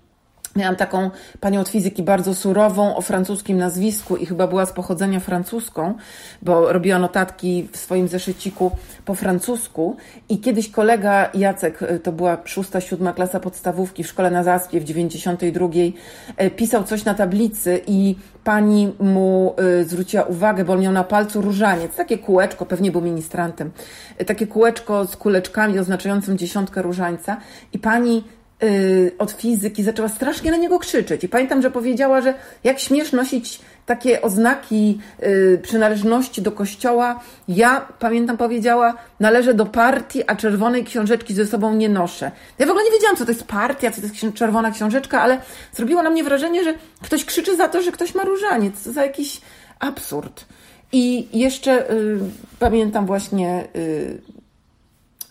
Miałam 0.56 0.76
taką 0.76 1.10
panią 1.40 1.60
od 1.60 1.68
fizyki 1.68 2.02
bardzo 2.02 2.34
surową, 2.34 2.96
o 2.96 3.02
francuskim 3.02 3.58
nazwisku 3.58 4.16
i 4.16 4.26
chyba 4.26 4.46
była 4.46 4.66
z 4.66 4.72
pochodzenia 4.72 5.20
francuską, 5.20 5.94
bo 6.42 6.72
robiła 6.72 6.98
notatki 6.98 7.68
w 7.72 7.76
swoim 7.76 8.08
zeszyciku 8.08 8.70
po 9.04 9.14
francusku. 9.14 9.96
I 10.28 10.38
kiedyś 10.38 10.70
kolega 10.70 11.30
Jacek, 11.34 11.82
y, 11.82 12.00
to 12.00 12.12
była 12.12 12.38
szósta, 12.44 12.80
siódma 12.80 13.12
klasa 13.12 13.40
podstawówki 13.40 14.04
w 14.04 14.06
szkole 14.06 14.30
na 14.30 14.44
Zaspie 14.44 14.80
w 14.80 14.84
92, 14.84 15.68
y, 16.40 16.50
pisał 16.50 16.84
coś 16.84 17.04
na 17.04 17.14
tablicy 17.14 17.80
i 17.86 18.16
pani 18.44 18.92
mu 19.00 19.54
y, 19.80 19.84
zwróciła 19.84 20.22
uwagę, 20.22 20.64
bo 20.64 20.72
on 20.72 20.80
miał 20.80 20.92
na 20.92 21.04
palcu 21.04 21.40
różaniec, 21.40 21.96
takie 21.96 22.18
kółeczko, 22.18 22.66
pewnie 22.66 22.92
był 22.92 23.00
ministrantem, 23.00 23.70
takie 24.26 24.46
kółeczko 24.46 25.06
z 25.06 25.16
kuleczkami 25.16 25.78
oznaczającym 25.78 26.38
dziesiątkę 26.38 26.82
różańca 26.82 27.36
i 27.72 27.78
pani 27.78 28.24
Y, 28.62 29.12
od 29.18 29.30
fizyki 29.30 29.82
zaczęła 29.82 30.08
strasznie 30.08 30.50
na 30.50 30.56
niego 30.56 30.78
krzyczeć. 30.78 31.24
I 31.24 31.28
pamiętam, 31.28 31.62
że 31.62 31.70
powiedziała, 31.70 32.20
że 32.20 32.34
jak 32.64 32.78
śmiesz 32.78 33.12
nosić 33.12 33.60
takie 33.86 34.22
oznaki 34.22 34.98
y, 35.22 35.60
przynależności 35.62 36.42
do 36.42 36.52
kościoła, 36.52 37.20
ja 37.48 37.88
pamiętam 37.98 38.36
powiedziała, 38.36 38.94
należę 39.20 39.54
do 39.54 39.66
partii, 39.66 40.22
a 40.26 40.36
czerwonej 40.36 40.84
książeczki 40.84 41.34
ze 41.34 41.46
sobą 41.46 41.74
nie 41.74 41.88
noszę. 41.88 42.30
Ja 42.58 42.66
w 42.66 42.70
ogóle 42.70 42.84
nie 42.84 42.90
wiedziałam, 42.90 43.16
co 43.16 43.24
to 43.24 43.30
jest 43.30 43.44
partia, 43.44 43.90
co 43.90 44.00
to 44.00 44.06
jest 44.06 44.34
czerwona 44.34 44.70
książeczka, 44.70 45.22
ale 45.22 45.38
zrobiło 45.72 46.02
na 46.02 46.10
mnie 46.10 46.24
wrażenie, 46.24 46.64
że 46.64 46.74
ktoś 47.02 47.24
krzyczy 47.24 47.56
za 47.56 47.68
to, 47.68 47.82
że 47.82 47.92
ktoś 47.92 48.14
ma 48.14 48.24
różaniec. 48.24 48.80
Co 48.80 48.92
za 48.92 49.02
jakiś 49.02 49.40
absurd. 49.78 50.44
I 50.92 51.28
jeszcze 51.38 51.90
y, 51.90 52.18
pamiętam 52.58 53.06
właśnie, 53.06 53.68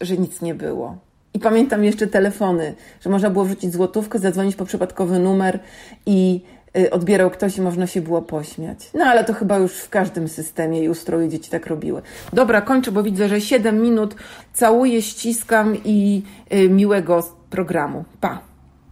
że 0.02 0.18
nic 0.18 0.42
nie 0.42 0.56
było 0.56 1.09
i 1.34 1.40
pamiętam 1.40 1.84
jeszcze 1.84 2.08
telefony, 2.08 2.76
że 3.02 3.10
można 3.10 3.30
było 3.30 3.46
wrzucić 3.46 3.74
złotówkę, 3.74 4.20
zadzwonić 4.20 4.56
po 4.56 4.66
przypadkowy 4.66 5.20
numer 5.20 5.60
i 6.06 6.42
y, 6.78 6.92
odbierał 6.92 7.30
ktoś 7.30 7.58
i 7.58 7.62
można 7.62 7.88
się 7.88 8.02
było 8.02 8.22
pośmiać. 8.22 8.90
No 8.94 9.06
ale 9.06 9.24
to 9.24 9.34
chyba 9.34 9.58
już 9.58 9.74
w 9.74 9.90
każdym 9.90 10.28
systemie 10.28 10.84
i 10.84 10.90
ustroju 10.90 11.28
dzieci 11.28 11.52
tak 11.52 11.68
robiły. 11.68 12.02
Dobra, 12.34 12.62
kończę, 12.62 12.92
bo 12.92 13.04
widzę, 13.04 13.30
że 13.30 13.42
7 13.42 13.82
minut. 13.82 14.16
Całuję, 14.54 15.02
ściskam 15.02 15.78
i 15.86 16.24
y, 16.54 16.70
miłego 16.70 17.24
programu. 17.50 18.04
Pa! 18.22 18.49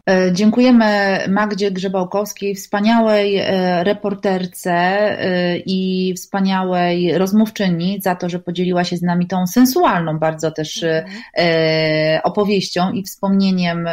E, 0.08 0.32
dziękujemy 0.32 1.20
Magdzie 1.30 1.72
Grzebałkowskiej, 1.72 2.56
wspaniałej 2.56 3.38
e, 3.38 3.84
reporterce 3.84 4.72
e, 4.72 5.58
i 5.58 6.14
wspaniałej 6.14 7.18
rozmówczyni 7.18 8.02
za 8.02 8.16
to, 8.16 8.30
że 8.30 8.40
podzieliła 8.40 8.84
się 8.84 8.98
z 8.98 9.02
nami 9.02 9.28
tą 9.28 9.48
sensualną 9.48 10.20
bardzo 10.20 10.52
też 10.52 10.84
mhm. 10.84 12.22
opowieścią 12.24 12.92
i 12.92 13.04
wspomnieniem 13.04 13.90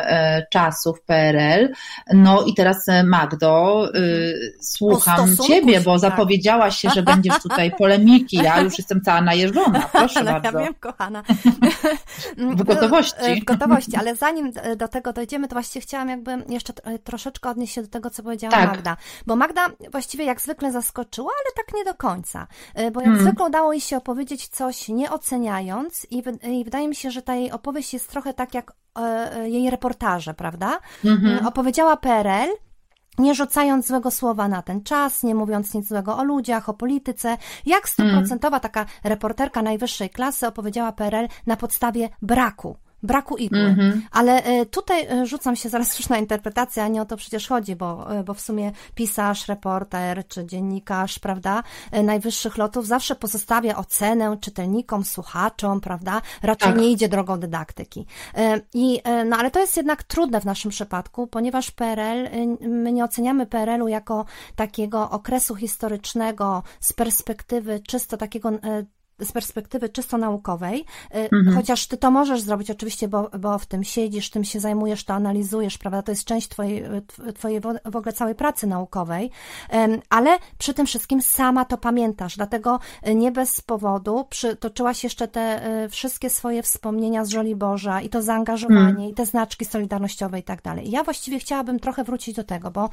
czasów 0.51 1.03
PRL. 1.03 1.73
No 2.13 2.43
i 2.43 2.55
teraz 2.55 2.87
Magdo, 3.05 3.89
słucham 4.61 5.37
Ciebie, 5.47 5.81
bo 5.81 5.93
tak. 5.93 6.01
zapowiedziałaś 6.01 6.77
się, 6.77 6.91
że 6.91 7.03
będziesz 7.03 7.43
tutaj 7.43 7.73
polemiki. 7.79 8.37
Ja 8.37 8.61
już 8.61 8.79
jestem 8.79 9.01
cała 9.01 9.21
najeżdżona. 9.21 9.81
Proszę 9.93 10.25
no, 10.25 10.33
bardzo. 10.33 10.59
Ja 10.59 10.65
wiem, 10.65 10.75
kochana. 10.81 11.23
W 12.57 12.63
gotowości. 12.63 13.41
W 13.41 13.45
gotowości, 13.45 13.97
ale 13.97 14.17
zanim 14.17 14.53
do 14.77 14.89
tego 14.89 15.13
dojdziemy, 15.13 15.49
to 15.49 15.55
właściwie 15.55 15.83
chciałam 15.83 16.04
chciałam 16.05 16.09
jakby 16.09 16.53
jeszcze 16.53 16.73
troszeczkę 17.05 17.51
odnieść 17.51 17.75
się 17.75 17.83
do 17.83 17.89
tego, 17.89 18.11
co 18.11 18.23
powiedziała 18.23 18.55
tak. 18.55 18.69
Magda. 18.69 18.97
Bo 19.27 19.37
Magda 19.37 19.67
właściwie 19.93 20.25
jak 20.25 20.41
zwykle 20.41 20.73
zaskoczyła, 20.73 21.31
ale 21.45 21.65
tak 21.65 21.75
nie 21.75 21.85
do 21.85 21.95
końca. 21.95 22.47
Y, 22.79 22.91
bo 22.91 23.01
jak 23.01 23.09
hmm. 23.09 23.23
zwykle 23.25 23.47
udało 23.47 23.73
jej 23.73 23.81
się 23.81 23.97
opowiedzieć 23.97 24.49
coś 24.49 24.89
nie 24.89 25.11
oceniając 25.11 26.07
i, 26.11 26.23
i 26.51 26.65
wydaje 26.65 26.89
mi 26.89 26.95
się, 26.95 27.11
że 27.11 27.23
ta 27.23 27.35
jej 27.35 27.53
opowieść 27.53 27.95
jest 27.95 28.11
trochę 28.11 28.35
tak 28.35 28.55
jak 28.55 28.73
e, 28.99 29.37
e, 29.37 29.49
jej 29.51 29.71
reportaże, 29.71 30.35
prawda? 30.35 30.79
Mhm. 31.05 31.39
Y, 31.39 31.49
opowiedziała 31.49 31.97
PRL, 31.97 32.51
nie 33.19 33.35
rzucając 33.35 33.87
złego 33.87 34.11
słowa 34.11 34.49
na 34.49 34.63
ten 34.63 34.83
czas, 34.83 35.23
nie 35.23 35.35
mówiąc 35.35 35.75
nic 35.75 35.89
złego 35.89 36.17
o 36.19 36.25
ludziach, 36.25 36.69
o 36.69 36.75
polityce, 36.75 37.37
jak 37.67 37.89
stuprocentowa 37.89 38.61
taka 38.61 38.87
reporterka 39.05 39.63
najwyższej 39.63 40.11
klasy 40.11 40.47
opowiedziała 40.47 40.93
PRL 40.93 41.29
na 41.47 41.57
podstawie 41.57 42.09
braku 42.23 42.77
braku 43.05 43.37
igły. 43.37 43.59
-hmm. 43.59 44.01
Ale 44.11 44.45
e, 44.45 44.67
tutaj 44.67 45.07
e, 45.07 45.27
rzucam 45.27 45.57
się 45.57 45.69
zaraz 45.69 45.99
już 45.99 46.09
na 46.09 46.19
interpretację, 46.19 46.83
a 46.83 46.89
nie 46.89 47.03
o 47.03 47.05
to 47.05 47.17
przecież 47.17 47.49
chodzi, 47.49 47.77
bo, 47.77 48.19
e, 48.19 48.25
bo 48.25 48.35
w 48.35 48.41
sumie 48.41 48.73
pisarz, 48.95 49.49
reporter 49.49 50.29
czy 50.29 50.47
dziennikarz, 50.47 51.19
prawda, 51.19 51.63
najwyższych 52.03 52.59
lotów 52.59 52.87
zawsze 52.87 53.15
pozostawia 53.15 53.77
ocenę 53.77 54.37
czytelnikom, 54.41 55.05
słuchaczom, 55.05 55.81
prawda, 55.81 56.23
raczej 56.43 56.73
tak. 56.73 56.81
nie 56.81 56.91
idzie 56.91 57.09
drogą 57.09 57.41
dydaktyki. 57.41 58.07
I, 58.75 59.01
no 59.27 59.37
ale 59.37 59.51
to 59.51 59.61
jest 59.61 59.77
jednak 59.77 60.03
trudne 60.03 60.41
w 60.41 60.45
naszym 60.45 60.71
przypadku, 60.71 61.27
ponieważ 61.27 61.71
PRL, 61.71 62.29
my 62.61 62.93
nie 62.93 63.05
oceniamy 63.05 63.47
PRL-u 63.47 63.89
jako 63.89 64.25
takiego 64.57 65.11
okresu 65.11 65.55
historycznego 65.55 66.63
z 66.81 66.93
perspektywy 66.93 67.81
czysto 67.81 68.17
takiego 68.17 68.51
z 69.21 69.33
perspektywy 69.33 69.89
czysto 69.89 70.19
naukowej, 70.19 70.85
y, 71.15 71.29
mhm. 71.33 71.57
chociaż 71.57 71.87
ty 71.87 71.97
to 71.97 72.11
możesz 72.11 72.41
zrobić 72.41 72.71
oczywiście, 72.71 73.09
bo, 73.09 73.31
bo 73.39 73.59
w 73.59 73.67
tym 73.67 73.85
siedzisz, 73.85 74.31
tym 74.31 74.45
się 74.45 74.61
zajmujesz, 74.61 75.05
to 75.05 75.15
analizujesz, 75.15 75.79
prawda, 75.79 76.03
to 76.03 76.13
jest 76.13 76.25
część 76.25 76.49
twojej, 76.49 76.85
twojej 77.35 77.61
w 77.85 77.97
ogóle 77.97 78.13
całej 78.13 78.35
pracy 78.35 78.67
naukowej, 78.67 79.31
ale 80.11 80.39
przy 80.59 80.75
tym 80.75 80.87
wszystkim 80.87 81.23
sama 81.23 81.65
to 81.65 81.79
pamiętasz, 81.79 82.37
dlatego 82.37 82.81
y, 83.09 83.15
nie 83.15 83.33
bez 83.33 83.61
powodu 83.61 84.27
przytoczyłaś 84.31 85.05
jeszcze 85.05 85.29
te 85.29 85.69
y, 85.85 85.89
wszystkie 85.89 86.31
swoje 86.31 86.63
wspomnienia 86.63 87.25
z 87.25 87.29
Żoliborza 87.29 88.01
i 88.01 88.09
to 88.09 88.23
zaangażowanie 88.23 88.89
mhm. 88.89 89.09
i 89.09 89.15
te 89.15 89.27
znaczki 89.27 89.65
solidarnościowe 89.65 90.39
i 90.39 90.43
tak 90.43 90.63
dalej. 90.63 90.91
Ja 90.91 91.05
właściwie 91.05 91.39
chciałabym 91.39 91.81
trochę 91.81 92.05
wrócić 92.05 92.37
do 92.37 92.45
tego, 92.45 92.71
bo 92.71 92.91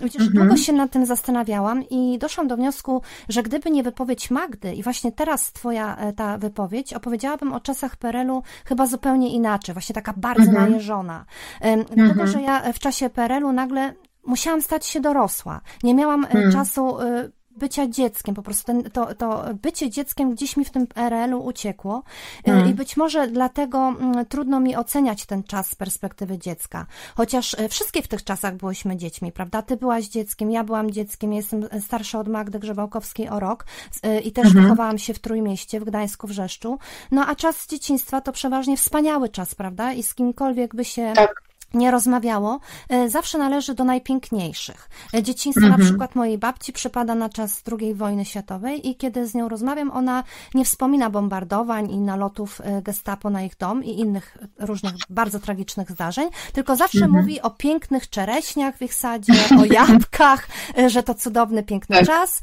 widzisz, 0.00 0.22
mhm. 0.22 0.46
długo 0.46 0.56
się 0.56 0.72
nad 0.72 0.90
tym 0.90 1.06
zastanawiałam 1.06 1.88
i 1.90 2.18
doszłam 2.18 2.48
do 2.48 2.56
wniosku, 2.56 3.02
że 3.28 3.42
gdyby 3.42 3.70
nie 3.70 3.82
wypowiedź 3.82 4.30
Magdy 4.30 4.74
i 4.74 4.82
właśnie 4.82 5.12
teraz 5.12 5.50
twoja 5.64 5.96
e, 5.96 6.12
ta 6.12 6.38
wypowiedź, 6.38 6.94
opowiedziałabym 6.94 7.52
o 7.52 7.60
czasach 7.60 7.96
PRL-u 7.96 8.42
chyba 8.64 8.86
zupełnie 8.86 9.32
inaczej, 9.32 9.72
właśnie 9.72 9.94
taka 9.94 10.12
bardzo 10.16 10.50
mhm. 10.50 10.70
najeżona. 10.70 11.24
Dlatego, 11.60 12.02
mhm. 12.02 12.28
że 12.28 12.42
ja 12.42 12.72
w 12.72 12.78
czasie 12.78 13.10
PRL-u 13.10 13.52
nagle 13.52 13.94
musiałam 14.26 14.62
stać 14.62 14.86
się 14.86 15.00
dorosła. 15.00 15.60
Nie 15.82 15.94
miałam 15.94 16.24
e, 16.24 16.28
mhm. 16.28 16.52
czasu 16.52 17.00
e, 17.00 17.30
bycia 17.56 17.88
dzieckiem, 17.88 18.34
po 18.34 18.42
prostu 18.42 18.66
ten, 18.66 18.82
to, 18.82 19.14
to 19.14 19.44
bycie 19.62 19.90
dzieckiem 19.90 20.34
gdzieś 20.34 20.56
mi 20.56 20.64
w 20.64 20.70
tym 20.70 20.86
PRL-u 20.86 21.44
uciekło 21.44 22.02
hmm. 22.44 22.70
i 22.70 22.74
być 22.74 22.96
może 22.96 23.28
dlatego 23.28 23.78
mm, 23.78 24.26
trudno 24.26 24.60
mi 24.60 24.76
oceniać 24.76 25.26
ten 25.26 25.42
czas 25.42 25.70
z 25.70 25.74
perspektywy 25.74 26.38
dziecka. 26.38 26.86
Chociaż 27.16 27.54
e, 27.58 27.68
wszystkie 27.68 28.02
w 28.02 28.08
tych 28.08 28.24
czasach 28.24 28.56
byłyśmy 28.56 28.96
dziećmi, 28.96 29.32
prawda? 29.32 29.62
Ty 29.62 29.76
byłaś 29.76 30.08
dzieckiem, 30.08 30.50
ja 30.50 30.64
byłam 30.64 30.90
dzieckiem, 30.90 31.32
jestem 31.32 31.68
starsza 31.80 32.18
od 32.18 32.28
Magdy 32.28 32.58
Grzebałkowskiej 32.58 33.28
o 33.28 33.40
rok 33.40 33.66
e, 34.02 34.20
i 34.20 34.32
też 34.32 34.46
mhm. 34.46 34.64
wychowałam 34.64 34.98
się 34.98 35.14
w 35.14 35.18
Trójmieście, 35.18 35.80
w 35.80 35.84
Gdańsku, 35.84 36.26
w 36.26 36.30
Rzeszczu. 36.30 36.78
No 37.10 37.26
a 37.26 37.34
czas 37.34 37.66
dzieciństwa 37.66 38.20
to 38.20 38.32
przeważnie 38.32 38.76
wspaniały 38.76 39.28
czas, 39.28 39.54
prawda? 39.54 39.92
I 39.92 40.02
z 40.02 40.14
kimkolwiek 40.14 40.74
by 40.74 40.84
się... 40.84 41.12
Tak 41.16 41.53
nie 41.74 41.90
rozmawiało, 41.90 42.60
e, 42.88 43.08
zawsze 43.08 43.38
należy 43.38 43.74
do 43.74 43.84
najpiękniejszych. 43.84 44.88
E, 45.14 45.22
dzieciństwo 45.22 45.66
mhm. 45.66 45.80
na 45.80 45.86
przykład 45.86 46.14
mojej 46.14 46.38
babci 46.38 46.72
przypada 46.72 47.14
na 47.14 47.28
czas 47.28 47.62
II 47.80 47.94
wojny 47.94 48.24
światowej 48.24 48.88
i 48.88 48.96
kiedy 48.96 49.26
z 49.26 49.34
nią 49.34 49.48
rozmawiam, 49.48 49.90
ona 49.90 50.24
nie 50.54 50.64
wspomina 50.64 51.10
bombardowań 51.10 51.90
i 51.90 51.98
nalotów 51.98 52.60
e, 52.60 52.82
gestapo 52.82 53.30
na 53.30 53.42
ich 53.42 53.56
dom 53.56 53.84
i 53.84 54.00
innych 54.00 54.38
różnych 54.58 54.94
bardzo 55.10 55.40
tragicznych 55.40 55.90
zdarzeń, 55.90 56.28
tylko 56.52 56.76
zawsze 56.76 57.04
mhm. 57.04 57.22
mówi 57.22 57.42
o 57.42 57.50
pięknych 57.50 58.10
czereśniach 58.10 58.76
w 58.76 58.82
ich 58.82 58.94
sadzie, 58.94 59.32
o 59.60 59.64
jabłkach, 59.74 60.48
że 60.86 61.02
to 61.02 61.14
cudowny, 61.14 61.62
piękny 61.62 61.96
tak. 61.96 62.06
czas 62.06 62.40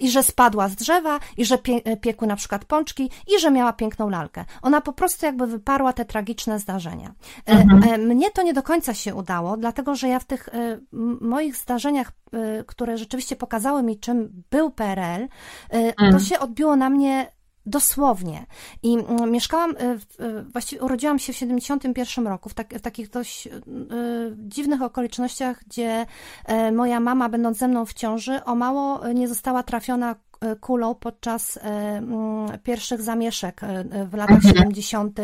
i 0.00 0.10
że 0.10 0.22
spadła 0.22 0.68
z 0.68 0.74
drzewa 0.74 1.18
i 1.36 1.44
że 1.44 1.58
pie 1.58 1.80
piekły 2.00 2.28
na 2.28 2.36
przykład 2.36 2.64
pączki 2.64 3.10
i 3.36 3.40
że 3.40 3.50
miała 3.50 3.72
piękną 3.72 4.08
lalkę. 4.08 4.44
Ona 4.62 4.80
po 4.80 4.92
prostu 4.92 5.26
jakby 5.26 5.46
wyparła 5.46 5.92
te 5.92 6.04
tragiczne 6.04 6.58
zdarzenia. 6.58 7.12
Mhm. 7.46 8.00
Mnie 8.00 8.30
to 8.30 8.42
nie 8.42 8.54
do 8.54 8.62
końca 8.62 8.71
końca 8.72 8.94
się 8.94 9.14
udało, 9.14 9.56
dlatego 9.56 9.94
że 9.94 10.08
ja 10.08 10.18
w 10.18 10.24
tych 10.24 10.48
y, 10.48 10.80
moich 11.20 11.56
zdarzeniach, 11.56 12.12
y, 12.60 12.64
które 12.66 12.98
rzeczywiście 12.98 13.36
pokazały 13.36 13.82
mi, 13.82 13.98
czym 13.98 14.42
był 14.50 14.70
PRL, 14.70 15.22
y, 15.22 15.28
to 15.98 16.04
mm. 16.04 16.20
się 16.20 16.38
odbiło 16.38 16.76
na 16.76 16.90
mnie 16.90 17.32
Dosłownie. 17.66 18.46
I 18.82 18.98
mieszkałam, 19.26 19.74
właściwie 20.52 20.82
urodziłam 20.82 21.18
się 21.18 21.32
w 21.32 21.36
71 21.36 22.26
roku, 22.26 22.48
w, 22.48 22.54
tak, 22.54 22.74
w 22.74 22.80
takich 22.80 23.10
dość 23.10 23.48
dziwnych 24.36 24.82
okolicznościach, 24.82 25.64
gdzie 25.66 26.06
moja 26.72 27.00
mama, 27.00 27.28
będąc 27.28 27.58
ze 27.58 27.68
mną 27.68 27.86
w 27.86 27.94
ciąży, 27.94 28.44
o 28.44 28.54
mało 28.54 29.08
nie 29.08 29.28
została 29.28 29.62
trafiona 29.62 30.16
E, 30.31 30.31
kulą 30.60 30.94
podczas 30.94 31.56
e, 31.56 31.60
mm, 31.60 32.58
pierwszych 32.58 33.02
zamieszek 33.02 33.62
e, 33.64 33.84
w 34.04 34.14
latach 34.14 34.36
mhm. 34.36 34.54
70., 34.54 35.20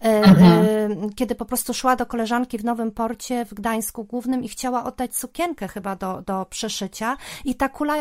mhm. 0.00 1.10
kiedy 1.14 1.34
po 1.34 1.44
prostu 1.44 1.74
szła 1.74 1.96
do 1.96 2.06
koleżanki 2.06 2.58
w 2.58 2.64
Nowym 2.64 2.90
Porcie 2.90 3.44
w 3.44 3.54
Gdańsku 3.54 4.04
Głównym 4.04 4.44
i 4.44 4.48
chciała 4.48 4.84
oddać 4.84 5.16
sukienkę 5.16 5.68
chyba 5.68 5.96
do, 5.96 6.22
do 6.22 6.46
przeszycia 6.50 7.16
i 7.44 7.54
ta 7.54 7.68
kula 7.68 7.94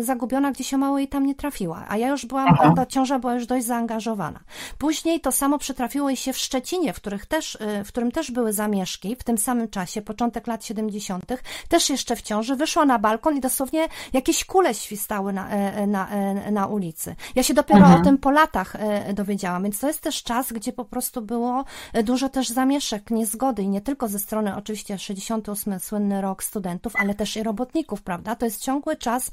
zagubiona 0.00 0.52
gdzieś 0.52 0.74
o 0.74 0.78
mało 0.78 0.98
jej 0.98 1.08
tam 1.08 1.26
nie 1.26 1.34
trafiła, 1.34 1.84
a 1.88 1.96
ja 1.96 2.08
już 2.08 2.26
byłam, 2.26 2.48
Aha. 2.48 2.72
ta 2.76 2.86
ciąża 2.86 3.18
była 3.18 3.34
już 3.34 3.46
dość 3.46 3.66
zaangażowana. 3.66 4.40
Później 4.78 5.20
to 5.20 5.32
samo 5.32 5.58
przytrafiło 5.58 6.08
jej 6.08 6.16
się 6.16 6.32
w 6.32 6.38
Szczecinie, 6.38 6.92
w, 6.92 6.96
których 6.96 7.26
też, 7.26 7.58
w 7.84 7.88
którym 7.88 8.12
też 8.12 8.30
były 8.30 8.52
zamieszki 8.52 9.16
w 9.16 9.24
tym 9.24 9.38
samym 9.38 9.68
czasie, 9.68 10.02
początek 10.02 10.46
lat 10.46 10.64
70., 10.64 11.24
też 11.68 11.90
jeszcze 11.90 12.16
w 12.16 12.22
ciąży, 12.22 12.56
wyszła 12.56 12.84
na 12.84 12.98
balkon 12.98 13.36
i 13.36 13.40
dosłownie 13.40 13.88
jakieś 14.12 14.44
kule 14.44 14.74
świstały 14.74 15.32
na, 15.32 15.48
na 15.86 15.97
na, 15.98 16.08
e, 16.08 16.50
na 16.50 16.66
ulicy. 16.66 17.16
Ja 17.34 17.42
się 17.42 17.54
dopiero 17.54 17.80
mhm. 17.80 18.00
o 18.00 18.04
tym 18.04 18.18
po 18.18 18.30
latach 18.30 18.76
e, 18.76 19.14
dowiedziałam, 19.14 19.62
więc 19.62 19.80
to 19.80 19.86
jest 19.86 20.00
też 20.00 20.22
czas, 20.22 20.52
gdzie 20.52 20.72
po 20.72 20.84
prostu 20.84 21.22
było 21.22 21.64
e, 21.92 22.02
dużo 22.02 22.28
też 22.28 22.48
zamieszek, 22.48 23.10
niezgody 23.10 23.62
i 23.62 23.68
nie 23.68 23.80
tylko 23.80 24.08
ze 24.08 24.18
strony 24.18 24.56
oczywiście 24.56 24.98
68 24.98 25.80
słynny 25.80 26.20
rok 26.20 26.42
studentów, 26.42 26.92
ale 26.96 27.14
też 27.14 27.36
i 27.36 27.42
robotników, 27.42 28.02
prawda? 28.02 28.34
To 28.34 28.44
jest 28.44 28.62
ciągły 28.62 28.96
czas 28.96 29.30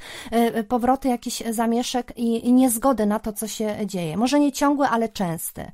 powroty 0.67 1.07
jakichś 1.07 1.43
zamieszek 1.49 2.13
i, 2.17 2.47
i 2.47 2.53
niezgody 2.53 3.05
na 3.05 3.19
to, 3.19 3.33
co 3.33 3.47
się 3.47 3.77
dzieje. 3.85 4.17
Może 4.17 4.39
nie 4.39 4.51
ciągły, 4.51 4.87
ale 4.87 5.09
częsty. 5.09 5.71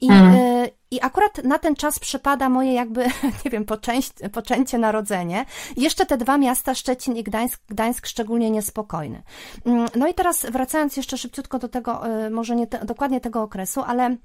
I, 0.00 0.10
mhm. 0.10 0.70
I 0.92 1.00
akurat 1.00 1.44
na 1.44 1.58
ten 1.58 1.76
czas 1.76 1.98
przypada 1.98 2.48
moje 2.48 2.72
jakby, 2.72 3.04
nie 3.44 3.50
wiem, 3.50 3.64
poczęcie, 3.64 4.28
poczęcie 4.32 4.78
narodzenie. 4.78 5.44
Jeszcze 5.76 6.06
te 6.06 6.16
dwa 6.16 6.38
miasta, 6.38 6.74
Szczecin 6.74 7.16
i 7.16 7.22
Gdańsk, 7.22 7.60
Gdańsk 7.68 8.06
szczególnie 8.06 8.50
niespokojny. 8.50 9.22
Mm, 9.66 9.88
no 9.96 10.08
i 10.08 10.14
teraz 10.14 10.46
wracając 10.46 10.96
jeszcze 10.96 11.18
szybciutko 11.18 11.58
do 11.58 11.68
tego, 11.68 12.24
y, 12.26 12.30
może 12.30 12.56
nie 12.56 12.66
te, 12.66 12.84
dokładnie 12.84 13.20
tego 13.20 13.42
okresu, 13.42 13.80
ale 13.80 14.16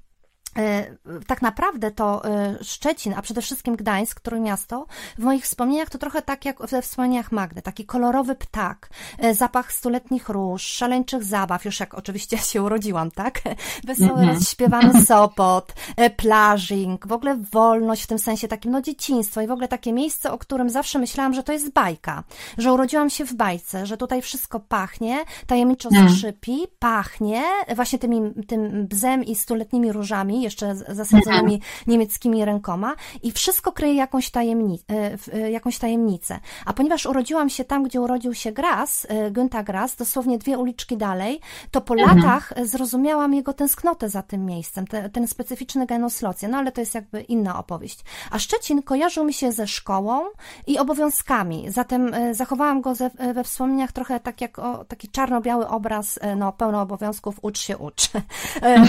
tak 1.26 1.42
naprawdę 1.42 1.90
to 1.90 2.24
e, 2.24 2.56
Szczecin, 2.62 3.14
a 3.16 3.22
przede 3.22 3.42
wszystkim 3.42 3.76
Gdańsk, 3.76 4.20
które 4.20 4.40
miasto, 4.40 4.86
w 5.18 5.24
moich 5.24 5.44
wspomnieniach 5.44 5.90
to 5.90 5.98
trochę 5.98 6.22
tak 6.22 6.44
jak 6.44 6.66
we 6.66 6.82
wspomnieniach 6.82 7.32
Magdy, 7.32 7.62
taki 7.62 7.84
kolorowy 7.84 8.34
ptak, 8.34 8.88
e, 9.18 9.34
zapach 9.34 9.72
stuletnich 9.72 10.28
róż, 10.28 10.62
szaleńczych 10.62 11.24
zabaw, 11.24 11.64
już 11.64 11.80
jak 11.80 11.94
oczywiście 11.94 12.38
się 12.38 12.62
urodziłam, 12.62 13.10
tak? 13.10 13.40
Wesoły, 13.84 14.10
-hmm. 14.10 14.34
rozśpiewany 14.34 15.02
Sopot, 15.06 15.74
plażing, 16.16 17.06
w 17.06 17.12
ogóle 17.12 17.36
wolność 17.52 18.02
w 18.02 18.06
tym 18.06 18.18
sensie 18.18 18.48
takim, 18.48 18.72
no 18.72 18.82
dzieciństwo 18.82 19.40
i 19.40 19.46
w 19.46 19.50
ogóle 19.50 19.68
takie 19.68 19.92
miejsce, 19.92 20.32
o 20.32 20.38
którym 20.38 20.70
zawsze 20.70 20.98
myślałam, 20.98 21.34
że 21.34 21.42
to 21.42 21.52
jest 21.52 21.72
bajka, 21.72 22.24
że 22.58 22.72
urodziłam 22.72 23.10
się 23.10 23.24
w 23.24 23.34
bajce, 23.34 23.86
że 23.86 23.96
tutaj 23.96 24.22
wszystko 24.22 24.60
pachnie, 24.60 25.24
tajemniczo 25.46 25.88
mm. 25.88 26.08
skrzypi, 26.08 26.58
pachnie 26.78 27.42
właśnie 27.74 27.98
tymi, 27.98 28.20
tym 28.46 28.86
bzem 28.86 29.24
i 29.24 29.34
stuletnimi 29.34 29.92
różami, 29.92 30.42
jeszcze 30.46 30.74
zasadzonymi 30.74 31.54
mhm. 31.54 31.60
niemieckimi 31.86 32.44
rękoma 32.44 32.94
i 33.22 33.32
wszystko 33.32 33.72
kryje 33.72 33.94
jakąś, 33.94 34.30
tajemni 34.30 34.80
e, 34.90 35.16
e, 35.32 35.50
jakąś 35.50 35.78
tajemnicę. 35.78 36.40
A 36.66 36.72
ponieważ 36.72 37.06
urodziłam 37.06 37.50
się 37.50 37.64
tam, 37.64 37.82
gdzie 37.82 38.00
urodził 38.00 38.34
się 38.34 38.52
Gras, 38.52 39.06
e, 39.08 39.30
Günther 39.30 39.64
Gras, 39.64 39.96
dosłownie 39.96 40.38
dwie 40.38 40.58
uliczki 40.58 40.96
dalej, 40.96 41.40
to 41.70 41.80
po 41.80 41.94
mhm. 41.94 42.18
latach 42.18 42.52
zrozumiałam 42.62 43.34
jego 43.34 43.52
tęsknotę 43.52 44.08
za 44.08 44.22
tym 44.22 44.44
miejscem, 44.44 44.86
te, 44.86 45.10
ten 45.10 45.28
specyficzny 45.28 45.86
genus 45.86 46.22
locji, 46.22 46.48
no 46.48 46.58
ale 46.58 46.72
to 46.72 46.80
jest 46.80 46.94
jakby 46.94 47.20
inna 47.20 47.58
opowieść. 47.58 48.00
A 48.30 48.38
Szczecin 48.38 48.82
kojarzył 48.82 49.24
mi 49.24 49.32
się 49.32 49.52
ze 49.52 49.66
szkołą 49.66 50.20
i 50.66 50.78
obowiązkami, 50.78 51.70
zatem 51.70 52.10
zachowałam 52.32 52.80
go 52.80 52.94
ze, 52.94 53.10
we 53.34 53.44
wspomnieniach 53.44 53.92
trochę 53.92 54.20
tak 54.20 54.40
jak 54.40 54.58
o, 54.58 54.84
taki 54.84 55.08
czarno-biały 55.08 55.68
obraz, 55.68 56.18
no 56.36 56.52
pełno 56.52 56.80
obowiązków, 56.80 57.38
ucz 57.42 57.58
się, 57.58 57.78
ucz. 57.78 58.10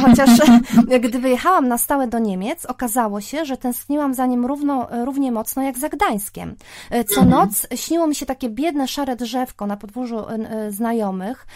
Chociaż 0.02 0.30
gdy 1.04 1.20
wyjechałam 1.20 1.47
Pojechałam 1.48 1.68
na 1.68 1.78
stałe 1.78 2.08
do 2.08 2.20
Niemiec, 2.20 2.66
okazało 2.66 3.22
się, 3.22 3.46
że 3.46 3.58
tęskniłam 3.58 4.14
za 4.14 4.26
nim 4.26 4.46
równo, 4.46 4.88
równie 5.06 5.32
mocno 5.32 5.64
jak 5.64 5.78
za 5.78 5.90
Gdańskiem. 5.90 6.56
E, 6.90 7.04
co 7.04 7.22
mhm. 7.22 7.30
noc 7.30 7.68
śniło 7.76 8.08
mi 8.08 8.16
się 8.16 8.26
takie 8.26 8.50
biedne, 8.50 8.88
szare 8.88 9.16
drzewko 9.16 9.68
na 9.68 9.78
podwórzu 9.78 10.20
e, 10.20 10.24
e, 10.26 10.72
znajomych, 10.72 11.48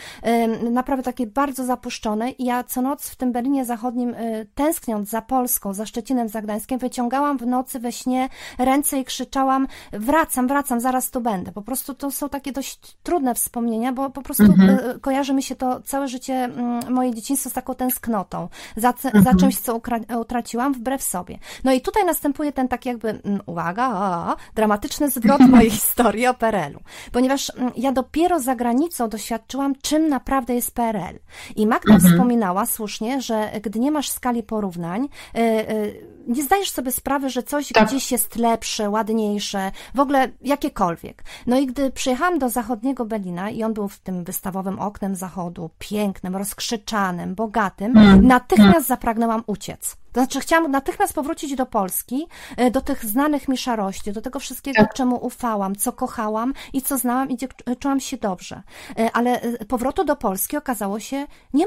naprawdę 0.71 1.03
takie 1.03 1.27
bardzo 1.27 1.65
zapuszczone 1.65 2.31
i 2.31 2.45
ja 2.45 2.63
co 2.63 2.81
noc 2.81 3.09
w 3.09 3.15
tym 3.15 3.31
Berlinie 3.31 3.65
Zachodnim, 3.65 4.15
tęskniąc 4.55 5.09
za 5.09 5.21
Polską, 5.21 5.73
za 5.73 5.85
Szczecinem, 5.85 6.29
za 6.29 6.41
Gdańskiem, 6.41 6.79
wyciągałam 6.79 7.37
w 7.37 7.47
nocy 7.47 7.79
we 7.79 7.91
śnie 7.91 8.29
ręce 8.57 8.99
i 8.99 9.05
krzyczałam 9.05 9.67
wracam, 9.91 10.47
wracam, 10.47 10.79
zaraz 10.79 11.11
tu 11.11 11.21
będę. 11.21 11.51
Po 11.51 11.61
prostu 11.61 11.93
to 11.93 12.11
są 12.11 12.29
takie 12.29 12.51
dość 12.51 12.97
trudne 13.03 13.35
wspomnienia, 13.35 13.91
bo 13.91 14.09
po 14.09 14.21
prostu 14.21 14.43
mhm. 14.43 14.99
kojarzy 14.99 15.33
mi 15.33 15.43
się 15.43 15.55
to 15.55 15.81
całe 15.81 16.07
życie, 16.07 16.33
mm, 16.33 16.93
moje 16.93 17.15
dzieciństwo 17.15 17.49
z 17.49 17.53
taką 17.53 17.75
tęsknotą, 17.75 18.47
za, 18.75 18.89
mhm. 18.89 19.23
za 19.23 19.35
czymś, 19.35 19.57
co 19.57 19.80
utraciłam 20.19 20.73
wbrew 20.73 21.03
sobie. 21.03 21.39
No 21.63 21.71
i 21.73 21.81
tutaj 21.81 22.05
następuje 22.05 22.51
ten 22.51 22.67
tak 22.67 22.85
jakby, 22.85 23.09
mm, 23.09 23.41
uwaga, 23.45 23.83
a, 23.93 24.35
dramatyczny 24.55 25.09
zwrot 25.09 25.41
mojej 25.49 25.69
historii 25.69 26.27
o 26.27 26.33
PRL-u, 26.33 26.79
ponieważ 27.11 27.51
mm, 27.57 27.71
ja 27.77 27.91
dopiero 27.91 28.39
za 28.39 28.55
granicą 28.55 29.09
doświadczyłam, 29.09 29.75
czym 29.81 30.09
naprawdę 30.09 30.55
jest 30.55 30.75
PRL. 30.75 31.19
I 31.55 31.67
Magda 31.67 31.93
mhm. 31.93 32.11
wspominała 32.13 32.65
słusznie, 32.65 33.21
że 33.21 33.51
gdy 33.63 33.79
nie 33.79 33.91
masz 33.91 34.09
skali 34.09 34.43
porównań, 34.43 35.09
yy, 35.33 35.41
yy, 35.43 36.10
nie 36.27 36.43
zdajesz 36.43 36.71
sobie 36.71 36.91
sprawy, 36.91 37.29
że 37.29 37.43
coś 37.43 37.69
tak. 37.69 37.87
gdzieś 37.87 38.11
jest 38.11 38.35
lepsze, 38.35 38.89
ładniejsze, 38.89 39.71
w 39.95 39.99
ogóle 39.99 40.29
jakiekolwiek. 40.41 41.23
No 41.47 41.59
i 41.59 41.67
gdy 41.67 41.91
przyjechałam 41.91 42.39
do 42.39 42.49
zachodniego 42.49 43.05
Berlina 43.05 43.49
i 43.49 43.63
on 43.63 43.73
był 43.73 43.87
w 43.87 43.99
tym 43.99 44.23
wystawowym 44.23 44.79
oknem 44.79 45.15
zachodu, 45.15 45.69
pięknym, 45.79 46.35
rozkrzyczanym, 46.35 47.35
bogatym, 47.35 47.97
mm. 47.97 48.27
natychmiast 48.27 48.87
zapragnęłam 48.87 49.43
uciec. 49.47 50.00
To 50.11 50.19
znaczy, 50.19 50.39
chciałam 50.39 50.71
natychmiast 50.71 51.13
powrócić 51.13 51.55
do 51.55 51.65
Polski, 51.65 52.27
e, 52.57 52.71
do 52.71 52.81
tych 52.81 53.05
znanych 53.05 53.47
mi 53.47 53.57
szarości, 53.57 54.11
do 54.11 54.21
tego 54.21 54.39
wszystkiego, 54.39 54.81
tak. 54.81 54.93
czemu 54.93 55.25
ufałam, 55.25 55.75
co 55.75 55.93
kochałam 55.93 56.53
i 56.73 56.81
co 56.81 56.97
znałam 56.97 57.29
i 57.29 57.35
gdzie 57.35 57.47
czułam 57.79 57.99
się 57.99 58.17
dobrze. 58.17 58.61
E, 58.99 59.11
ale 59.13 59.41
e, 59.41 59.65
powrotu 59.65 60.03
do 60.03 60.15
Polski 60.15 60.57
okazało 60.57 60.99
się 60.99 61.27
nie, 61.53 61.65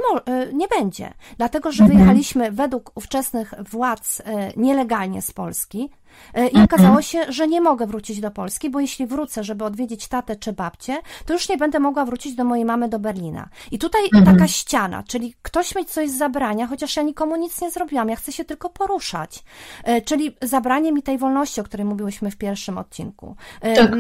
nie 0.52 0.68
będzie, 0.68 1.14
dlatego 1.36 1.72
że 1.72 1.84
mhm. 1.84 1.98
wyjechaliśmy 1.98 2.52
według 2.52 2.92
ówczesnych 2.94 3.54
władz 3.70 4.22
nielegalnie 4.56 5.22
z 5.22 5.32
Polski, 5.32 5.90
E, 6.03 6.03
I 6.52 6.60
okazało 6.62 7.02
się, 7.02 7.32
że 7.32 7.48
nie 7.48 7.60
mogę 7.60 7.86
wrócić 7.86 8.20
do 8.20 8.30
Polski, 8.30 8.70
bo 8.70 8.80
jeśli 8.80 9.06
wrócę, 9.06 9.44
żeby 9.44 9.64
odwiedzić 9.64 10.08
tatę 10.08 10.36
czy 10.36 10.52
babcię, 10.52 10.98
to 11.26 11.32
już 11.32 11.48
nie 11.48 11.56
będę 11.56 11.80
mogła 11.80 12.04
wrócić 12.04 12.34
do 12.34 12.44
mojej 12.44 12.64
mamy 12.64 12.88
do 12.88 12.98
Berlina. 12.98 13.48
I 13.70 13.78
tutaj 13.78 14.02
mhm. 14.04 14.36
taka 14.36 14.48
ściana, 14.48 15.02
czyli 15.02 15.34
ktoś 15.42 15.74
mi 15.74 15.84
coś 15.84 16.10
zabrania, 16.10 16.66
chociaż 16.66 16.96
ja 16.96 17.02
nikomu 17.02 17.36
nic 17.36 17.60
nie 17.60 17.70
zrobiłam, 17.70 18.08
ja 18.08 18.16
chcę 18.16 18.32
się 18.32 18.44
tylko 18.44 18.70
poruszać. 18.70 19.44
E, 19.84 20.02
czyli 20.02 20.36
zabranie 20.42 20.92
mi 20.92 21.02
tej 21.02 21.18
wolności, 21.18 21.60
o 21.60 21.64
której 21.64 21.86
mówiłyśmy 21.86 22.30
w 22.30 22.36
pierwszym 22.36 22.78
odcinku. 22.78 23.36
E, 23.60 23.76
tak. 23.76 23.90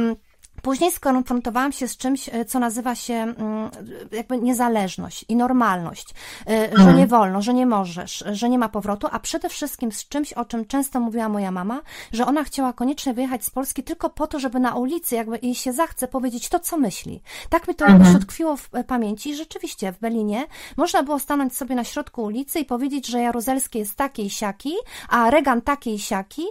Później 0.64 0.92
skonfrontowałam 0.92 1.72
się 1.72 1.88
z 1.88 1.96
czymś, 1.96 2.28
e, 2.28 2.44
co 2.44 2.58
nazywa 2.58 2.94
się 2.94 3.14
mm, 3.14 3.70
jakby 4.12 4.38
niezależność 4.38 5.24
i 5.28 5.36
normalność, 5.36 6.14
e, 6.46 6.68
że 6.68 6.76
mhm. 6.76 6.96
nie 6.96 7.06
wolno, 7.06 7.42
że 7.42 7.54
nie 7.54 7.66
możesz, 7.66 8.24
że 8.32 8.48
nie 8.48 8.58
ma 8.58 8.68
powrotu, 8.68 9.06
a 9.10 9.18
przede 9.18 9.48
wszystkim 9.48 9.92
z 9.92 10.08
czymś, 10.08 10.32
o 10.32 10.44
czym 10.44 10.64
często 10.64 11.00
mówiła 11.00 11.28
moja 11.28 11.50
mama, 11.50 11.80
że 12.12 12.26
ona 12.26 12.44
chciała 12.44 12.72
koniecznie 12.72 13.14
wyjechać 13.14 13.44
z 13.44 13.50
Polski 13.50 13.82
tylko 13.82 14.10
po 14.10 14.26
to, 14.26 14.38
żeby 14.38 14.60
na 14.60 14.74
ulicy, 14.74 15.14
jakby 15.14 15.38
jej 15.42 15.54
się 15.54 15.72
zachce, 15.72 16.08
powiedzieć 16.08 16.48
to, 16.48 16.60
co 16.60 16.76
myśli. 16.76 17.22
Tak 17.48 17.68
mi 17.68 17.74
to 17.74 17.86
mhm. 17.86 18.04
już 18.04 18.22
utkwiło 18.22 18.56
w 18.56 18.68
e, 18.72 18.84
pamięci 18.84 19.30
i 19.30 19.36
rzeczywiście 19.36 19.92
w 19.92 20.00
Berlinie 20.00 20.46
można 20.76 21.02
było 21.02 21.18
stanąć 21.18 21.56
sobie 21.56 21.74
na 21.74 21.84
środku 21.84 22.22
ulicy 22.22 22.60
i 22.60 22.64
powiedzieć, 22.64 23.06
że 23.06 23.20
Jaruzelski 23.20 23.78
jest 23.78 23.94
taki 23.94 24.26
i 24.26 24.30
siaki, 24.30 24.74
a 25.08 25.30
Regan 25.30 25.62
taki 25.62 25.94
i 25.94 25.98
siaki, 25.98 26.42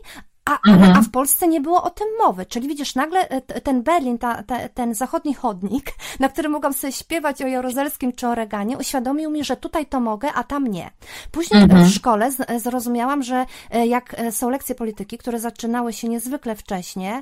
A, 0.45 0.71
mhm. 0.71 0.97
a 0.97 1.01
w 1.01 1.09
Polsce 1.09 1.47
nie 1.47 1.61
było 1.61 1.83
o 1.83 1.89
tym 1.89 2.07
mowy. 2.19 2.45
Czyli 2.45 2.67
widzisz, 2.67 2.95
nagle 2.95 3.29
e, 3.29 3.41
ten 3.41 3.83
Berlin, 3.83 4.17
ta, 4.17 4.43
ta, 4.43 4.69
ten 4.69 4.95
zachodni 4.95 5.33
chodnik, 5.33 5.91
na 6.19 6.29
którym 6.29 6.51
mogłam 6.51 6.73
sobie 6.73 6.93
śpiewać 6.93 7.41
o 7.41 7.47
Jarozelskim 7.47 8.13
czy 8.13 8.27
o 8.27 8.35
Reganie, 8.35 8.77
uświadomił 8.77 9.31
mi, 9.31 9.43
że 9.43 9.57
tutaj 9.57 9.85
to 9.85 9.99
mogę, 9.99 10.33
a 10.33 10.43
tam 10.43 10.67
nie. 10.67 10.91
Później 11.31 11.63
mhm. 11.63 11.85
w 11.85 11.89
szkole 11.89 12.29
zrozumiałam, 12.57 13.23
że 13.23 13.45
e, 13.71 13.87
jak 13.87 14.13
e, 14.19 14.31
są 14.31 14.49
lekcje 14.49 14.75
polityki, 14.75 15.17
które 15.17 15.39
zaczynały 15.39 15.93
się 15.93 16.09
niezwykle 16.09 16.55
wcześnie, 16.55 17.21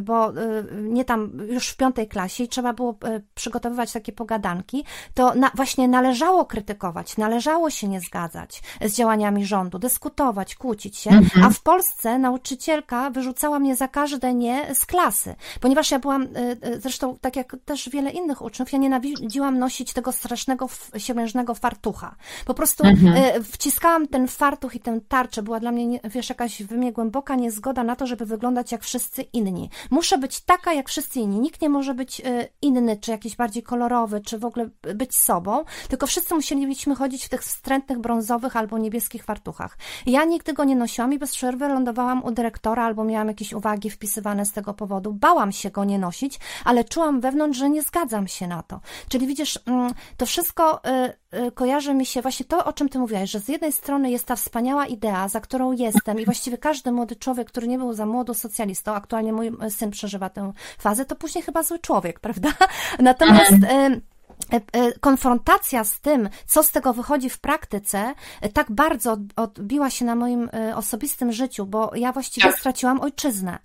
bo 0.00 0.32
nie 0.82 1.04
tam 1.04 1.32
już 1.48 1.68
w 1.68 1.76
piątej 1.76 2.08
klasie 2.08 2.44
i 2.44 2.48
trzeba 2.48 2.72
było 2.72 2.98
przygotowywać 3.34 3.92
takie 3.92 4.12
pogadanki, 4.12 4.84
to 5.14 5.34
na, 5.34 5.50
właśnie 5.54 5.88
należało 5.88 6.44
krytykować, 6.44 7.16
należało 7.16 7.70
się 7.70 7.88
nie 7.88 8.00
zgadzać 8.00 8.62
z 8.80 8.96
działaniami 8.96 9.46
rządu, 9.46 9.78
dyskutować, 9.78 10.54
kłócić 10.54 10.98
się, 10.98 11.10
mhm. 11.10 11.46
a 11.46 11.50
w 11.50 11.60
Polsce 11.62 12.18
nauczyciele 12.18 12.49
nauczycielka 12.50 13.10
wyrzucała 13.10 13.58
mnie 13.58 13.76
za 13.76 13.88
każde 13.88 14.34
nie 14.34 14.74
z 14.74 14.86
klasy, 14.86 15.34
ponieważ 15.60 15.90
ja 15.90 15.98
byłam, 15.98 16.22
e, 16.22 16.26
e, 16.60 16.80
zresztą 16.80 17.16
tak 17.20 17.36
jak 17.36 17.56
też 17.64 17.88
wiele 17.88 18.10
innych 18.10 18.42
uczniów, 18.42 18.72
ja 18.72 18.78
nienawidziłam 18.78 19.58
nosić 19.58 19.92
tego 19.92 20.12
strasznego 20.12 20.68
siemiężnego 20.98 21.54
fartucha. 21.54 22.16
Po 22.44 22.54
prostu 22.54 22.84
mhm. 22.84 23.16
E, 23.16 23.42
wciskałam 23.42 24.08
ten 24.08 24.28
fartuch 24.28 24.74
i 24.74 24.80
tę 24.80 25.00
tarczę. 25.08 25.42
Była 25.42 25.60
dla 25.60 25.72
mnie, 25.72 26.00
wiesz, 26.04 26.28
jakaś 26.28 26.62
w 26.62 26.72
mnie 26.72 26.92
głęboka 26.92 27.34
niezgoda 27.34 27.84
na 27.84 27.96
to, 27.96 28.06
żeby 28.06 28.26
wyglądać 28.26 28.72
jak 28.72 28.82
wszyscy 28.82 29.22
inni. 29.22 29.70
Muszę 29.90 30.18
być 30.18 30.40
taka 30.40 30.72
jak 30.72 30.88
wszyscy 30.88 31.20
inni. 31.20 31.40
Nikt 31.40 31.62
nie 31.62 31.68
może 31.68 31.94
być 31.94 32.22
inny, 32.62 32.96
czy 32.96 33.10
jakiś 33.10 33.36
bardziej 33.36 33.62
kolorowy, 33.62 34.20
czy 34.20 34.38
w 34.38 34.44
ogóle 34.44 34.68
być 34.94 35.16
sobą, 35.16 35.64
tylko 35.88 36.06
wszyscy 36.06 36.34
musieliśmy 36.34 36.94
chodzić 36.94 37.24
w 37.24 37.28
tych 37.28 37.42
wstrętnych 37.42 37.98
brązowych 37.98 38.56
albo 38.56 38.78
niebieskich 38.78 39.24
fartuchach. 39.24 39.78
Ja 40.06 40.24
nigdy 40.24 40.52
go 40.52 40.64
nie 40.64 40.76
nosiłam 40.76 41.12
i 41.12 41.18
bez 41.18 41.32
przerwy 41.32 41.68
lądowałam 41.68 42.24
u 42.24 42.30
dyrektora 42.40 42.84
albo 42.84 43.04
miałam 43.04 43.28
jakieś 43.28 43.52
uwagi 43.52 43.90
wpisywane 43.90 44.46
z 44.46 44.52
tego 44.52 44.74
powodu. 44.74 45.12
Bałam 45.12 45.52
się 45.52 45.70
go 45.70 45.84
nie 45.84 45.98
nosić, 45.98 46.38
ale 46.64 46.84
czułam 46.84 47.20
wewnątrz, 47.20 47.58
że 47.58 47.70
nie 47.70 47.82
zgadzam 47.82 48.28
się 48.28 48.46
na 48.46 48.62
to. 48.62 48.80
Czyli 49.08 49.26
widzisz, 49.26 49.58
mm, 49.66 49.92
to 50.16 50.26
wszystko 50.26 50.80
y, 51.32 51.38
y, 51.46 51.52
kojarzy 51.52 51.94
mi 51.94 52.06
się 52.06 52.22
właśnie 52.22 52.46
to, 52.46 52.64
o 52.64 52.72
czym 52.72 52.88
ty 52.88 52.98
mówiłaś, 52.98 53.30
że 53.30 53.40
z 53.40 53.48
jednej 53.48 53.72
strony 53.72 54.10
jest 54.10 54.26
ta 54.26 54.36
wspaniała 54.36 54.86
idea, 54.86 55.28
za 55.28 55.40
którą 55.40 55.72
jestem 55.72 56.20
i 56.20 56.24
właściwie 56.24 56.58
każdy 56.58 56.92
młody 56.92 57.16
człowiek, 57.16 57.48
który 57.48 57.68
nie 57.68 57.78
był 57.78 57.92
za 57.92 58.06
młodo 58.06 58.34
socjalistą, 58.34 58.94
aktualnie 58.94 59.32
mój 59.32 59.52
syn 59.70 59.90
przeżywa 59.90 60.28
tę 60.30 60.52
fazę, 60.78 61.04
to 61.04 61.16
później 61.16 61.44
chyba 61.44 61.62
zły 61.62 61.78
człowiek, 61.78 62.20
prawda? 62.26 62.48
Natomiast 62.98 63.52
y, 63.52 63.68
e, 63.68 64.00
konfrontacja 65.00 65.84
z 65.84 66.00
tym, 66.00 66.28
co 66.46 66.62
z 66.62 66.70
tego 66.70 66.92
wychodzi 66.92 67.30
w 67.30 67.38
praktyce, 67.38 68.14
e, 68.40 68.48
tak 68.48 68.72
bardzo 68.72 69.16
odbiła 69.36 69.90
się 69.90 70.04
na 70.04 70.14
moim 70.14 70.50
osobistym 70.74 71.32
życiu, 71.32 71.66
bo 71.66 71.90
ja 71.94 72.12
właściwie 72.12 72.48
tak. 72.48 72.58
straciłam 72.58 73.00
ojczyznę. 73.00 73.58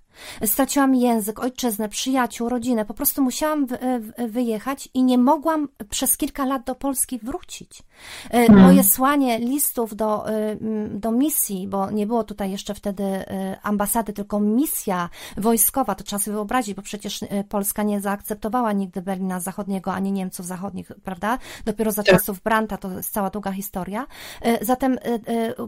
Straciłam 0.44 0.94
język, 0.94 1.38
ojczyznę, 1.38 1.88
przyjaciół, 1.88 2.48
rodzinę. 2.48 2.84
Po 2.84 2.94
prostu 2.94 3.22
musiałam 3.22 3.66
wyjechać 4.28 4.88
i 4.94 5.02
nie 5.02 5.18
mogłam 5.18 5.68
przez 5.90 6.16
kilka 6.16 6.44
lat 6.44 6.64
do 6.64 6.74
Polski 6.74 7.18
wrócić. 7.18 7.82
Hmm. 8.32 8.62
Moje 8.62 8.84
słanie 8.84 9.38
listów 9.38 9.96
do, 9.96 10.30
e, 10.30 10.56
do 10.90 11.12
misji, 11.12 11.68
bo 11.68 11.90
nie 11.90 12.06
było 12.06 12.24
tutaj 12.24 12.50
jeszcze 12.50 12.74
wtedy 12.74 13.04
e, 13.04 13.58
ambasady, 13.62 14.12
tylko 14.12 14.40
misja 14.40 15.08
wojskowa, 15.36 15.94
to 15.94 16.04
trzeba 16.04 16.20
sobie 16.20 16.34
wyobrazić, 16.34 16.74
bo 16.74 16.82
przecież 16.82 17.20
Polska 17.48 17.82
nie 17.82 18.00
zaakceptowała 18.00 18.72
nigdy 18.72 19.02
Berlina 19.02 19.40
Zachodniego, 19.40 19.94
ani 19.94 20.12
Niemców 20.12 20.46
Zachodnich, 20.46 20.92
prawda? 21.04 21.38
Dopiero 21.64 21.92
za 21.92 22.02
tak. 22.02 22.14
czasów 22.14 22.40
Branta, 22.40 22.76
to 22.76 22.90
jest 22.90 23.12
cała 23.12 23.30
długa 23.30 23.52
historia. 23.52 24.06
Zatem 24.60 24.98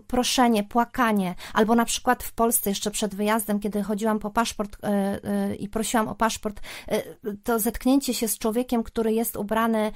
proszenie, 0.07 0.65
płakanie, 0.65 1.35
albo 1.55 1.75
na 1.75 1.85
przykład 1.85 2.23
w 2.23 2.33
Polsce 2.33 2.71
jeszcze 2.71 2.91
przed 2.91 3.15
wyjazdem, 3.15 3.61
kiedy 3.61 3.83
chodziłam 3.83 4.19
po 4.19 4.31
paszport 4.39 4.77
e, 4.83 4.89
e, 5.25 5.55
i 5.55 5.69
prosiłam 5.69 6.09
o 6.09 6.15
paszport, 6.15 6.61
e, 6.89 7.03
to 7.45 7.59
zetknięcie 7.59 8.15
się 8.15 8.29
z 8.29 8.39
człowiekiem, 8.39 8.83
który 8.83 9.13
jest 9.13 9.37
ubrany, 9.37 9.93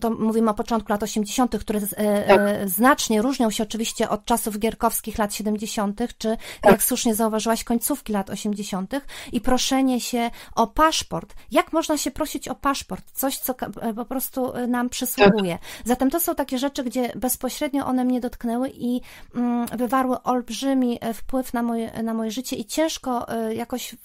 to 0.00 0.10
mówimy 0.10 0.50
o 0.50 0.54
początku 0.54 0.92
lat 0.92 1.02
80., 1.02 1.58
które 1.58 1.80
tak. 1.80 2.68
znacznie 2.68 3.22
różnią 3.22 3.50
się 3.50 3.62
oczywiście 3.62 4.08
od 4.08 4.24
czasów 4.24 4.58
gierkowskich 4.58 5.18
lat 5.18 5.34
70., 5.34 6.00
czy 6.18 6.36
tak. 6.60 6.72
jak 6.72 6.82
słusznie 6.82 7.14
zauważyłaś, 7.14 7.64
końcówki 7.64 8.12
lat 8.12 8.30
80. 8.30 8.92
i 9.32 9.40
proszenie 9.40 10.00
się 10.00 10.30
o 10.54 10.66
paszport. 10.66 11.34
Jak 11.50 11.72
można 11.72 11.96
się 11.96 12.10
prosić 12.10 12.48
o 12.48 12.54
paszport? 12.54 13.04
Coś, 13.12 13.38
co 13.38 13.54
po 13.96 14.04
prostu 14.04 14.52
nam 14.68 14.88
przysługuje. 14.88 15.52
Tak. 15.52 15.86
Zatem 15.86 16.10
to 16.10 16.20
są 16.20 16.34
takie 16.34 16.58
rzeczy, 16.58 16.84
gdzie 16.84 17.12
bezpośrednio 17.16 17.86
one 17.86 18.04
mnie 18.04 18.20
dotknęły 18.20 18.70
i 18.74 19.00
mm, 19.34 19.66
wywarły 19.66 20.22
olbrzymi 20.22 20.98
wpływ 21.14 21.54
na 21.54 21.62
moje, 21.62 22.02
na 22.02 22.14
moje 22.14 22.30
życie 22.30 22.56
i 22.56 22.64
ciężko 22.64 23.26
jak 23.54 23.69
jakoś 23.70 23.96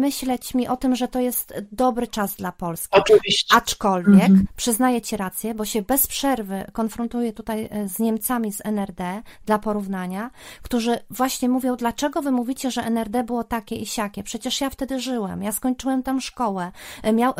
myśleć 0.00 0.54
mi 0.54 0.68
o 0.68 0.76
tym, 0.76 0.96
że 0.96 1.08
to 1.08 1.20
jest 1.20 1.54
dobry 1.72 2.06
czas 2.06 2.36
dla 2.36 2.52
Polski. 2.52 2.88
Oczywiście. 2.90 3.56
Aczkolwiek 3.56 4.22
mhm. 4.22 4.46
przyznaję 4.56 5.00
Ci 5.00 5.16
rację, 5.16 5.54
bo 5.54 5.64
się 5.64 5.82
bez 5.82 6.06
przerwy 6.06 6.64
konfrontuję 6.72 7.32
tutaj 7.32 7.68
e, 7.70 7.88
z 7.88 7.98
Niemcami 7.98 8.52
z 8.52 8.60
NRD 8.64 9.22
dla 9.46 9.58
porównania, 9.58 10.30
którzy 10.62 10.98
właśnie 11.10 11.48
mówią, 11.48 11.76
dlaczego 11.76 12.22
wy 12.22 12.30
mówicie, 12.30 12.70
że 12.70 12.82
NRD 12.82 13.24
było 13.24 13.44
takie 13.44 13.76
i 13.76 13.86
siakie? 13.86 14.22
Przecież 14.22 14.60
ja 14.60 14.70
wtedy 14.70 15.00
żyłem, 15.00 15.42
ja 15.42 15.52
skończyłem 15.52 16.02
tam 16.02 16.20
szkołę, 16.20 16.72
miał, 17.12 17.34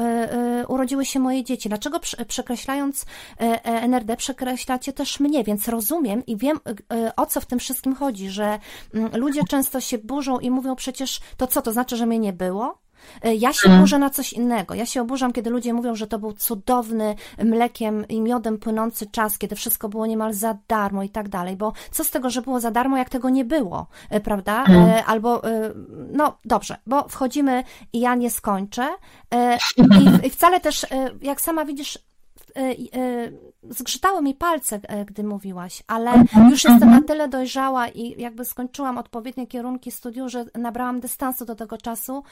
urodziły 0.69 1.05
się 1.05 1.21
moje 1.21 1.45
dzieci. 1.45 1.69
Dlaczego 1.69 2.01
przekreślając 2.29 3.07
NRD 3.64 4.17
przekreślacie 4.17 4.93
też 4.93 5.21
mnie? 5.21 5.45
Więc 5.45 5.69
rozumiem 5.69 6.27
i 6.27 6.37
wiem, 6.37 6.61
o 7.17 7.27
co 7.27 7.41
w 7.41 7.47
tym 7.47 7.59
wszystkim 7.59 7.95
chodzi, 7.95 8.31
że 8.31 8.59
mm, 8.95 9.17
ludzie 9.17 9.41
często 9.49 9.81
się 9.81 9.99
burzą 9.99 10.18
burzą 10.19 10.39
i 10.39 10.51
mówią 10.51 10.77
przecież, 10.77 11.21
to 11.37 11.47
co, 11.47 11.63
to 11.63 11.73
znaczy, 11.73 11.97
że 11.97 12.07
mnie 12.07 12.19
nie 12.19 12.33
było? 12.33 12.79
E, 13.23 13.35
ja 13.35 13.53
się 13.53 13.67
mhm. 13.67 13.81
burzę 13.81 13.99
na 13.99 14.11
coś 14.11 14.33
innego. 14.33 14.75
Ja 14.75 14.87
się 14.87 15.03
oburzam, 15.03 15.33
kiedy 15.33 15.51
ludzie 15.51 15.73
mówią, 15.73 15.95
że 15.95 16.07
to 16.07 16.19
był 16.19 16.33
cudowny 16.33 17.15
mlekiem 17.45 18.09
i 18.09 18.21
miodem 18.21 18.59
płynący 18.59 19.07
czas, 19.07 19.39
kiedy 19.39 19.57
wszystko 19.57 19.89
było 19.89 20.07
niemal 20.07 20.35
za 20.35 20.59
darmo 20.69 21.03
i 21.03 21.09
tak 21.09 21.29
dalej, 21.29 21.57
bo 21.57 21.73
co 21.91 22.05
z 22.05 22.11
tego, 22.11 22.31
że 22.31 22.43
było 22.43 22.61
za 22.61 22.71
darmo, 22.71 22.97
jak 22.97 23.09
tego 23.09 23.31
nie 23.31 23.45
było, 23.45 23.87
e, 24.11 24.21
prawda? 24.21 24.65
E, 24.65 24.67
mhm. 24.67 25.03
Albo, 25.07 25.43
no 26.13 26.39
dobrze, 26.45 26.77
bo 26.87 27.09
wchodzimy 27.09 27.65
i 27.93 28.01
ja 28.01 28.15
nie 28.15 28.31
skończę 28.31 28.89
i 30.25 30.31
wcale 30.31 30.61
też, 30.61 30.87
jak 31.23 31.41
sama 31.41 31.65
widzisz, 31.65 31.99
zgrzytały 33.71 34.23
mi 34.23 34.35
palce, 34.35 34.81
e, 34.83 35.05
gdy 35.05 35.25
mówiłaś, 35.25 35.83
ale 35.87 36.13
mhm, 36.13 36.51
już 36.51 36.65
jestem 36.65 36.83
mhm. 36.83 36.93
na 36.93 37.09
tyle 37.09 37.29
dojrzała 37.29 37.89
i 37.89 38.23
jakby 38.23 38.45
skończyłam 38.45 38.99
odpowiednie 38.99 39.47
kierunki 39.47 39.91
studiów, 39.91 40.31
że 40.31 40.45
nabrałam 40.55 41.01
dystansu 41.01 41.45
do 41.45 41.55
tego 41.55 41.79
czasu 41.79 42.23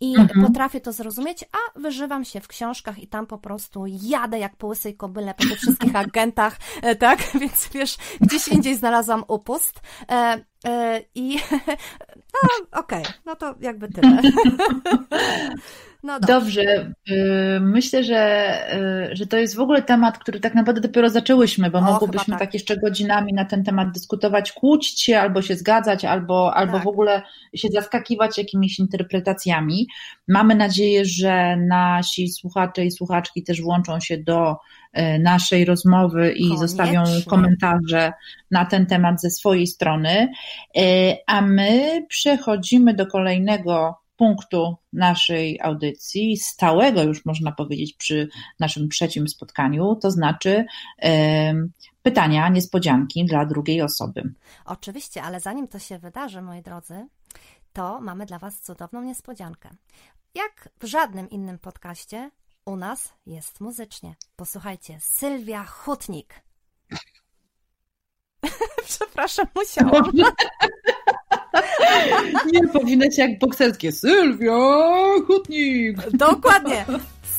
i 0.00 0.16
mhm. 0.16 0.46
potrafię 0.46 0.80
to 0.80 0.92
zrozumieć, 0.92 1.44
a 1.52 1.80
wyżywam 1.80 2.24
się 2.24 2.40
w 2.40 2.48
książkach 2.48 2.98
i 2.98 3.06
tam 3.06 3.26
po 3.26 3.38
prostu 3.38 3.84
jadę 3.86 4.38
jak 4.38 4.56
po 4.56 4.66
łysej 4.66 4.96
kobyle 4.96 5.34
po 5.34 5.42
tych 5.42 5.58
wszystkich 5.58 5.96
agentach, 6.06 6.56
e, 6.82 6.96
tak? 6.96 7.18
Więc 7.40 7.68
wiesz, 7.68 7.96
gdzieś 8.20 8.48
indziej 8.48 8.76
znalazłam 8.76 9.24
upust. 9.28 9.80
E, 10.10 10.42
I 11.14 11.38
no, 12.34 12.80
okej, 12.80 13.02
okay, 13.02 13.12
no 13.26 13.36
to 13.36 13.54
jakby 13.60 13.88
tyle. 13.88 14.22
No 16.02 16.20
dobrze. 16.20 16.64
dobrze. 16.64 16.92
Myślę, 17.60 18.04
że, 18.04 18.52
że 19.12 19.26
to 19.26 19.36
jest 19.36 19.56
w 19.56 19.60
ogóle 19.60 19.82
temat, 19.82 20.18
który 20.18 20.40
tak 20.40 20.54
naprawdę 20.54 20.80
dopiero 20.80 21.10
zaczęłyśmy, 21.10 21.70
bo 21.70 21.78
o, 21.78 21.82
mogłybyśmy 21.82 22.32
tak. 22.32 22.40
tak. 22.40 22.54
jeszcze 22.54 22.76
godzinami 22.76 23.32
na 23.32 23.44
ten 23.44 23.64
temat 23.64 23.90
dyskutować, 23.90 24.52
kłócić 24.52 25.02
się, 25.02 25.18
albo 25.18 25.42
się 25.42 25.56
zgadzać, 25.56 26.04
albo, 26.04 26.54
albo 26.54 26.72
tak. 26.72 26.84
w 26.84 26.86
ogóle 26.86 27.22
się 27.54 27.68
zaskakiwać 27.72 28.38
jakimiś 28.38 28.78
interpretacjami. 28.78 29.86
Mamy 30.28 30.54
nadzieję, 30.54 31.04
że 31.04 31.56
nasi 31.56 32.28
słuchacze 32.28 32.84
i 32.84 32.90
słuchaczki 32.90 33.42
też 33.42 33.62
włączą 33.62 34.00
się 34.00 34.18
do 34.18 34.56
e, 34.92 35.18
naszej 35.18 35.64
rozmowy 35.64 36.32
i 36.32 36.42
Koniecznie. 36.42 36.58
zostawią 36.58 37.04
komentarze 37.28 38.12
na 38.50 38.64
ten 38.64 38.86
temat 38.86 39.20
ze 39.20 39.30
swojej 39.30 39.66
strony. 39.66 40.28
A 41.26 41.40
my 41.40 42.02
przechodzimy 42.08 42.94
do 42.94 43.06
kolejnego 43.06 44.01
punktu 44.22 44.76
naszej 44.92 45.60
audycji, 45.60 46.36
stałego 46.36 47.02
już 47.02 47.24
można 47.24 47.52
powiedzieć 47.52 47.94
przy 47.94 48.28
naszym 48.60 48.88
trzecim 48.88 49.28
spotkaniu, 49.28 49.96
to 49.96 50.10
znaczy 50.10 50.64
pytania, 52.02 52.48
niespodzianki 52.48 53.24
dla 53.24 53.46
drugiej 53.46 53.82
osoby. 53.82 54.34
Oczywiście, 54.64 55.22
ale 55.22 55.40
zanim 55.40 55.68
to 55.68 55.78
się 55.78 55.98
wydarzy, 55.98 56.42
moi 56.42 56.62
drodzy, 56.62 57.06
to 57.72 58.00
mamy 58.00 58.26
dla 58.26 58.38
Was 58.38 58.60
cudowną 58.60 59.02
niespodziankę. 59.02 59.70
Jak 60.34 60.68
w 60.80 60.86
żadnym 60.86 61.30
innym 61.30 61.58
podcaście, 61.58 62.30
u 62.64 62.76
nas 62.76 63.12
jest 63.26 63.60
muzycznie. 63.60 64.14
Posłuchajcie, 64.36 64.98
Sylwia 65.00 65.64
Hutnik. 65.64 66.42
Przepraszam, 68.88 69.46
musiałam. 69.54 70.12
Nie 72.52 72.68
powinno 72.68 73.04
się 73.10 73.22
jak 73.22 73.38
bokserskie. 73.38 73.92
Sylwia 73.92 74.52
Hutnik. 75.26 76.10
Dokładnie. 76.10 76.84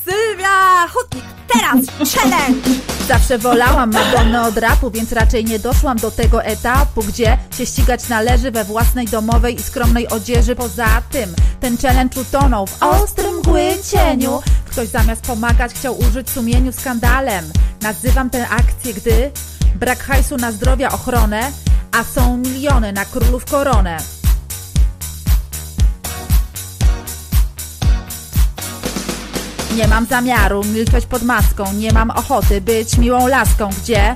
Sylwia 0.06 0.88
Hutnik, 0.94 1.24
teraz 1.54 2.12
challenge! 2.16 2.70
Zawsze 3.08 3.38
wolałam 3.38 3.92
Madonnę 3.92 4.42
od 4.42 4.58
rapu, 4.58 4.92
więc 4.92 5.12
raczej 5.12 5.46
nie 5.46 5.60
doszłam 5.60 5.98
do 5.98 6.12
tego 6.12 6.44
etapu, 6.44 7.04
gdzie 7.04 7.38
się 7.58 7.66
ścigać 7.66 8.10
należy 8.10 8.52
we 8.52 8.64
własnej 8.64 9.06
domowej 9.06 9.56
i 9.56 9.64
skromnej 9.64 10.08
odzieży. 10.08 10.56
Poza 10.56 11.02
tym, 11.12 11.36
ten 11.60 11.78
challenge 11.78 12.22
utonął 12.22 12.68
w 12.68 12.84
ostrym 12.84 13.38
mgły 13.38 13.70
cieniu. 13.92 14.42
Ktoś 14.66 14.88
zamiast 14.88 15.22
pomagać 15.22 15.74
chciał 15.74 16.00
użyć 16.00 16.30
sumieniu 16.30 16.72
skandalem. 16.72 17.46
Nazywam 17.82 18.30
tę 18.30 18.50
akcję, 18.50 18.94
gdy 18.94 19.32
brak 19.76 20.04
hajsu 20.04 20.38
na 20.38 20.52
zdrowia 20.52 20.92
ochronę, 20.92 21.52
a 21.92 22.04
są 22.04 22.38
miliony 22.38 22.94
na 22.94 23.06
królów 23.06 23.46
koronę. 23.46 23.98
Nie 29.76 29.88
mam 29.88 30.06
zamiaru 30.06 30.64
milczeć 30.64 31.06
pod 31.06 31.24
maską, 31.24 31.74
nie 31.74 31.94
mam 31.94 32.12
ochoty 32.12 32.62
być 32.62 32.98
miłą 32.98 33.28
laską, 33.28 33.70
gdzie 33.84 34.16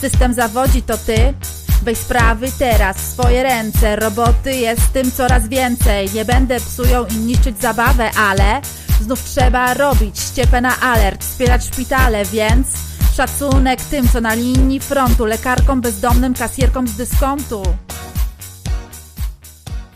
system 0.00 0.34
zawodzi 0.34 0.82
to 0.82 0.98
ty. 0.98 1.34
Weź 1.82 1.98
sprawy 1.98 2.52
teraz 2.58 2.96
w 2.96 3.12
swoje 3.12 3.42
ręce, 3.42 3.96
roboty 3.96 4.56
jest 4.56 4.92
tym 4.92 5.12
coraz 5.12 5.48
więcej. 5.48 6.10
Nie 6.14 6.24
będę 6.24 6.60
psują 6.60 7.06
i 7.06 7.16
niszczyć 7.16 7.60
zabawę, 7.60 8.10
ale 8.16 8.60
znów 9.00 9.24
trzeba 9.24 9.74
robić 9.74 10.18
ściepę 10.18 10.60
na 10.60 10.80
alert, 10.80 11.24
wspierać 11.24 11.64
szpitale, 11.64 12.24
więc 12.24 12.87
szacunek 13.18 13.80
tym, 13.80 14.08
co 14.08 14.20
na 14.20 14.34
linii 14.34 14.80
frontu, 14.80 15.24
lekarkom 15.24 15.80
bezdomnym, 15.80 16.34
kasjerkom 16.34 16.88
z 16.88 16.96
dyskontu. 16.96 17.62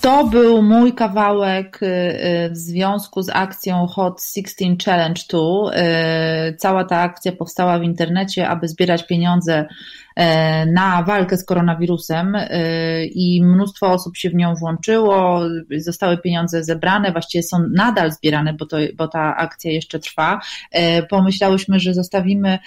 To 0.01 0.27
był 0.27 0.63
mój 0.63 0.95
kawałek 0.95 1.83
y, 1.83 1.87
y, 1.87 2.51
w 2.51 2.57
związku 2.57 3.23
z 3.23 3.29
akcją 3.29 3.87
Hot 3.87 4.23
16 4.23 4.77
Challenge 4.85 5.23
2. 5.31 5.39
Y, 6.51 6.57
cała 6.57 6.85
ta 6.85 7.01
akcja 7.01 7.33
powstała 7.33 7.79
w 7.79 7.83
internecie, 7.83 8.49
aby 8.49 8.69
zbierać 8.69 9.07
pieniądze 9.07 9.67
na 10.67 11.03
walkę 11.07 11.37
z 11.37 11.45
koronawirusem 11.45 12.37
i 13.15 13.45
mnóstwo 13.45 13.93
osób 13.93 14.17
się 14.17 14.31
w 14.31 14.35
nią 14.35 14.55
włączyło. 14.55 15.41
Zostały 15.79 16.19
pieniądze 16.19 16.65
zebrane, 16.65 17.13
właściwie 17.13 17.43
są 17.43 17.57
nadal 17.75 18.13
zbierane, 18.13 18.55
bo, 18.55 18.67
to, 18.67 18.77
bo 18.97 19.09
ta 19.09 19.37
akcja 19.37 19.73
jeszcze 19.73 19.99
trwa. 19.99 20.41
Pomyślałyśmy, 21.11 21.81
że 21.81 21.95
zostawimy 21.95 22.59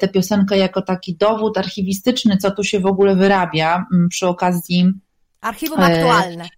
tę 0.00 0.08
piosenkę 0.08 0.58
jako 0.58 0.82
taki 0.82 1.16
dowód 1.16 1.58
archiwistyczny, 1.58 2.36
co 2.36 2.50
tu 2.50 2.64
się 2.64 2.80
w 2.80 2.86
ogóle 2.86 3.16
wyrabia 3.16 3.84
przy 4.08 4.26
okazji 4.26 4.92
Archiwum 5.44 5.80
aktualne. 5.80 6.48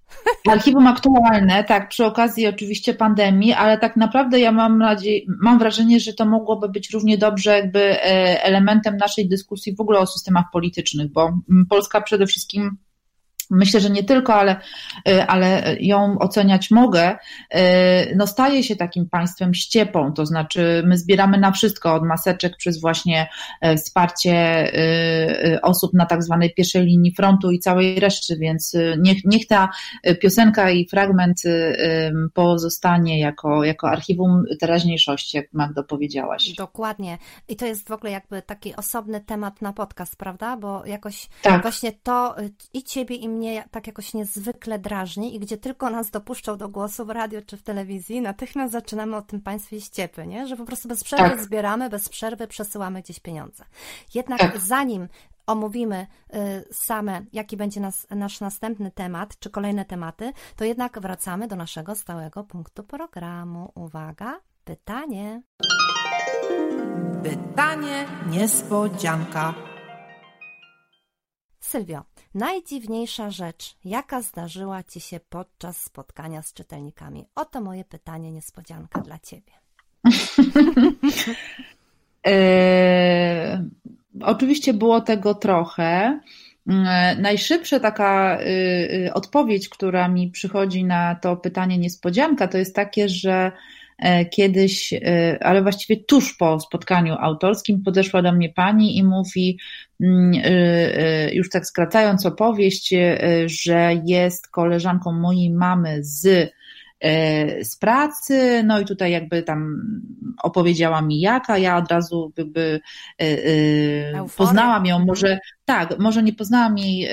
Archiwum 0.49 0.87
aktualne, 0.87 1.65
tak, 1.65 1.89
przy 1.89 2.05
okazji 2.05 2.47
oczywiście 2.47 2.95
pandemii, 2.95 3.53
ale 3.53 3.79
tak 3.79 3.97
naprawdę 3.97 4.41
ja 4.41 4.53
mam 4.53 4.79
nadzieję, 4.79 5.21
mam 5.43 5.59
wrażenie, 5.59 6.01
że 6.01 6.13
to 6.13 6.25
mogłoby 6.25 6.69
być 6.69 6.91
równie 6.91 7.19
dobrze 7.19 7.51
jakby 7.57 7.81
e, 7.81 8.43
elementem 8.43 8.97
naszej 8.97 9.29
dyskusji 9.29 9.77
w 9.77 9.81
ogóle 9.81 9.99
o 9.99 10.07
systemach 10.07 10.45
politycznych, 10.53 11.13
bo 11.13 11.39
Polska 11.69 12.01
przede 12.01 12.27
wszystkim 12.27 12.77
myślę, 13.51 13.81
że 13.81 13.91
nie 13.91 14.05
tylko, 14.05 14.35
ale, 14.35 14.57
y, 15.09 15.27
ale 15.27 15.77
ją 15.81 16.19
oceniać 16.19 16.71
mogę, 16.71 17.17
y, 17.55 17.59
no 18.17 18.27
staje 18.27 18.63
się 18.63 18.77
takim 18.77 19.09
państwem 19.09 19.55
ściepą, 19.55 20.13
to 20.13 20.27
znaczy 20.27 20.83
my 20.87 20.99
zbieramy 20.99 21.39
na 21.39 21.53
wszystko, 21.53 21.95
od 21.95 22.03
maseczek 22.03 22.57
przez 22.57 22.81
właśnie 22.81 23.29
e, 23.61 23.77
wsparcie 23.77 24.67
y, 25.55 25.61
osób 25.63 25.95
na 25.95 26.07
tak 26.07 26.23
zwanej 26.23 26.55
pierwszej 26.55 26.85
linii 26.85 27.15
frontu 27.15 27.51
i 27.51 27.59
całej 27.59 28.01
reszty, 28.01 28.37
więc 28.37 28.77
niech, 28.99 29.25
niech 29.25 29.47
ta 29.47 29.69
piosenka 30.23 30.71
i 30.71 30.89
fragment 30.89 31.43
pozostanie 32.35 33.21
jako, 33.21 33.65
jako 33.65 33.89
archiwum 33.89 34.45
teraźniejszości, 34.61 35.37
jak 35.37 35.53
Magdo 35.53 35.85
powiedziałaś. 35.85 36.53
Dokładnie. 36.53 37.19
I 37.49 37.57
to 37.57 37.67
jest 37.67 37.89
w 37.89 37.93
ogóle 37.93 38.13
jakby 38.13 38.43
taki 38.43 38.77
osobny 38.77 39.21
temat 39.21 39.63
na 39.63 39.73
podcast, 39.73 40.17
prawda? 40.17 40.57
Bo 40.57 40.87
jakoś 40.87 41.29
tak. 41.43 41.63
właśnie 41.63 41.93
to 41.93 42.37
i 42.75 42.83
ciebie, 42.83 43.17
i 43.17 43.29
mnie 43.37 43.65
tak 43.71 43.87
jakoś 43.87 44.15
niezwykle 44.15 44.79
drażni 44.79 45.35
i 45.35 45.39
gdzie 45.39 45.59
tylko 45.59 45.91
nas 45.91 46.11
dopuszczą 46.11 46.57
do 46.57 46.69
głosu 46.69 47.07
w 47.07 47.11
radio 47.11 47.43
czy 47.47 47.57
w 47.57 47.63
telewizji, 47.63 48.21
natychmiast 48.21 48.73
zaczynamy 48.73 49.17
o 49.17 49.23
tym 49.23 49.41
państwie 49.41 49.81
ściepy, 49.81 50.27
nie? 50.27 50.47
Że 50.47 50.57
po 50.57 50.65
prostu 50.65 50.89
bez 50.89 51.05
przerwy 51.05 51.31
tak. 51.31 51.43
zbieramy, 51.43 51.91
bez 51.91 52.09
przerwy 52.09 52.47
przesyłamy 52.47 53.03
gdzieś 53.03 53.21
pieniądze. 53.21 53.65
Jednak 54.15 54.39
tak. 54.39 54.59
zanim 54.61 55.09
omówimy 55.47 56.07
y, 56.35 56.65
same, 56.73 57.25
jaki 57.33 57.57
będzie 57.57 57.81
nas, 57.81 58.07
nasz 58.11 58.41
następny 58.41 58.91
temat, 58.91 59.39
czy 59.39 59.51
kolejne 59.51 59.85
tematy, 59.85 60.33
to 60.57 60.65
jednak 60.65 61.01
wracamy 61.01 61.49
do 61.49 61.57
naszego 61.57 61.95
stałego 61.95 62.45
punktu 62.45 62.85
programu. 62.85 63.73
Uwaga, 63.75 64.41
pytanie. 64.65 65.43
Pytanie 67.23 68.07
niespodzianka. 68.31 69.55
Sylwio, 71.61 72.03
najdziwniejsza 72.37 73.31
rzecz, 73.31 73.77
jaka 73.85 74.23
zdarzyła 74.23 74.83
Ci 74.83 75.01
się 75.01 75.21
podczas 75.31 75.83
spotkania 75.83 76.43
z 76.43 76.53
czytelnikami? 76.53 77.27
Oto 77.35 77.61
moje 77.61 77.85
pytanie, 77.85 78.33
niespodzianka 78.33 79.01
dla 79.01 79.19
Ciebie. 79.19 79.53
e, 82.27 83.65
oczywiście 84.23 84.75
było 84.75 85.01
tego 85.01 85.35
trochę. 85.35 86.21
E, 86.69 87.17
najszybsza 87.21 87.81
taka 87.81 88.41
y, 88.41 88.45
y, 89.07 89.11
odpowiedź, 89.15 89.69
która 89.69 90.09
mi 90.09 90.31
przychodzi 90.31 90.85
na 90.85 91.15
to 91.15 91.37
pytanie 91.37 91.79
niespodzianka, 91.79 92.49
to 92.49 92.59
jest 92.59 92.75
takie, 92.75 93.09
że 93.09 93.53
E, 93.53 93.86
kiedyś, 94.31 94.93
e, 94.93 95.39
ale 95.41 95.63
właściwie 95.63 96.05
tuż 96.05 96.37
po 96.37 96.61
spotkaniu 96.61 97.15
autorskim 97.21 97.83
podeszła 97.83 98.23
do 98.23 98.33
mnie 98.33 98.49
pani 98.49 98.99
i 98.99 99.05
mówi, 99.05 99.59
mm, 100.01 100.33
e, 100.45 101.35
już 101.35 101.51
tak 101.51 101.67
skracając 101.67 102.27
opowieść, 102.27 102.95
że 103.47 103.91
jest 104.05 104.49
koleżanką 104.49 105.13
mojej 105.13 105.51
mamy 105.51 105.99
z 106.05 106.51
E, 107.01 107.65
z 107.65 107.77
pracy, 107.77 108.63
no 108.65 108.81
i 108.81 108.85
tutaj 108.85 109.13
jakby 109.13 109.43
tam 109.43 109.83
opowiedziała 110.43 111.03
mi 111.03 111.21
jaka, 111.21 111.59
ja 111.59 111.77
od 111.77 111.91
razu 111.91 112.33
jakby 112.37 112.81
e, 113.21 113.25
e, 113.25 114.27
poznałam 114.37 114.87
ją, 114.87 115.05
może 115.05 115.39
tak, 115.67 115.99
może 115.99 116.23
nie 116.23 116.33
poznałam 116.33 116.79
jej 116.79 117.09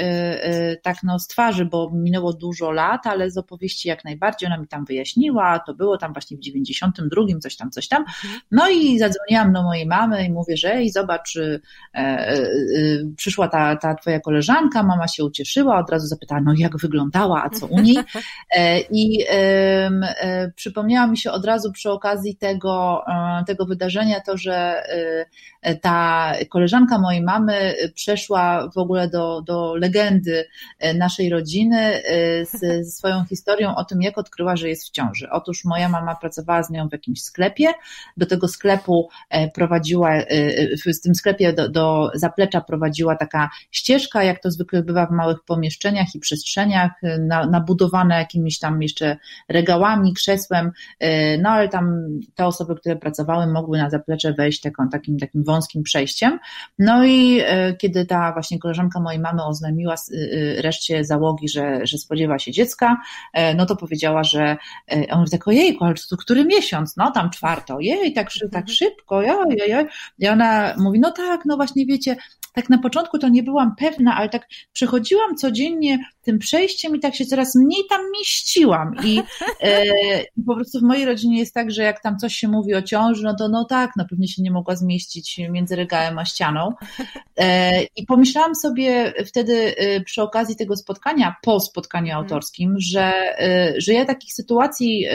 tak 0.81 0.97
no 1.03 1.19
z 1.19 1.27
twarzy, 1.27 1.65
bo 1.65 1.91
minęło 1.93 2.33
dużo 2.33 2.71
lat, 2.71 3.07
ale 3.07 3.31
z 3.31 3.37
opowieści 3.37 3.87
jak 3.87 4.05
najbardziej, 4.05 4.47
ona 4.47 4.57
mi 4.57 4.67
tam 4.67 4.85
wyjaśniła, 4.85 5.59
to 5.59 5.73
było 5.73 5.97
tam 5.97 6.13
właśnie 6.13 6.37
w 6.37 6.39
92, 6.39 7.21
coś 7.41 7.55
tam, 7.55 7.71
coś 7.71 7.87
tam, 7.87 8.01
mhm. 8.01 8.41
no 8.51 8.69
i 8.69 8.99
zadzwoniłam 8.99 9.53
do 9.53 9.63
mojej 9.63 9.85
mamy 9.85 10.25
i 10.25 10.31
mówię, 10.31 10.57
że 10.57 10.73
ej, 10.73 10.91
zobacz, 10.91 11.37
przyszła 13.17 13.47
ta, 13.47 13.75
ta 13.75 13.95
twoja 13.95 14.19
koleżanka, 14.19 14.83
mama 14.83 15.07
się 15.07 15.23
ucieszyła, 15.23 15.79
od 15.79 15.89
razu 15.89 16.07
zapytała, 16.07 16.41
no 16.41 16.53
jak 16.57 16.77
wyglądała, 16.77 17.43
a 17.43 17.49
co 17.49 17.67
u 17.67 17.79
niej? 17.79 17.97
I 18.91 19.25
E, 20.23 20.51
przypomniała 20.55 21.07
mi 21.07 21.17
się 21.17 21.31
od 21.31 21.45
razu 21.45 21.71
przy 21.71 21.91
okazji 21.91 22.35
tego, 22.35 23.03
e, 23.07 23.43
tego 23.47 23.65
wydarzenia 23.65 24.21
to, 24.21 24.37
że 24.37 24.83
e, 25.61 25.75
ta 25.75 26.31
koleżanka 26.49 26.99
mojej 26.99 27.21
mamy 27.21 27.75
przeszła 27.95 28.42
w 28.75 28.77
ogóle 28.77 29.09
do, 29.09 29.41
do 29.41 29.75
legendy 29.75 30.45
naszej 30.95 31.29
rodziny 31.29 32.01
z, 32.51 32.87
swoją 32.95 33.25
historią 33.25 33.75
o 33.75 33.85
tym, 33.85 34.01
jak 34.01 34.17
odkryła, 34.17 34.55
że 34.55 34.69
jest 34.69 34.87
w 34.87 34.91
ciąży. 34.91 35.29
Otóż 35.31 35.65
moja 35.65 35.89
mama 35.89 36.15
pracowała 36.15 36.63
z 36.63 36.69
nią 36.69 36.89
w 36.89 36.91
jakimś 36.91 37.21
sklepie, 37.21 37.67
do 38.17 38.25
tego 38.25 38.47
sklepu 38.47 39.09
prowadziła, 39.53 40.11
w 40.85 41.01
tym 41.03 41.15
sklepie 41.15 41.53
do, 41.53 41.69
do 41.69 42.11
zaplecza 42.13 42.61
prowadziła 42.61 43.15
taka 43.15 43.49
ścieżka, 43.71 44.23
jak 44.23 44.41
to 44.41 44.51
zwykle 44.51 44.83
bywa 44.83 45.05
w 45.05 45.11
małych 45.11 45.43
pomieszczeniach 45.45 46.15
i 46.15 46.19
przestrzeniach, 46.19 46.91
nabudowane 47.51 48.15
jakimiś 48.15 48.59
tam 48.59 48.81
jeszcze 48.81 49.17
regałami, 49.49 50.13
krzesłem, 50.13 50.71
e, 50.99 51.37
no 51.37 51.49
ale 51.49 51.69
tam 51.69 52.07
te 52.35 52.45
osoby, 52.45 52.75
które 52.75 52.95
pracowały, 52.95 53.47
mogły 53.47 53.77
na 53.77 53.89
zaplecze 53.89 54.33
wejść 54.33 54.61
taką, 54.61 54.89
takim, 54.89 55.19
takim 55.19 55.43
wąskim 55.43 55.83
przejściem. 55.83 56.39
No 56.79 57.05
i 57.05 57.41
e, 57.45 57.73
kiedy 57.73 58.05
ta 58.05 58.32
właśnie 58.33 58.59
koleżanka 58.59 58.99
mojej 58.99 59.19
mamy 59.19 59.45
oznajmiła 59.45 59.93
e, 59.93 60.61
reszcie 60.61 61.05
załogi, 61.05 61.49
że, 61.49 61.85
że 61.85 61.97
spodziewa 61.97 62.39
się 62.39 62.51
dziecka, 62.51 62.97
no 63.55 63.65
to 63.65 63.75
powiedziała, 63.75 64.23
że 64.23 64.57
on 65.11 65.19
mówi 65.19 65.31
tak, 65.31 65.47
ojejku, 65.47 65.85
ale 65.85 65.93
to 66.09 66.17
który 66.17 66.45
miesiąc? 66.45 66.97
No 66.97 67.11
tam 67.11 67.29
czwarto, 67.29 67.79
jej, 67.79 68.13
tak, 68.13 68.27
tak 68.41 68.61
mhm. 68.61 68.67
szybko, 68.67 69.21
joj, 69.21 69.57
joj. 69.67 69.85
I 70.19 70.27
ona 70.27 70.75
mówi, 70.77 70.99
no 70.99 71.11
tak, 71.11 71.45
no 71.45 71.55
właśnie 71.55 71.85
wiecie, 71.85 72.15
tak 72.53 72.69
na 72.69 72.77
początku 72.77 73.19
to 73.19 73.29
nie 73.29 73.43
byłam 73.43 73.75
pewna, 73.75 74.15
ale 74.15 74.29
tak 74.29 74.47
przechodziłam 74.73 75.35
codziennie 75.35 75.99
tym 76.23 76.39
przejściem 76.39 76.95
i 76.95 76.99
tak 76.99 77.15
się 77.15 77.25
coraz 77.25 77.55
mniej 77.55 77.81
tam 77.89 78.01
mieściłam. 78.17 78.95
I, 79.03 79.21
e, 79.61 79.83
po 80.47 80.55
prostu 80.55 80.79
w 80.79 80.83
mojej 80.83 81.05
rodzinie 81.05 81.39
jest 81.39 81.53
tak, 81.53 81.71
że 81.71 81.83
jak 81.83 82.01
tam 82.01 82.17
coś 82.17 82.35
się 82.35 82.47
mówi 82.47 82.75
o 82.75 82.81
ciąży, 82.81 83.23
no 83.23 83.35
to 83.35 83.49
no 83.49 83.65
tak, 83.65 83.91
no 83.97 84.05
pewnie 84.09 84.27
się 84.27 84.41
nie 84.41 84.51
mogła 84.51 84.75
zmieścić 84.75 85.41
między 85.49 85.75
regałem 85.75 86.19
a 86.19 86.25
ścianą. 86.25 86.73
E, 87.37 87.83
I 87.83 88.05
pomyślałam 88.05 88.55
sobie 88.55 89.13
wtedy 89.25 89.75
e, 89.77 90.01
przy 90.01 90.21
okazji 90.21 90.55
tego 90.55 90.75
spotkania, 90.75 91.35
po 91.41 91.59
spotkaniu 91.59 92.07
mhm. 92.07 92.23
autorskim, 92.23 92.75
że, 92.79 93.13
e, 93.39 93.73
że 93.77 93.93
ja 93.93 94.05
takich 94.05 94.33
sytuacji, 94.33 95.05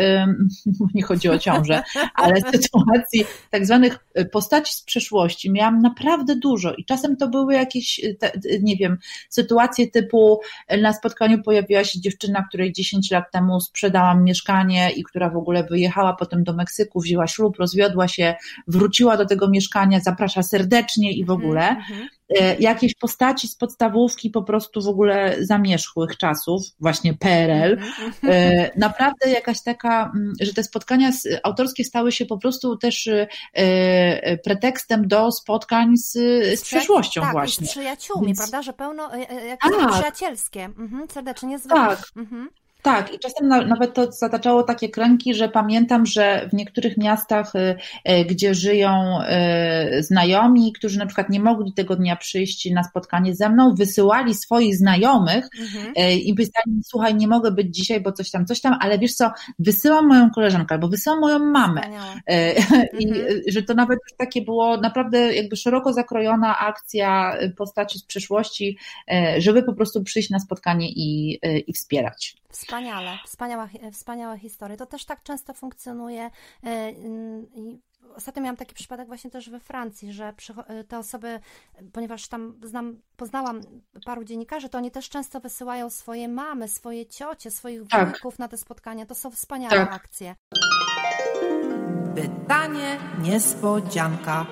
nie 0.94 1.02
chodzi 1.02 1.28
o 1.28 1.38
ciążę, 1.38 1.82
ale 2.14 2.40
sytuacji 2.52 3.24
tak 3.50 3.66
zwanych 3.66 3.98
postaci 4.32 4.72
z 4.74 4.82
przeszłości 4.82 5.50
miałam 5.50 5.82
naprawdę 5.82 6.36
dużo 6.36 6.74
i 6.74 6.84
czasem 6.84 7.16
to 7.16 7.28
były 7.28 7.54
jakieś, 7.54 8.00
nie 8.62 8.76
wiem, 8.76 8.98
sytuacje 9.28 9.90
typu 9.90 10.40
na 10.82 10.92
spotkaniu 10.98 11.42
pojawiła 11.42 11.84
się 11.84 12.00
dziewczyna, 12.00 12.44
której 12.48 12.72
10 12.72 13.10
lat 13.10 13.24
temu 13.32 13.60
sprzedałam 13.60 14.24
mieszkanie 14.24 14.90
i 14.90 15.04
która 15.04 15.30
w 15.30 15.36
ogóle 15.36 15.64
wyjechała 15.64 16.16
potem 16.16 16.44
do 16.44 16.54
Meksyku, 16.54 17.00
wzięła 17.00 17.26
ślub, 17.26 17.56
rozwiodła 17.58 18.08
się, 18.08 18.34
wróciła 18.66 19.16
do 19.16 19.26
tego 19.26 19.48
mieszkania, 19.48 20.00
zaprasza 20.00 20.42
serdecznie 20.42 21.12
i 21.12 21.24
w 21.24 21.30
ogóle. 21.30 21.68
Mm 21.68 21.82
-hmm. 21.82 22.17
Jakieś 22.58 22.94
postaci 22.94 23.48
z 23.48 23.56
podstawówki 23.56 24.30
po 24.30 24.42
prostu 24.42 24.82
w 24.82 24.88
ogóle 24.88 25.36
zamierzchłych 25.40 26.16
czasów, 26.16 26.62
właśnie 26.80 27.14
PRL. 27.14 27.78
E, 28.28 28.70
naprawdę 28.78 29.30
jakaś 29.30 29.62
taka, 29.62 30.12
mm, 30.14 30.32
że 30.40 30.54
te 30.54 30.62
spotkania 30.62 31.10
autorskie 31.42 31.84
stały 31.84 32.12
się 32.12 32.26
po 32.26 32.38
prostu 32.38 32.76
też 32.76 33.10
e, 33.54 34.36
pretekstem 34.36 35.08
do 35.08 35.32
spotkań 35.32 35.96
z, 35.96 36.12
z 36.58 36.62
przeszłością 36.62 37.20
tak, 37.20 37.32
właśnie. 37.32 37.66
z 37.66 37.70
przyjaciółmi, 37.70 38.26
Więc... 38.26 38.38
prawda, 38.38 38.62
że 38.62 38.72
pełno 38.72 39.16
jakieś 39.48 39.70
tak. 39.78 39.92
przyjacielskie. 39.92 40.64
Mhm, 40.64 41.06
serdecznie 41.10 41.58
zwykle. 41.58 41.78
Tak. 41.78 42.02
Mhm. 42.16 42.48
Tak, 42.82 43.14
i 43.14 43.18
czasem 43.18 43.48
nawet 43.48 43.94
to 43.94 44.12
zataczało 44.12 44.62
takie 44.62 44.88
kręgi, 44.88 45.34
że 45.34 45.48
pamiętam, 45.48 46.06
że 46.06 46.48
w 46.52 46.54
niektórych 46.54 46.96
miastach, 46.96 47.54
y, 47.54 47.76
y, 48.12 48.24
gdzie 48.24 48.54
żyją 48.54 49.18
y, 49.98 50.02
znajomi, 50.02 50.72
którzy 50.72 50.98
na 50.98 51.06
przykład 51.06 51.30
nie 51.30 51.40
mogli 51.40 51.72
tego 51.72 51.96
dnia 51.96 52.16
przyjść 52.16 52.70
na 52.70 52.84
spotkanie 52.84 53.34
ze 53.34 53.48
mną, 53.48 53.74
wysyłali 53.74 54.34
swoich 54.34 54.76
znajomych 54.76 55.48
mhm. 55.60 55.94
i 56.18 56.34
pytali, 56.34 56.80
słuchaj, 56.84 57.14
nie 57.14 57.28
mogę 57.28 57.50
być 57.50 57.76
dzisiaj, 57.76 58.00
bo 58.00 58.12
coś 58.12 58.30
tam, 58.30 58.46
coś 58.46 58.60
tam, 58.60 58.78
ale 58.80 58.98
wiesz 58.98 59.14
co, 59.14 59.30
wysyłam 59.58 60.06
moją 60.06 60.30
koleżankę 60.30 60.74
albo 60.74 60.88
wysyłam 60.88 61.20
moją 61.20 61.38
mamę. 61.38 61.80
I 62.98 63.08
mhm. 63.08 63.40
że 63.48 63.62
to 63.62 63.74
nawet 63.74 63.98
już 64.08 64.16
takie 64.16 64.42
było 64.42 64.76
naprawdę 64.76 65.34
jakby 65.34 65.56
szeroko 65.56 65.92
zakrojona 65.92 66.58
akcja 66.58 67.36
postaci 67.56 67.98
z 67.98 68.04
przeszłości, 68.04 68.78
żeby 69.38 69.62
po 69.62 69.72
prostu 69.72 70.04
przyjść 70.04 70.30
na 70.30 70.40
spotkanie 70.40 70.88
i, 70.90 71.40
i 71.66 71.72
wspierać. 71.72 72.36
Wspaniale, 72.52 73.18
wspaniała, 73.24 73.68
wspaniała 73.92 74.36
historia. 74.36 74.76
To 74.76 74.86
też 74.86 75.04
tak 75.04 75.22
często 75.22 75.54
funkcjonuje. 75.54 76.30
E, 76.64 76.92
ostatnio 78.16 78.42
miałam 78.42 78.56
taki 78.56 78.74
przypadek 78.74 79.06
właśnie 79.06 79.30
też 79.30 79.50
we 79.50 79.60
Francji, 79.60 80.12
że 80.12 80.34
e, 80.66 80.84
te 80.84 80.98
osoby, 80.98 81.40
ponieważ 81.92 82.28
tam 82.28 82.60
znam, 82.62 83.00
poznałam 83.16 83.60
paru 84.04 84.24
dziennikarzy, 84.24 84.68
to 84.68 84.78
oni 84.78 84.90
też 84.90 85.08
często 85.08 85.40
wysyłają 85.40 85.90
swoje 85.90 86.28
mamy, 86.28 86.68
swoje 86.68 87.06
ciocie, 87.06 87.50
swoich 87.50 87.88
tak. 87.88 88.10
wujków 88.10 88.38
na 88.38 88.48
te 88.48 88.56
spotkania. 88.56 89.06
To 89.06 89.14
są 89.14 89.30
wspaniałe 89.30 89.76
tak. 89.76 89.92
akcje. 89.92 90.36
Pytanie 92.14 92.98
niespodzianka. 93.22 94.46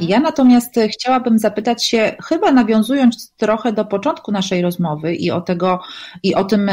Ja 0.00 0.20
natomiast 0.20 0.74
chciałabym 0.92 1.38
zapytać 1.38 1.84
się, 1.84 2.16
chyba 2.24 2.52
nawiązując 2.52 3.34
trochę 3.36 3.72
do 3.72 3.84
początku 3.84 4.32
naszej 4.32 4.62
rozmowy 4.62 5.14
i 5.14 5.30
o 5.30 5.40
tego, 5.40 5.80
i 6.22 6.34
o 6.34 6.44
tym, 6.44 6.70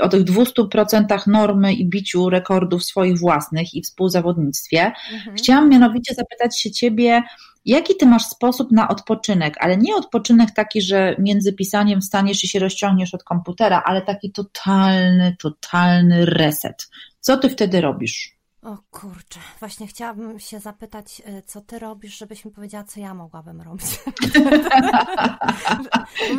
o 0.00 0.08
tych 0.08 0.24
200% 0.24 1.26
normy 1.26 1.74
i 1.74 1.88
biciu 1.88 2.30
rekordów 2.30 2.84
swoich 2.84 3.18
własnych 3.18 3.74
i 3.74 3.82
współzawodnictwie, 3.82 4.92
mhm. 5.12 5.36
chciałam 5.36 5.68
mianowicie 5.68 6.14
zapytać 6.14 6.60
się 6.60 6.70
ciebie, 6.70 7.22
Jaki 7.64 7.96
ty 7.96 8.06
masz 8.06 8.24
sposób 8.24 8.72
na 8.72 8.88
odpoczynek, 8.88 9.54
ale 9.60 9.76
nie 9.76 9.96
odpoczynek 9.96 10.50
taki, 10.50 10.82
że 10.82 11.16
między 11.18 11.52
pisaniem 11.52 12.00
wstaniesz 12.00 12.44
i 12.44 12.48
się 12.48 12.58
rozciągniesz 12.58 13.14
od 13.14 13.24
komputera, 13.24 13.82
ale 13.84 14.02
taki 14.02 14.32
totalny, 14.32 15.36
totalny 15.38 16.26
reset. 16.26 16.90
Co 17.20 17.36
ty 17.36 17.48
wtedy 17.48 17.80
robisz? 17.80 18.39
O 18.62 18.78
kurczę, 18.90 19.40
właśnie 19.60 19.86
chciałabym 19.86 20.38
się 20.38 20.60
zapytać, 20.60 21.22
y, 21.28 21.42
co 21.46 21.60
ty 21.60 21.78
robisz, 21.78 22.18
żebyś 22.18 22.44
mi 22.44 22.50
powiedziała, 22.50 22.84
co 22.84 23.00
ja 23.00 23.14
mogłabym 23.14 23.60
robić. 23.60 23.86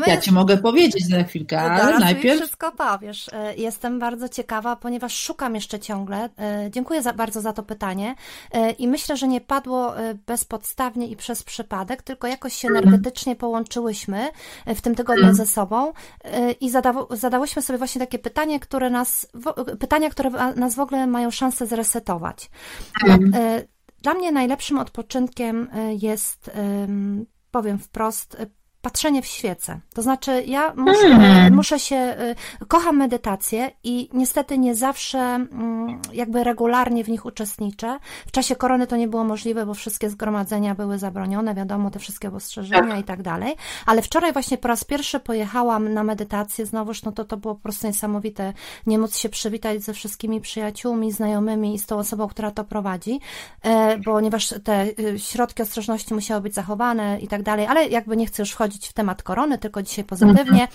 ja 0.08 0.18
ci 0.18 0.32
mogę 0.32 0.58
powiedzieć 0.58 1.08
za 1.08 1.24
chwilkę, 1.24 1.62
ale 1.62 2.00
najpierw... 2.00 2.40
wszystko 2.40 2.72
powiesz. 2.72 3.28
Y, 3.28 3.32
jestem 3.58 4.00
bardzo 4.00 4.30
ciekawa, 4.30 4.76
ponieważ 4.76 5.16
szukam 5.16 5.56
jeszcze 5.56 5.80
ciągle. 5.80 6.26
Y, 6.26 6.30
dziękuję 6.72 7.02
za, 7.02 7.14
bardzo 7.14 7.42
za 7.42 7.54
to 7.54 7.64
pytanie 7.64 8.16
i 8.78 8.88
myślę, 8.88 9.18
że 9.18 9.28
nie 9.28 9.42
padło 9.42 9.94
bezpodstawnie 10.28 11.08
i 11.08 11.16
przez 11.16 11.44
przypadek, 11.44 12.02
tylko 12.02 12.28
jakoś 12.28 12.54
się 12.54 12.68
energetycznie 12.68 13.36
połączyłyśmy 13.36 14.30
w 14.66 14.82
tym 14.82 14.96
tygodniu 14.96 15.34
ze 15.34 15.48
sobą 15.48 15.94
i 16.60 16.70
zadało, 16.70 17.08
zadałyśmy 17.12 17.62
sobie 17.62 17.78
właśnie 17.78 18.02
takie 18.02 18.20
pytanie, 18.20 18.60
które 18.60 18.90
nas, 18.90 19.28
pytania, 19.80 20.10
które 20.10 20.30
nas 20.56 20.76
w 20.76 20.80
ogóle 20.80 21.08
mają 21.08 21.32
szansę 21.32 21.68
zresetować 21.68 22.11
Mhm. 23.08 23.32
E, 23.34 23.64
dla 24.02 24.14
mnie 24.14 24.32
najlepszym 24.32 24.78
odpoczynkiem 24.78 25.70
e, 25.74 25.94
jest, 25.94 26.52
powiem 27.52 27.80
wprost, 27.80 28.38
patrzenie 28.82 29.22
w 29.22 29.26
świece. 29.26 29.80
To 29.94 30.02
znaczy, 30.02 30.44
ja 30.48 30.74
muszę, 30.76 31.10
hmm. 31.10 31.56
muszę 31.56 31.80
się, 31.80 32.16
y, 32.62 32.66
kocham 32.66 32.98
medytację 32.98 33.72
i 33.84 34.10
niestety 34.14 34.58
nie 34.58 34.76
zawsze 34.76 35.20
mm, 35.20 36.02
jakby 36.14 36.44
regularnie 36.44 37.04
w 37.04 37.10
nich 37.10 37.26
uczestniczę. 37.26 38.00
W 38.28 38.32
czasie 38.32 38.56
korony 38.56 38.88
to 38.88 38.96
nie 38.96 39.08
było 39.08 39.24
możliwe, 39.24 39.66
bo 39.66 39.74
wszystkie 39.74 40.10
zgromadzenia 40.10 40.76
były 40.76 40.98
zabronione, 40.98 41.56
wiadomo, 41.56 41.92
te 41.92 42.00
wszystkie 42.00 42.32
ostrzeżenia 42.32 42.90
tak. 42.90 43.00
i 43.00 43.04
tak 43.04 43.22
dalej. 43.22 43.56
Ale 43.86 44.02
wczoraj 44.02 44.34
właśnie 44.34 44.58
po 44.58 44.68
raz 44.68 44.84
pierwszy 44.84 45.20
pojechałam 45.20 45.94
na 45.94 46.04
medytację, 46.04 46.66
znowuż, 46.66 47.04
no 47.04 47.12
to 47.12 47.26
to 47.26 47.38
było 47.38 47.56
po 47.56 47.62
prostu 47.62 47.88
niesamowite, 47.88 48.54
nie 48.88 49.00
móc 49.00 49.18
się 49.18 49.30
przywitać 49.30 49.84
ze 49.84 49.94
wszystkimi 49.94 50.42
przyjaciółmi, 50.42 51.12
znajomymi 51.12 51.76
i 51.76 51.80
z 51.80 51.86
tą 51.86 51.98
osobą, 51.98 52.28
która 52.28 52.52
to 52.52 52.64
prowadzi, 52.64 53.20
e, 53.64 54.00
ponieważ 54.00 54.54
te 54.64 54.86
y, 55.00 55.20
środki 55.20 55.62
ostrożności 55.64 56.14
musiały 56.14 56.42
być 56.42 56.54
zachowane 56.54 57.20
i 57.20 57.28
tak 57.28 57.44
dalej, 57.44 57.66
ale 57.66 57.88
jakby 57.88 58.18
nie 58.18 58.26
chcę 58.26 58.42
już 58.42 58.52
wchodzić 58.52 58.71
wchodzić 58.72 58.88
w 58.88 58.94
temat 58.94 59.24
korony, 59.24 59.58
tylko 59.58 59.82
dzisiaj 59.84 60.06
pozytywnie. 60.06 60.68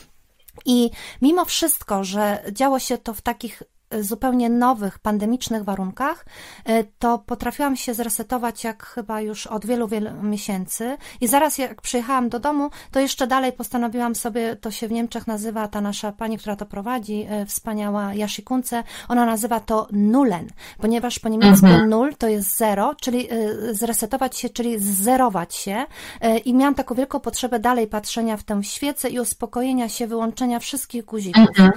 I 0.64 0.90
mimo 1.22 1.44
wszystko, 1.44 2.04
że 2.04 2.42
działo 2.52 2.78
się 2.78 2.98
to 2.98 3.14
w 3.14 3.22
takich 3.22 3.62
zupełnie 4.00 4.50
nowych, 4.50 4.98
pandemicznych 4.98 5.64
warunkach, 5.64 6.26
e, 6.64 6.84
to 6.84 7.18
potrafiłam 7.18 7.76
się 7.76 7.94
zresetować 7.94 8.64
jak 8.64 8.86
chyba 8.86 9.20
już 9.20 9.46
od 9.46 9.66
wielu, 9.66 9.88
wielu 9.88 10.22
miesięcy. 10.22 10.96
I 11.20 11.28
zaraz 11.28 11.58
jak 11.58 11.82
przyjechałam 11.82 12.28
do 12.28 12.40
domu, 12.40 12.70
to 12.90 13.00
jeszcze 13.00 13.26
dalej 13.26 13.52
postanowiłam 13.52 14.14
sobie, 14.14 14.56
to 14.56 14.70
się 14.70 14.88
w 14.88 14.92
Niemczech 14.92 15.26
nazywa, 15.26 15.68
ta 15.68 15.80
nasza 15.80 16.12
pani, 16.12 16.38
która 16.38 16.56
to 16.56 16.66
prowadzi, 16.66 17.26
e, 17.28 17.46
wspaniała 17.46 18.14
Jasikunce, 18.14 18.82
ona 19.08 19.26
nazywa 19.26 19.60
to 19.60 19.88
Nullen, 19.92 20.48
ponieważ 20.78 21.18
po 21.18 21.28
niemiecku 21.28 21.66
mhm. 21.66 21.90
nul 21.90 22.14
to 22.18 22.28
jest 22.28 22.56
zero, 22.56 22.94
czyli 22.94 23.28
e, 23.30 23.74
zresetować 23.74 24.38
się, 24.38 24.48
czyli 24.48 24.78
zerować 24.78 25.54
się. 25.54 25.84
I 26.44 26.54
miałam 26.54 26.74
taką 26.74 26.94
wielką 26.94 27.20
potrzebę 27.20 27.58
dalej 27.58 27.86
patrzenia 27.86 28.36
w 28.36 28.44
tę 28.44 28.64
świecę 28.64 29.08
i 29.08 29.20
uspokojenia 29.20 29.88
się, 29.88 30.06
wyłączenia 30.06 30.58
wszystkich 30.58 31.04
guzików. 31.04 31.48
Mhm. 31.48 31.72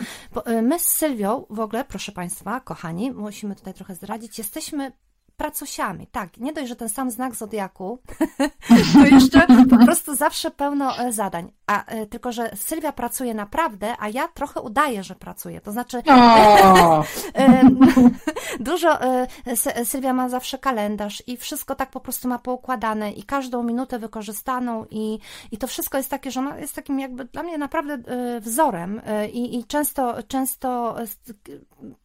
My 0.68 0.80
z 0.80 0.84
Sylwią 0.97 1.45
w 1.49 1.60
ogóle, 1.60 1.86
proszę 1.86 1.98
proszę 1.99 2.11
Państwa, 2.11 2.59
kochani, 2.59 3.11
musimy 3.11 3.55
tutaj 3.55 3.73
trochę 3.73 3.95
zdradzić, 3.95 4.37
jesteśmy 4.37 4.91
pracusiami. 5.39 6.07
Tak, 6.07 6.37
nie 6.37 6.53
dość, 6.53 6.67
że 6.67 6.75
ten 6.75 6.89
sam 6.89 7.11
znak 7.11 7.35
zodiaku, 7.35 7.99
to 8.93 9.05
jeszcze 9.05 9.47
po 9.69 9.85
prostu 9.85 10.15
zawsze 10.15 10.51
pełno 10.51 10.97
e, 10.97 11.11
zadań. 11.11 11.51
A 11.67 11.85
e, 11.85 12.05
tylko, 12.05 12.31
że 12.31 12.51
Sylwia 12.55 12.91
pracuje 12.91 13.33
naprawdę, 13.33 13.95
a 13.99 14.09
ja 14.09 14.27
trochę 14.27 14.61
udaję, 14.61 15.03
że 15.03 15.15
pracuję. 15.15 15.61
To 15.61 15.71
znaczy, 15.71 16.01
dużo 18.59 19.01
e, 19.01 19.27
Sylwia 19.85 20.13
ma 20.13 20.29
zawsze 20.29 20.57
kalendarz 20.57 21.23
i 21.27 21.37
wszystko 21.37 21.75
tak 21.75 21.89
po 21.91 21.99
prostu 21.99 22.27
ma 22.27 22.39
poukładane 22.39 23.11
i 23.11 23.23
każdą 23.23 23.63
minutę 23.63 23.99
wykorzystaną 23.99 24.85
i, 24.89 25.19
i 25.51 25.57
to 25.57 25.67
wszystko 25.67 25.97
jest 25.97 26.09
takie, 26.09 26.31
że 26.31 26.39
ona 26.39 26.59
jest 26.59 26.75
takim 26.75 26.99
jakby 26.99 27.25
dla 27.25 27.43
mnie 27.43 27.57
naprawdę 27.57 27.97
wzorem 28.41 29.01
i, 29.33 29.59
i 29.59 29.65
często, 29.65 30.23
często 30.27 30.95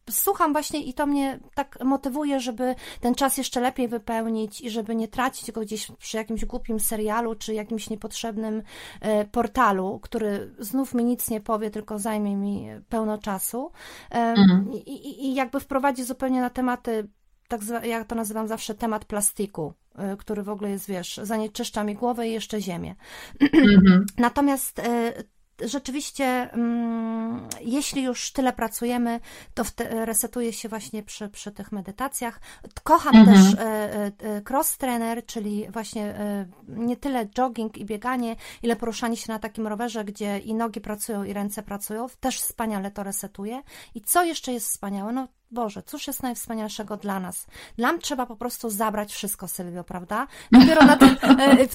słucham 0.09 0.51
właśnie 0.51 0.83
i 0.83 0.93
to 0.93 1.05
mnie 1.05 1.39
tak 1.53 1.77
motywuje, 1.83 2.39
żeby 2.39 2.75
ten 2.99 3.15
czas 3.15 3.37
jeszcze 3.37 3.61
lepiej 3.61 3.87
wypełnić 3.87 4.61
i 4.61 4.69
żeby 4.69 4.95
nie 4.95 5.07
tracić 5.07 5.51
go 5.51 5.61
gdzieś 5.61 5.91
przy 5.99 6.17
jakimś 6.17 6.45
głupim 6.45 6.79
serialu 6.79 7.35
czy 7.35 7.53
jakimś 7.53 7.89
niepotrzebnym 7.89 8.61
e, 9.01 9.25
portalu, 9.25 9.99
który 10.03 10.55
znów 10.59 10.93
mi 10.93 11.03
nic 11.03 11.29
nie 11.29 11.41
powie, 11.41 11.69
tylko 11.69 11.99
zajmie 11.99 12.35
mi 12.35 12.67
pełno 12.89 13.17
czasu 13.17 13.71
mhm. 14.09 14.71
I, 14.73 14.77
i, 14.77 15.25
i 15.25 15.35
jakby 15.35 15.59
wprowadzi 15.59 16.03
zupełnie 16.03 16.41
na 16.41 16.49
tematy 16.49 17.07
tak 17.47 17.61
ja 17.83 18.05
to 18.05 18.15
nazywam 18.15 18.47
zawsze 18.47 18.75
temat 18.75 19.05
plastiku, 19.05 19.73
e, 19.95 20.17
który 20.17 20.43
w 20.43 20.49
ogóle 20.49 20.69
jest, 20.69 20.87
wiesz, 20.87 21.19
zanieczyszcza 21.23 21.83
mi 21.83 21.95
głowę 21.95 22.27
i 22.27 22.31
jeszcze 22.31 22.61
ziemię. 22.61 22.95
Mhm. 23.39 24.05
Natomiast 24.17 24.79
e, 24.79 25.13
rzeczywiście, 25.63 26.25
mm, 26.25 27.47
jeśli 27.61 28.03
już 28.03 28.31
tyle 28.31 28.53
pracujemy, 28.53 29.19
to 29.53 29.63
resetuje 29.89 30.53
się 30.53 30.69
właśnie 30.69 31.03
przy, 31.03 31.29
przy 31.29 31.51
tych 31.51 31.71
medytacjach. 31.71 32.39
Kocham 32.83 33.15
mhm. 33.15 33.37
też 33.37 33.55
cross 34.49 34.77
trainer, 34.77 35.25
czyli 35.25 35.67
właśnie 35.69 36.15
nie 36.67 36.97
tyle 36.97 37.25
jogging 37.25 37.77
i 37.77 37.85
bieganie, 37.85 38.35
ile 38.63 38.75
poruszanie 38.75 39.17
się 39.17 39.33
na 39.33 39.39
takim 39.39 39.67
rowerze, 39.67 40.05
gdzie 40.05 40.39
i 40.39 40.53
nogi 40.53 40.81
pracują, 40.81 41.23
i 41.23 41.33
ręce 41.33 41.63
pracują. 41.63 42.07
Też 42.19 42.41
wspaniale 42.41 42.91
to 42.91 43.03
resetuje. 43.03 43.61
I 43.95 44.01
co 44.01 44.23
jeszcze 44.23 44.53
jest 44.53 44.67
wspaniałe? 44.67 45.13
No, 45.13 45.27
Boże, 45.55 45.83
cóż 45.83 46.07
jest 46.07 46.23
najwspanialszego 46.23 46.97
dla 46.97 47.19
nas? 47.19 47.47
Nam 47.77 47.99
trzeba 47.99 48.25
po 48.25 48.35
prostu 48.35 48.69
zabrać 48.69 49.13
wszystko, 49.13 49.47
Sylwio, 49.47 49.83
prawda? 49.83 50.27
Dopiero 50.51 50.85
na 50.85 50.97
ten, 50.97 51.17
e, 51.23 51.67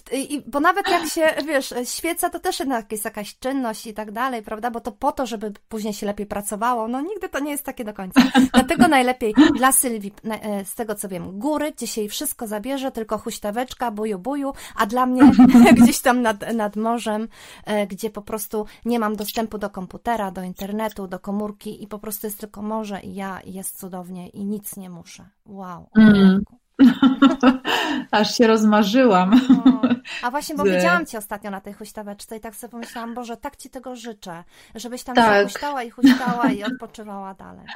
bo 0.46 0.60
nawet 0.60 0.88
jak 0.88 1.06
się, 1.06 1.34
wiesz, 1.46 1.74
świeca, 1.84 2.30
to 2.30 2.40
też 2.40 2.60
jednak 2.60 2.92
jest 2.92 3.04
jakaś 3.04 3.38
czynność 3.38 3.86
i 3.86 3.94
tak 3.94 4.12
dalej, 4.12 4.42
prawda? 4.42 4.70
Bo 4.70 4.80
to 4.80 4.92
po 4.92 5.12
to, 5.12 5.26
żeby 5.26 5.52
później 5.68 5.94
się 5.94 6.06
lepiej 6.06 6.26
pracowało. 6.26 6.88
No 6.88 7.00
nigdy 7.00 7.28
to 7.28 7.40
nie 7.40 7.50
jest 7.50 7.64
takie 7.64 7.84
do 7.84 7.94
końca. 7.94 8.22
Dlatego 8.52 8.88
najlepiej 8.88 9.34
dla 9.56 9.72
Sylwii, 9.72 10.12
e, 10.24 10.64
z 10.64 10.74
tego 10.74 10.94
co 10.94 11.08
wiem, 11.08 11.38
góry, 11.38 11.72
gdzie 11.72 11.86
się 11.86 12.00
jej 12.00 12.10
wszystko 12.10 12.46
zabierze, 12.46 12.90
tylko 12.92 13.18
huśtaweczka, 13.18 13.90
buju, 13.90 14.18
buju, 14.18 14.52
a 14.76 14.86
dla 14.86 15.06
mnie 15.06 15.22
gdzieś 15.82 16.00
tam 16.00 16.22
nad, 16.22 16.54
nad 16.54 16.76
morzem, 16.76 17.28
e, 17.64 17.86
gdzie 17.86 18.10
po 18.10 18.22
prostu 18.22 18.66
nie 18.84 18.98
mam 18.98 19.16
dostępu 19.16 19.58
do 19.58 19.70
komputera, 19.70 20.30
do 20.30 20.42
internetu, 20.42 21.06
do 21.06 21.18
komórki 21.18 21.82
i 21.82 21.86
po 21.86 21.98
prostu 21.98 22.26
jest 22.26 22.38
tylko 22.38 22.62
morze 22.62 23.00
i 23.00 23.14
ja 23.14 23.40
i 23.40 23.52
jest 23.52 23.69
cudownie 23.72 24.28
i 24.28 24.44
nic 24.44 24.76
nie 24.76 24.90
muszę. 24.90 25.28
Wow. 25.46 25.88
Mm. 25.96 26.42
Aż 28.10 28.34
się 28.34 28.46
rozmarzyłam. 28.46 29.40
No. 29.48 29.80
A 30.22 30.30
właśnie, 30.30 30.54
bo 30.54 30.64
widziałam 30.64 31.06
Cię 31.06 31.18
ostatnio 31.18 31.50
na 31.50 31.60
tej 31.60 31.72
huśtaweczce 31.72 32.36
i 32.36 32.40
tak 32.40 32.54
sobie 32.56 32.70
pomyślałam, 32.70 33.14
Boże, 33.14 33.36
tak 33.36 33.56
Ci 33.56 33.70
tego 33.70 33.96
życzę, 33.96 34.44
żebyś 34.74 35.02
tam 35.02 35.16
tak. 35.16 35.38
się 35.38 35.44
huśtała 35.44 35.82
i 35.82 35.90
huśtała 35.90 36.50
i 36.50 36.64
odpoczywała 36.64 37.34
dalej. 37.34 37.66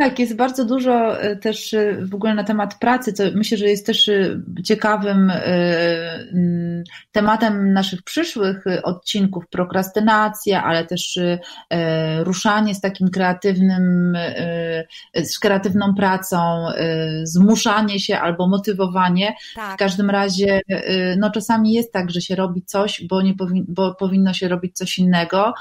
Tak, 0.00 0.18
jest 0.18 0.36
bardzo 0.36 0.64
dużo 0.64 1.20
e, 1.20 1.36
też 1.36 1.74
e, 1.74 1.96
w 2.06 2.14
ogóle 2.14 2.34
na 2.34 2.44
temat 2.44 2.74
pracy, 2.74 3.12
co 3.12 3.24
myślę, 3.34 3.58
że 3.58 3.66
jest 3.66 3.86
też 3.86 4.08
e, 4.08 4.40
ciekawym 4.64 5.32
tematem 7.12 7.72
naszych 7.72 8.02
przyszłych 8.02 8.64
odcinków, 8.82 9.48
prokrastynacja, 9.48 10.64
ale 10.64 10.86
też 10.86 11.18
ruszanie 12.18 12.74
z 12.74 12.80
takim 12.80 13.08
kreatywnym, 13.08 14.16
z 15.14 15.38
kreatywną 15.38 15.94
pracą, 15.94 16.66
zmuszanie 17.22 18.00
się 18.00 18.18
albo 18.18 18.48
motywowanie. 18.48 19.34
Tak. 19.54 19.74
W 19.74 19.76
każdym 19.76 20.10
razie, 20.10 20.60
no 21.16 21.30
czasami 21.30 21.72
jest 21.72 21.92
tak, 21.92 22.10
że 22.10 22.20
się 22.20 22.34
robi 22.36 22.62
coś, 22.62 23.04
bo, 23.06 23.22
nie 23.22 23.34
powin, 23.34 23.64
bo 23.68 23.94
powinno 23.94 24.32
się 24.32 24.48
robić 24.48 24.76
coś 24.76 24.98
innego. 24.98 25.54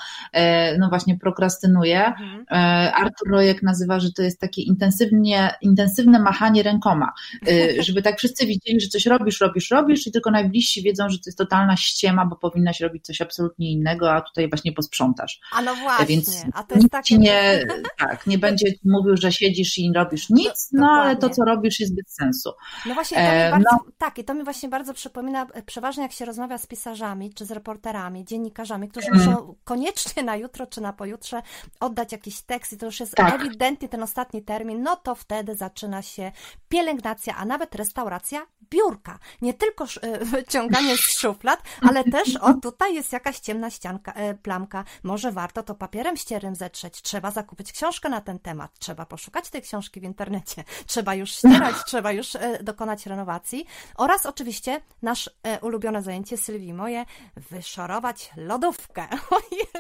No 0.80 0.90
właśnie 0.90 1.18
prokrastynuje. 1.18 2.06
Mhm. 2.06 2.46
Artur 2.94 3.32
Rojek 3.32 3.64
nazywa, 3.64 4.00
że 4.00 4.12
to 4.14 4.21
to 4.22 4.26
jest 4.26 4.40
takie 4.40 4.62
intensywnie, 4.62 5.54
intensywne 5.62 6.20
machanie 6.20 6.64
rękoma, 6.64 7.14
y, 7.48 7.76
żeby 7.86 8.02
tak 8.02 8.18
wszyscy 8.18 8.46
widzieli, 8.46 8.82
że 8.82 8.88
coś 8.88 9.06
robisz, 9.06 9.42
robisz, 9.42 9.72
robisz 9.72 10.08
i 10.08 10.12
tylko 10.12 10.32
najbliżsi 10.32 10.82
wiedzą, 10.82 11.10
że 11.10 11.18
to 11.18 11.24
jest 11.26 11.38
totalna 11.38 11.78
ściema, 11.78 12.26
bo 12.26 12.36
powinnaś 12.36 12.80
robić 12.80 13.06
coś 13.06 13.22
absolutnie 13.22 13.72
innego, 13.72 14.14
a 14.14 14.22
tutaj 14.22 14.50
właśnie 14.50 14.74
posprzątasz. 14.74 15.40
A 15.52 15.62
no 15.62 15.76
właśnie, 15.76 16.06
Więc 16.06 16.46
a 16.54 16.64
to 16.64 16.76
jest 16.76 16.90
takie... 16.90 17.18
nie, 17.18 17.66
tak, 18.00 18.28
nie 18.28 18.38
będzie 18.38 18.66
mówił, 18.86 19.18
że 19.18 19.32
siedzisz 19.32 19.78
i 19.78 19.94
robisz 19.94 20.30
nic, 20.30 20.70
no, 20.72 20.88
ale 20.92 21.16
to, 21.16 21.30
co 21.30 21.46
robisz 21.46 21.80
jest 21.80 21.96
bez 21.96 22.14
sensu. 22.14 22.52
No 22.86 22.94
właśnie, 22.94 23.18
to 23.18 23.24
e, 23.24 23.52
bardzo, 23.52 23.70
no. 23.72 23.92
tak, 23.98 24.20
i 24.20 24.24
to 24.24 24.34
mi 24.34 24.44
właśnie 24.44 24.70
bardzo 24.70 24.94
przypomina, 24.94 25.48
e, 25.54 25.64
przeważnie 25.64 26.04
jak 26.04 26.12
się 26.12 26.26
rozmawia 26.26 26.58
z 26.58 26.68
pisarzami, 26.68 27.34
czy 27.34 27.46
z 27.46 27.52
reporterami, 27.52 28.26
dziennikarzami, 28.26 28.90
którzy 28.90 29.08
mm. 29.08 29.20
muszą 29.20 29.56
koniecznie 29.64 30.24
na 30.24 30.36
jutro, 30.36 30.68
czy 30.68 30.82
na 30.82 30.94
pojutrze 30.94 31.42
oddać 31.80 32.12
jakiś 32.12 32.42
tekst 32.42 32.74
i 32.74 32.78
to 32.78 32.86
już 32.86 33.00
jest 33.00 33.16
tak. 33.16 33.42
ewidentnie 33.42 33.90
ten 33.90 34.04
ostatni 34.12 34.44
termin, 34.44 34.84
no 34.84 34.96
to 34.96 35.16
wtedy 35.16 35.56
zaczyna 35.56 36.02
się 36.02 36.32
pielęgnacja, 36.70 37.36
a 37.36 37.46
nawet 37.46 37.76
restauracja 37.76 38.46
biurka. 38.70 39.20
Nie 39.42 39.54
tylko 39.54 39.86
e, 40.02 40.26
wyciąganie 40.26 40.98
z 40.98 41.20
szuflad, 41.20 41.64
ale 41.82 42.04
też, 42.04 42.36
o 42.36 42.54
tutaj 42.54 42.96
jest 42.96 43.14
jakaś 43.14 43.40
ciemna 43.40 43.70
ścianka, 43.70 44.14
e, 44.14 44.34
plamka, 44.34 44.84
może 45.04 45.32
warto 45.32 45.64
to 45.64 45.76
papierem 45.76 46.18
ścierym 46.18 46.56
zetrzeć, 46.56 47.02
trzeba 47.02 47.32
zakupić 47.32 47.72
książkę 47.72 48.10
na 48.10 48.22
ten 48.22 48.40
temat, 48.40 48.80
trzeba 48.80 49.06
poszukać 49.06 49.50
tej 49.50 49.62
książki 49.62 50.00
w 50.00 50.04
internecie, 50.04 50.64
trzeba 50.86 51.16
już 51.16 51.32
ścierać, 51.32 51.76
trzeba 51.86 52.12
już 52.12 52.36
e, 52.36 52.64
dokonać 52.64 53.06
renowacji. 53.06 53.66
Oraz 53.96 54.26
oczywiście 54.26 54.82
nasz 55.02 55.30
ulubione 55.62 56.02
zajęcie 56.02 56.38
Sylwii 56.38 56.74
moje, 56.74 57.06
wyszorować 57.52 58.32
lodówkę. 58.36 59.08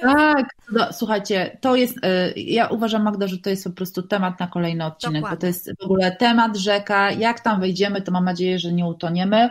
Tak, 0.02 0.46
no, 0.72 0.94
słuchajcie, 0.94 1.58
to 1.62 1.76
jest, 1.76 1.96
ja 2.36 2.68
uważam 2.68 3.04
Magda, 3.04 3.28
że 3.28 3.38
to 3.38 3.50
jest 3.50 3.64
po 3.64 3.70
prostu 3.70 4.04
temat 4.04 4.21
na 4.22 4.48
kolejny 4.48 4.86
odcinek, 4.86 5.22
Dokładnie. 5.22 5.38
bo 5.38 5.42
to 5.42 5.48
jest 5.48 5.72
w 5.82 5.86
ogóle 5.86 6.16
temat 6.16 6.58
rzeka, 6.58 7.12
jak 7.12 7.40
tam 7.40 7.60
wejdziemy, 7.60 8.02
to 8.02 8.12
mam 8.12 8.26
nadzieję, 8.26 8.60
że 8.60 8.74
nie 8.74 8.86
utoniemy 8.86 9.50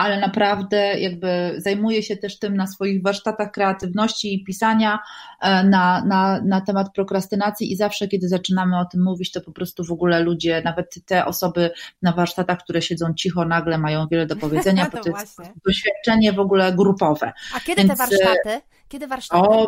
ale 0.00 0.20
naprawdę 0.20 1.00
jakby 1.00 1.54
zajmuję 1.56 2.02
się 2.02 2.16
też 2.16 2.38
tym 2.38 2.56
na 2.56 2.66
swoich 2.66 3.02
warsztatach 3.02 3.50
kreatywności 3.52 4.34
i 4.34 4.44
pisania 4.44 4.98
e, 5.40 5.64
na, 5.64 6.04
na, 6.04 6.40
na 6.40 6.60
temat 6.60 6.92
prokrastynacji 6.94 7.72
i 7.72 7.76
zawsze, 7.76 8.08
kiedy 8.08 8.28
zaczynamy 8.28 8.78
o 8.78 8.84
tym 8.84 9.02
mówić, 9.02 9.32
to 9.32 9.40
po 9.40 9.52
prostu 9.52 9.84
w 9.84 9.92
ogóle 9.92 10.20
ludzie, 10.20 10.62
nawet 10.64 10.94
te 11.06 11.24
osoby 11.24 11.70
na 12.02 12.12
warsztatach, 12.12 12.58
które 12.58 12.82
siedzą 12.82 13.14
cicho, 13.14 13.44
nagle 13.44 13.78
mają 13.78 14.06
wiele 14.10 14.26
do 14.26 14.36
powiedzenia, 14.36 14.88
bo 14.92 14.98
to 14.98 15.10
jest 15.10 15.40
doświadczenie 15.66 16.32
w 16.32 16.40
ogóle 16.40 16.72
grupowe. 16.72 17.32
A 17.56 17.60
kiedy 17.60 17.82
Więc, 17.82 17.90
te 17.90 17.96
warsztaty? 17.96 18.60
Kiedy 18.88 19.06
warsztaty? 19.06 19.48
O, 19.48 19.66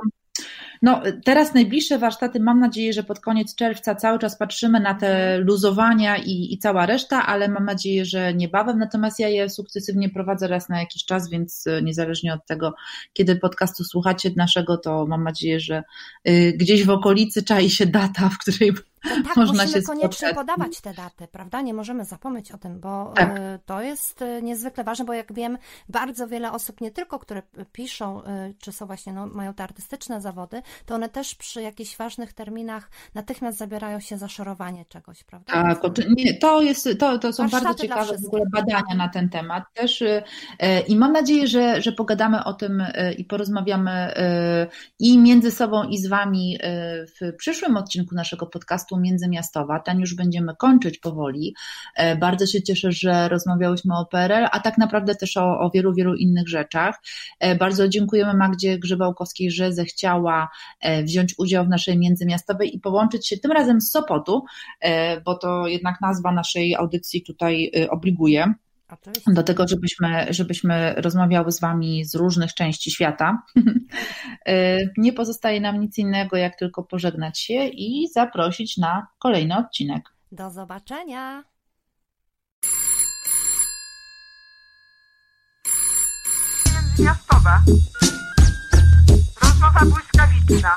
no, 0.82 1.02
teraz 1.24 1.54
najbliższe 1.54 1.98
warsztaty, 1.98 2.40
mam 2.40 2.60
nadzieję, 2.60 2.92
że 2.92 3.02
pod 3.02 3.20
koniec 3.20 3.54
czerwca 3.54 3.94
cały 3.94 4.18
czas 4.18 4.38
patrzymy 4.38 4.80
na 4.80 4.94
te 4.94 5.38
luzowania 5.38 6.16
i, 6.16 6.54
i 6.54 6.58
cała 6.58 6.86
reszta, 6.86 7.26
ale 7.26 7.48
mam 7.48 7.64
nadzieję, 7.64 8.04
że 8.04 8.34
niebawem. 8.34 8.78
Natomiast 8.78 9.20
ja 9.20 9.28
je 9.28 9.50
sukcesywnie 9.50 10.10
prowadzę 10.10 10.48
raz 10.48 10.68
na 10.68 10.80
jakiś 10.80 11.04
czas, 11.04 11.30
więc 11.30 11.66
e, 11.66 11.82
niezależnie 11.82 12.34
od 12.34 12.46
tego, 12.46 12.74
kiedy 13.12 13.36
podcastu 13.36 13.84
słuchacie 13.84 14.30
naszego, 14.36 14.76
to 14.76 15.06
mam 15.06 15.24
nadzieję, 15.24 15.60
że 15.60 15.82
y, 16.28 16.52
gdzieś 16.56 16.84
w 16.84 16.90
okolicy 16.90 17.42
czai 17.42 17.70
się 17.70 17.86
data, 17.86 18.28
w 18.28 18.38
której 18.38 18.72
no 19.04 19.10
tak, 19.24 19.36
Można 19.36 19.64
musimy 19.64 19.82
koniecznie 19.82 20.28
spotkać. 20.28 20.34
podawać 20.34 20.80
te 20.80 20.94
daty, 20.94 21.28
prawda? 21.28 21.60
Nie 21.60 21.74
możemy 21.74 22.04
zapomnieć 22.04 22.52
o 22.52 22.58
tym, 22.58 22.80
bo 22.80 23.12
tak. 23.16 23.38
E, 23.38 23.58
to 23.66 23.82
jest 23.82 24.22
e, 24.22 24.42
niezwykle 24.42 24.84
ważne, 24.84 25.04
bo 25.04 25.12
jak 25.12 25.32
wiem, 25.32 25.58
bardzo 25.88 26.28
wiele 26.28 26.52
osób, 26.52 26.80
nie 26.80 26.90
tylko 26.90 27.18
które 27.18 27.42
piszą, 27.72 28.24
e, 28.24 28.52
czy 28.58 28.72
są 28.72 28.86
właśnie, 28.86 29.12
no, 29.12 29.26
mają 29.26 29.54
te 29.54 29.64
artystyczne 29.64 30.20
zawody, 30.20 30.62
to 30.86 30.94
one 30.94 31.08
też 31.08 31.34
przy 31.34 31.62
jakichś 31.62 31.96
ważnych 31.96 32.32
terminach 32.32 32.90
natychmiast 33.14 33.58
zabierają 33.58 34.00
się 34.00 34.18
za 34.18 34.28
szorowanie 34.28 34.84
czegoś, 34.84 35.24
prawda? 35.24 35.52
Tak, 35.52 35.82
nie, 36.16 36.34
to, 36.34 36.62
jest, 36.62 36.88
to, 36.98 37.18
to 37.18 37.32
są 37.32 37.42
Warsztaty 37.42 37.64
bardzo 37.64 37.82
ciekawe 37.82 38.18
w 38.18 38.26
ogóle 38.26 38.42
badania 38.52 38.94
na 38.96 39.08
ten 39.08 39.28
temat 39.28 39.64
też 39.74 40.04
i 40.88 40.96
mam 40.96 41.12
nadzieję, 41.12 41.46
że, 41.46 41.82
że 41.82 41.92
pogadamy 41.92 42.44
o 42.44 42.52
tym 42.52 42.84
i 43.18 43.24
porozmawiamy 43.24 44.14
i 44.98 45.18
między 45.18 45.50
sobą 45.50 45.84
i 45.84 45.98
z 45.98 46.06
Wami 46.06 46.58
w 47.20 47.36
przyszłym 47.36 47.76
odcinku 47.76 48.14
naszego 48.14 48.46
podcastu 48.46 48.91
międzymiastowa. 49.00 49.80
Ten 49.80 50.00
już 50.00 50.14
będziemy 50.14 50.56
kończyć 50.56 50.98
powoli. 50.98 51.54
E, 51.96 52.16
bardzo 52.16 52.46
się 52.46 52.62
cieszę, 52.62 52.92
że 52.92 53.28
rozmawiałyśmy 53.28 53.98
o 53.98 54.06
PRL, 54.06 54.46
a 54.52 54.60
tak 54.60 54.78
naprawdę 54.78 55.14
też 55.14 55.36
o, 55.36 55.60
o 55.60 55.70
wielu, 55.70 55.94
wielu 55.94 56.14
innych 56.14 56.48
rzeczach. 56.48 57.02
E, 57.40 57.54
bardzo 57.54 57.88
dziękujemy 57.88 58.34
Magdzie 58.34 58.78
Grzybałkowskiej, 58.78 59.50
że 59.50 59.72
zechciała 59.72 60.48
e, 60.80 61.02
wziąć 61.02 61.34
udział 61.38 61.64
w 61.64 61.68
naszej 61.68 61.98
międzymiastowej 61.98 62.76
i 62.76 62.80
połączyć 62.80 63.28
się 63.28 63.38
tym 63.38 63.52
razem 63.52 63.80
z 63.80 63.90
Sopotu, 63.90 64.44
bo 65.24 65.34
to 65.34 65.66
jednak 65.66 66.00
nazwa 66.00 66.32
naszej 66.32 66.74
audycji 66.74 67.22
tutaj 67.22 67.72
obliguje 67.90 68.54
do 69.26 69.42
tego, 69.42 69.68
żebyśmy, 69.68 70.26
żebyśmy 70.30 70.94
rozmawiały 70.96 71.52
z 71.52 71.60
Wami 71.60 72.04
z 72.04 72.14
różnych 72.14 72.54
części 72.54 72.90
świata. 72.90 73.42
Y, 74.48 74.92
nie 74.96 75.12
pozostaje 75.12 75.60
nam 75.60 75.80
nic 75.80 75.98
innego, 75.98 76.36
jak 76.36 76.56
tylko 76.56 76.82
pożegnać 76.82 77.40
się 77.40 77.66
i 77.66 78.08
zaprosić 78.08 78.76
na 78.76 79.06
kolejny 79.18 79.56
odcinek. 79.56 80.02
Do 80.32 80.50
zobaczenia! 80.50 81.44
Miastowe. 86.98 87.50
Rozmowa 89.42 89.80
błyskawiczna. 89.80 90.76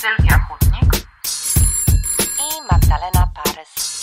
Sylwia 0.00 0.38
Chudnik 0.38 1.06
i 2.38 2.72
Magdalena 2.72 3.30
Parys. 3.34 4.01